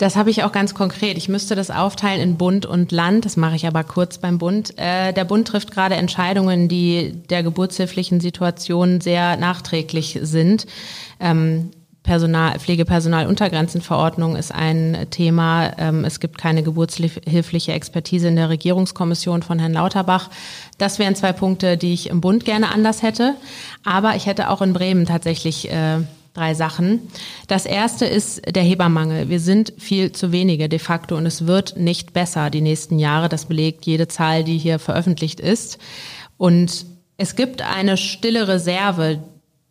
Das 0.00 0.16
habe 0.16 0.30
ich 0.30 0.44
auch 0.44 0.52
ganz 0.52 0.72
konkret. 0.72 1.18
Ich 1.18 1.28
müsste 1.28 1.54
das 1.54 1.70
aufteilen 1.70 2.22
in 2.22 2.38
Bund 2.38 2.64
und 2.64 2.90
Land. 2.90 3.26
Das 3.26 3.36
mache 3.36 3.56
ich 3.56 3.66
aber 3.66 3.84
kurz 3.84 4.16
beim 4.16 4.38
Bund. 4.38 4.72
Äh, 4.78 5.12
der 5.12 5.24
Bund 5.26 5.46
trifft 5.46 5.72
gerade 5.72 5.94
Entscheidungen, 5.94 6.68
die 6.68 7.22
der 7.28 7.42
geburtshilflichen 7.42 8.18
Situation 8.18 9.02
sehr 9.02 9.36
nachträglich 9.36 10.18
sind. 10.22 10.66
Ähm, 11.20 11.72
Personal, 12.02 12.58
Pflegepersonaluntergrenzenverordnung 12.58 14.36
ist 14.36 14.54
ein 14.54 15.06
Thema. 15.10 15.72
Ähm, 15.76 16.06
es 16.06 16.18
gibt 16.18 16.38
keine 16.38 16.62
geburtshilfliche 16.62 17.72
Expertise 17.72 18.28
in 18.28 18.36
der 18.36 18.48
Regierungskommission 18.48 19.42
von 19.42 19.58
Herrn 19.58 19.74
Lauterbach. 19.74 20.30
Das 20.78 20.98
wären 20.98 21.14
zwei 21.14 21.34
Punkte, 21.34 21.76
die 21.76 21.92
ich 21.92 22.08
im 22.08 22.22
Bund 22.22 22.46
gerne 22.46 22.72
anders 22.72 23.02
hätte. 23.02 23.34
Aber 23.84 24.16
ich 24.16 24.24
hätte 24.24 24.48
auch 24.48 24.62
in 24.62 24.72
Bremen 24.72 25.04
tatsächlich 25.04 25.70
äh, 25.70 25.98
drei 26.34 26.54
Sachen. 26.54 27.08
Das 27.48 27.66
erste 27.66 28.06
ist 28.06 28.42
der 28.54 28.62
Hebammangel. 28.62 29.28
Wir 29.28 29.40
sind 29.40 29.72
viel 29.78 30.12
zu 30.12 30.32
wenige 30.32 30.68
de 30.68 30.78
facto 30.78 31.16
und 31.16 31.26
es 31.26 31.46
wird 31.46 31.76
nicht 31.76 32.12
besser 32.12 32.50
die 32.50 32.60
nächsten 32.60 32.98
Jahre. 32.98 33.28
Das 33.28 33.46
belegt 33.46 33.86
jede 33.86 34.08
Zahl, 34.08 34.44
die 34.44 34.58
hier 34.58 34.78
veröffentlicht 34.78 35.40
ist. 35.40 35.78
Und 36.36 36.86
es 37.16 37.36
gibt 37.36 37.62
eine 37.62 37.96
stille 37.96 38.48
Reserve 38.48 39.18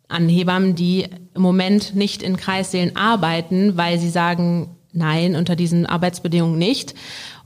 an 0.08 0.28
Hebammen, 0.28 0.74
die 0.74 1.06
im 1.34 1.42
Moment 1.42 1.94
nicht 1.94 2.22
in 2.22 2.36
Kreissälen 2.36 2.96
arbeiten, 2.96 3.76
weil 3.76 3.98
sie 3.98 4.10
sagen, 4.10 4.76
nein, 4.92 5.36
unter 5.36 5.56
diesen 5.56 5.86
Arbeitsbedingungen 5.86 6.58
nicht. 6.58 6.94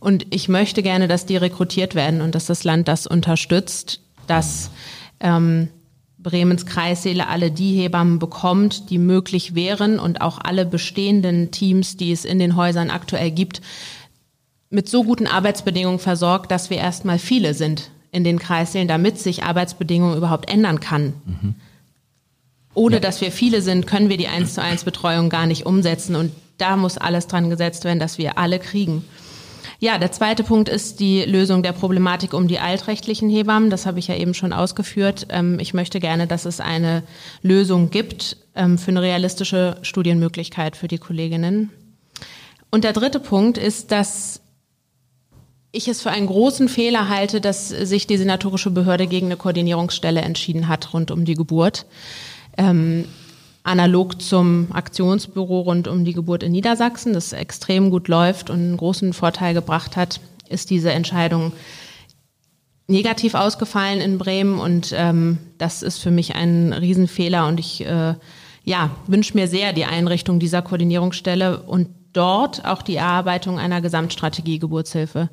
Und 0.01 0.27
ich 0.31 0.49
möchte 0.49 0.83
gerne, 0.83 1.09
dass 1.09 1.27
die 1.27 1.37
rekrutiert 1.37 1.95
werden 1.95 2.21
und 2.21 2.35
dass 2.35 2.47
das 2.47 2.65
Land 2.65 2.89
das 2.89 3.07
unterstützt, 3.07 4.01
dass 4.27 4.71
ähm, 5.21 5.69
Bremens 6.25 6.67
Kreissäle 6.67 7.29
alle 7.29 7.53
die 7.53 7.77
Hebammen 7.77 8.19
bekommt, 8.19 8.91
die 8.91 8.99
möglich 8.99 9.55
wären 9.55 10.01
und 10.01 10.21
auch 10.21 10.39
alle 10.43 10.67
bestehenden 10.67 11.53
Teams, 11.53 11.97
die 11.97 12.11
es 12.11 12.25
in 12.25 12.41
den 12.41 12.57
Häusern 12.57 12.91
aktuell 12.91 13.31
gibt, 13.31 13.61
mit 14.71 14.89
so 14.89 15.05
guten 15.05 15.29
Arbeitsbedingungen 15.29 16.01
versorgt, 16.01 16.51
dass 16.51 16.71
wir 16.71 16.79
erstmal 16.79 17.21
viele 17.21 17.55
sind 17.55 17.91
in 18.11 18.25
den 18.25 18.39
Kreissälen, 18.41 18.89
damit 18.89 19.19
sich 19.19 19.45
Arbeitsbedingungen 19.45 20.17
überhaupt 20.17 20.51
ändern 20.51 20.81
kann. 20.81 21.13
Mhm. 21.27 21.55
Ohne 22.75 22.97
ja. 22.97 23.01
dass 23.01 23.21
wir 23.21 23.31
viele 23.31 23.63
sind, 23.63 23.87
können 23.87 24.09
wir 24.09 24.17
die 24.17 24.27
1 24.27 24.55
zu 24.55 24.63
1 24.63 24.83
Betreuung 24.85 25.29
gar 25.29 25.47
nicht 25.47 25.67
umsetzen 25.67 26.17
und 26.17 26.33
da 26.59 26.77
muss 26.77 26.99
alles 26.99 27.27
dran 27.27 27.51
gesetzt 27.51 27.85
werden, 27.85 28.01
dass 28.01 28.19
wir 28.19 28.39
alle 28.39 28.59
kriegen. 28.59 29.05
Ja, 29.81 29.99
der 29.99 30.13
zweite 30.13 30.45
Punkt 30.45 30.69
ist 30.69 31.01
die 31.01 31.23
Lösung 31.23 31.63
der 31.63 31.73
Problematik 31.73 32.33
um 32.33 32.49
die 32.49 32.59
altrechtlichen 32.59 33.29
Hebammen. 33.29 33.71
Das 33.71 33.87
habe 33.87 33.99
ich 33.99 34.09
ja 34.09 34.17
eben 34.17 34.35
schon 34.35 34.53
ausgeführt. 34.53 35.27
Ähm, 35.31 35.59
ich 35.59 35.75
möchte 35.75 36.01
gerne, 36.01 36.27
dass 36.27 36.45
es 36.45 36.61
eine 36.61 37.03
Lösung 37.43 37.91
gibt 37.91 38.37
ähm, 38.55 38.79
für 38.79 38.91
eine 38.91 39.03
realistische 39.03 39.77
Studienmöglichkeit 39.83 40.77
für 40.77 40.89
die 40.89 40.99
Kolleginnen. 40.99 41.71
Und 42.71 42.85
der 42.85 42.93
dritte 42.93 43.21
Punkt 43.21 43.59
ist, 43.59 43.93
dass 43.93 44.41
ich 45.71 45.89
es 45.89 46.03
für 46.03 46.11
einen 46.11 46.27
großen 46.29 46.69
Fehler 46.69 47.09
halte, 47.09 47.41
dass 47.41 47.69
sich 47.69 48.07
die 48.07 48.17
senatorische 48.17 48.71
Behörde 48.71 49.07
gegen 49.07 49.27
eine 49.27 49.37
Koordinierungsstelle 49.37 50.21
entschieden 50.21 50.69
hat 50.69 50.93
rund 50.95 51.11
um 51.11 51.25
die 51.25 51.35
Geburt. 51.35 51.87
Ähm, 52.57 53.07
analog 53.65 54.21
zum 54.21 54.69
Aktionsbüro 54.73 55.61
rund 55.61 55.89
um 55.89 56.05
die 56.05 56.13
Geburt 56.13 56.43
in 56.43 56.53
Niedersachsen, 56.53 57.15
das 57.15 57.33
extrem 57.33 57.91
gut 57.91 58.09
läuft 58.09 58.51
und 58.51 58.59
einen 58.61 58.77
großen 58.77 59.13
Vorteil 59.13 59.55
gebracht 59.55 59.97
hat, 59.97 60.21
ist 60.49 60.71
diese 60.71 60.93
Entscheidung 60.93 61.53
negativ 62.87 63.35
ausgefallen 63.35 64.01
in 64.01 64.19
Bremen 64.19 64.59
und 64.59 64.95
ähm, 64.95 65.39
das 65.57 65.83
ist 65.83 65.99
für 65.99 66.11
mich 66.11 66.35
ein 66.35 66.75
Riesenfehler 66.75 67.47
und 67.49 67.59
ich 67.59 67.85
äh, 67.85 68.15
ja, 68.65 68.91
wünsche 69.07 69.35
mir 69.35 69.49
sehr 69.49 69.73
die 69.73 69.87
Einrichtung 69.87 70.39
dieser 70.39 70.61
Koordinierungsstelle 70.61 71.61
und 71.61 71.89
dort 72.13 72.67
auch 72.67 72.83
die 72.83 72.97
Erarbeitung 72.97 73.59
einer 73.59 73.81
Gesamtstrategie 73.81 74.59
Geburtshilfe. 74.59 75.31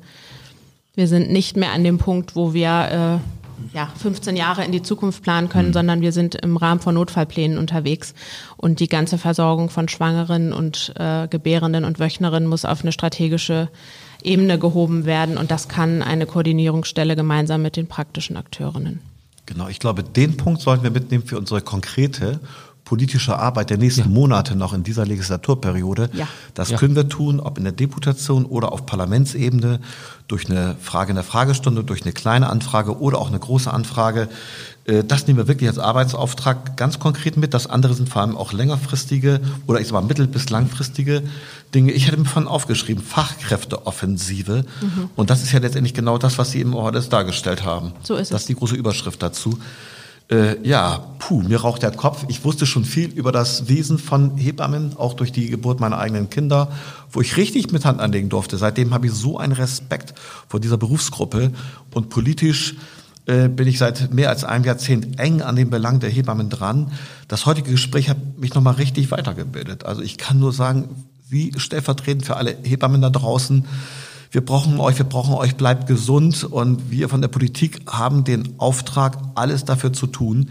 Wir 0.94 1.06
sind 1.06 1.30
nicht 1.30 1.56
mehr 1.56 1.72
an 1.72 1.84
dem 1.84 1.98
Punkt, 1.98 2.34
wo 2.34 2.54
wir 2.54 3.20
äh, 3.20 3.41
ja, 3.72 3.92
15 3.96 4.36
Jahre 4.36 4.64
in 4.64 4.72
die 4.72 4.82
Zukunft 4.82 5.22
planen 5.22 5.48
können, 5.48 5.68
mhm. 5.68 5.72
sondern 5.72 6.00
wir 6.00 6.12
sind 6.12 6.34
im 6.36 6.56
Rahmen 6.56 6.80
von 6.80 6.94
Notfallplänen 6.94 7.58
unterwegs. 7.58 8.14
Und 8.56 8.80
die 8.80 8.88
ganze 8.88 9.18
Versorgung 9.18 9.70
von 9.70 9.88
Schwangeren 9.88 10.52
und 10.52 10.92
äh, 10.96 11.28
Gebärenden 11.28 11.84
und 11.84 11.98
Wöchnerinnen 11.98 12.48
muss 12.48 12.64
auf 12.64 12.82
eine 12.82 12.92
strategische 12.92 13.68
Ebene 14.22 14.58
gehoben 14.58 15.04
werden. 15.04 15.36
Und 15.38 15.50
das 15.50 15.68
kann 15.68 16.02
eine 16.02 16.26
Koordinierungsstelle 16.26 17.16
gemeinsam 17.16 17.62
mit 17.62 17.76
den 17.76 17.86
praktischen 17.86 18.36
Akteurinnen. 18.36 19.00
Genau, 19.46 19.68
ich 19.68 19.80
glaube, 19.80 20.02
den 20.04 20.36
Punkt 20.36 20.60
sollten 20.60 20.84
wir 20.84 20.90
mitnehmen 20.90 21.24
für 21.24 21.38
unsere 21.38 21.60
konkrete 21.60 22.40
politische 22.92 23.38
Arbeit 23.38 23.70
der 23.70 23.78
nächsten 23.78 24.02
ja. 24.02 24.08
Monate 24.08 24.54
noch 24.54 24.74
in 24.74 24.82
dieser 24.82 25.06
Legislaturperiode. 25.06 26.10
Ja. 26.12 26.28
Das 26.52 26.68
ja. 26.68 26.76
können 26.76 26.94
wir 26.94 27.08
tun, 27.08 27.40
ob 27.40 27.56
in 27.56 27.64
der 27.64 27.72
Deputation 27.72 28.44
oder 28.44 28.70
auf 28.70 28.84
Parlamentsebene, 28.84 29.80
durch 30.28 30.50
eine 30.50 30.76
Frage 30.78 31.12
in 31.12 31.14
der 31.14 31.24
Fragestunde, 31.24 31.84
durch 31.84 32.02
eine 32.02 32.12
kleine 32.12 32.50
Anfrage 32.50 33.00
oder 33.00 33.16
auch 33.16 33.28
eine 33.28 33.38
große 33.38 33.72
Anfrage. 33.72 34.28
Äh, 34.84 35.04
das 35.04 35.26
nehmen 35.26 35.38
wir 35.38 35.48
wirklich 35.48 35.70
als 35.70 35.78
Arbeitsauftrag 35.78 36.76
ganz 36.76 36.98
konkret 36.98 37.38
mit. 37.38 37.54
Das 37.54 37.66
andere 37.66 37.94
sind 37.94 38.10
vor 38.10 38.20
allem 38.20 38.36
auch 38.36 38.52
längerfristige 38.52 39.40
oder 39.66 39.80
ich 39.80 39.86
sag 39.86 39.94
mal 39.94 40.02
mittel- 40.02 40.26
bis 40.26 40.50
langfristige 40.50 41.22
Dinge. 41.74 41.92
Ich 41.92 42.08
hätte 42.08 42.18
mir 42.18 42.26
von 42.26 42.46
aufgeschrieben, 42.46 43.02
Fachkräfteoffensive. 43.02 44.66
Mhm. 44.82 45.08
Und 45.16 45.30
das 45.30 45.42
ist 45.42 45.52
ja 45.52 45.60
letztendlich 45.60 45.94
genau 45.94 46.18
das, 46.18 46.36
was 46.36 46.50
Sie 46.50 46.60
im 46.60 46.74
Ordes 46.74 47.08
dargestellt 47.08 47.64
haben. 47.64 47.92
So 48.02 48.16
ist 48.16 48.24
es. 48.24 48.28
Das 48.28 48.42
ist 48.42 48.50
die 48.50 48.54
große 48.54 48.74
Überschrift 48.74 49.22
dazu. 49.22 49.58
Äh, 50.30 50.66
ja, 50.66 50.98
puh, 51.18 51.42
mir 51.42 51.60
raucht 51.60 51.82
der 51.82 51.90
Kopf. 51.90 52.24
Ich 52.28 52.44
wusste 52.44 52.66
schon 52.66 52.84
viel 52.84 53.10
über 53.10 53.32
das 53.32 53.68
Wesen 53.68 53.98
von 53.98 54.36
Hebammen, 54.36 54.96
auch 54.96 55.14
durch 55.14 55.32
die 55.32 55.48
Geburt 55.48 55.80
meiner 55.80 55.98
eigenen 55.98 56.30
Kinder, 56.30 56.70
wo 57.10 57.20
ich 57.20 57.36
richtig 57.36 57.72
mit 57.72 57.84
Hand 57.84 58.00
anlegen 58.00 58.28
durfte. 58.28 58.56
Seitdem 58.56 58.94
habe 58.94 59.06
ich 59.06 59.12
so 59.12 59.38
einen 59.38 59.52
Respekt 59.52 60.14
vor 60.48 60.60
dieser 60.60 60.78
Berufsgruppe 60.78 61.52
und 61.92 62.08
politisch 62.08 62.76
äh, 63.26 63.48
bin 63.48 63.68
ich 63.68 63.78
seit 63.78 64.12
mehr 64.12 64.30
als 64.30 64.44
einem 64.44 64.64
Jahrzehnt 64.64 65.20
eng 65.20 65.42
an 65.42 65.56
den 65.56 65.70
Belang 65.70 66.00
der 66.00 66.10
Hebammen 66.10 66.50
dran. 66.50 66.92
Das 67.28 67.46
heutige 67.46 67.70
Gespräch 67.70 68.08
hat 68.08 68.38
mich 68.38 68.54
nochmal 68.54 68.74
richtig 68.74 69.10
weitergebildet. 69.10 69.84
Also 69.84 70.02
ich 70.02 70.18
kann 70.18 70.40
nur 70.40 70.52
sagen, 70.52 70.88
wie 71.28 71.52
stellvertretend 71.56 72.26
für 72.26 72.36
alle 72.36 72.56
Hebammen 72.62 73.00
da 73.00 73.10
draußen, 73.10 73.64
wir 74.32 74.42
brauchen 74.42 74.80
euch, 74.80 74.96
wir 74.96 75.04
brauchen 75.04 75.34
euch, 75.34 75.56
bleibt 75.56 75.86
gesund. 75.86 76.42
Und 76.42 76.90
wir 76.90 77.10
von 77.10 77.20
der 77.20 77.28
Politik 77.28 77.82
haben 77.86 78.24
den 78.24 78.58
Auftrag, 78.58 79.18
alles 79.34 79.66
dafür 79.66 79.92
zu 79.92 80.06
tun, 80.06 80.48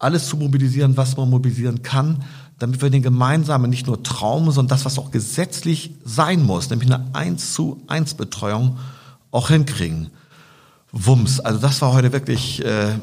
alles 0.00 0.26
zu 0.26 0.36
mobilisieren, 0.36 0.96
was 0.96 1.16
man 1.16 1.30
mobilisieren 1.30 1.82
kann, 1.82 2.24
damit 2.58 2.82
wir 2.82 2.90
den 2.90 3.02
gemeinsamen, 3.02 3.70
nicht 3.70 3.86
nur 3.86 4.02
Traum, 4.02 4.50
sondern 4.50 4.76
das, 4.76 4.84
was 4.84 4.98
auch 4.98 5.12
gesetzlich 5.12 5.94
sein 6.04 6.42
muss, 6.42 6.68
nämlich 6.68 6.92
eine 6.92 7.14
1 7.14 7.54
zu 7.54 7.80
1 7.86 8.14
Betreuung 8.14 8.78
auch 9.30 9.48
hinkriegen. 9.48 10.10
Wumms, 10.90 11.38
also 11.40 11.60
das 11.60 11.80
war 11.80 11.92
heute 11.92 12.12
wirklich, 12.12 12.64
äh, 12.64 12.98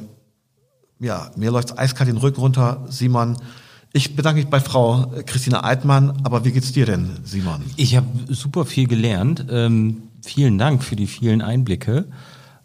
ja, 0.99 1.31
mir 1.37 1.49
läuft 1.49 1.79
eiskalt 1.79 2.09
den 2.09 2.17
Rücken 2.17 2.41
runter, 2.41 2.85
Simon. 2.89 3.37
Ich 3.93 4.15
bedanke 4.15 4.41
mich 4.41 4.49
bei 4.49 4.59
Frau 4.59 5.13
Christina 5.25 5.61
Altmann, 5.61 6.21
aber 6.23 6.45
wie 6.45 6.51
geht's 6.51 6.73
dir 6.73 6.85
denn, 6.85 7.09
Simon? 7.23 7.63
Ich 7.77 7.95
habe 7.95 8.05
super 8.27 8.65
viel 8.65 8.87
gelernt. 8.87 9.45
Ähm, 9.49 10.03
vielen 10.23 10.57
Dank 10.57 10.83
für 10.83 10.95
die 10.95 11.07
vielen 11.07 11.41
Einblicke. 11.41 12.07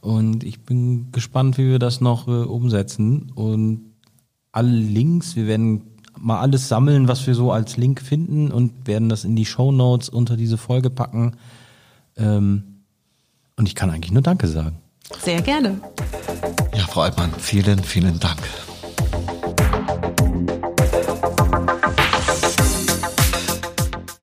Und 0.00 0.44
ich 0.44 0.62
bin 0.62 1.12
gespannt, 1.12 1.56
wie 1.58 1.68
wir 1.68 1.78
das 1.78 2.00
noch 2.00 2.28
äh, 2.28 2.30
umsetzen. 2.30 3.32
Und 3.34 3.94
alle 4.52 4.70
Links, 4.70 5.34
wir 5.36 5.46
werden 5.46 5.82
mal 6.18 6.40
alles 6.40 6.68
sammeln, 6.68 7.08
was 7.08 7.26
wir 7.26 7.34
so 7.34 7.52
als 7.52 7.76
Link 7.76 8.00
finden 8.00 8.52
und 8.52 8.86
werden 8.86 9.08
das 9.08 9.24
in 9.24 9.36
die 9.36 9.46
Show 9.46 9.72
Notes 9.72 10.08
unter 10.08 10.36
diese 10.36 10.58
Folge 10.58 10.90
packen. 10.90 11.36
Ähm, 12.16 12.82
und 13.56 13.68
ich 13.68 13.74
kann 13.74 13.90
eigentlich 13.90 14.12
nur 14.12 14.22
Danke 14.22 14.46
sagen. 14.46 14.78
Sehr 15.20 15.42
gerne. 15.42 15.80
Ja, 16.74 16.84
Frau 16.86 17.02
Altmann, 17.02 17.32
vielen, 17.38 17.78
vielen 17.78 18.18
Dank. 18.20 18.40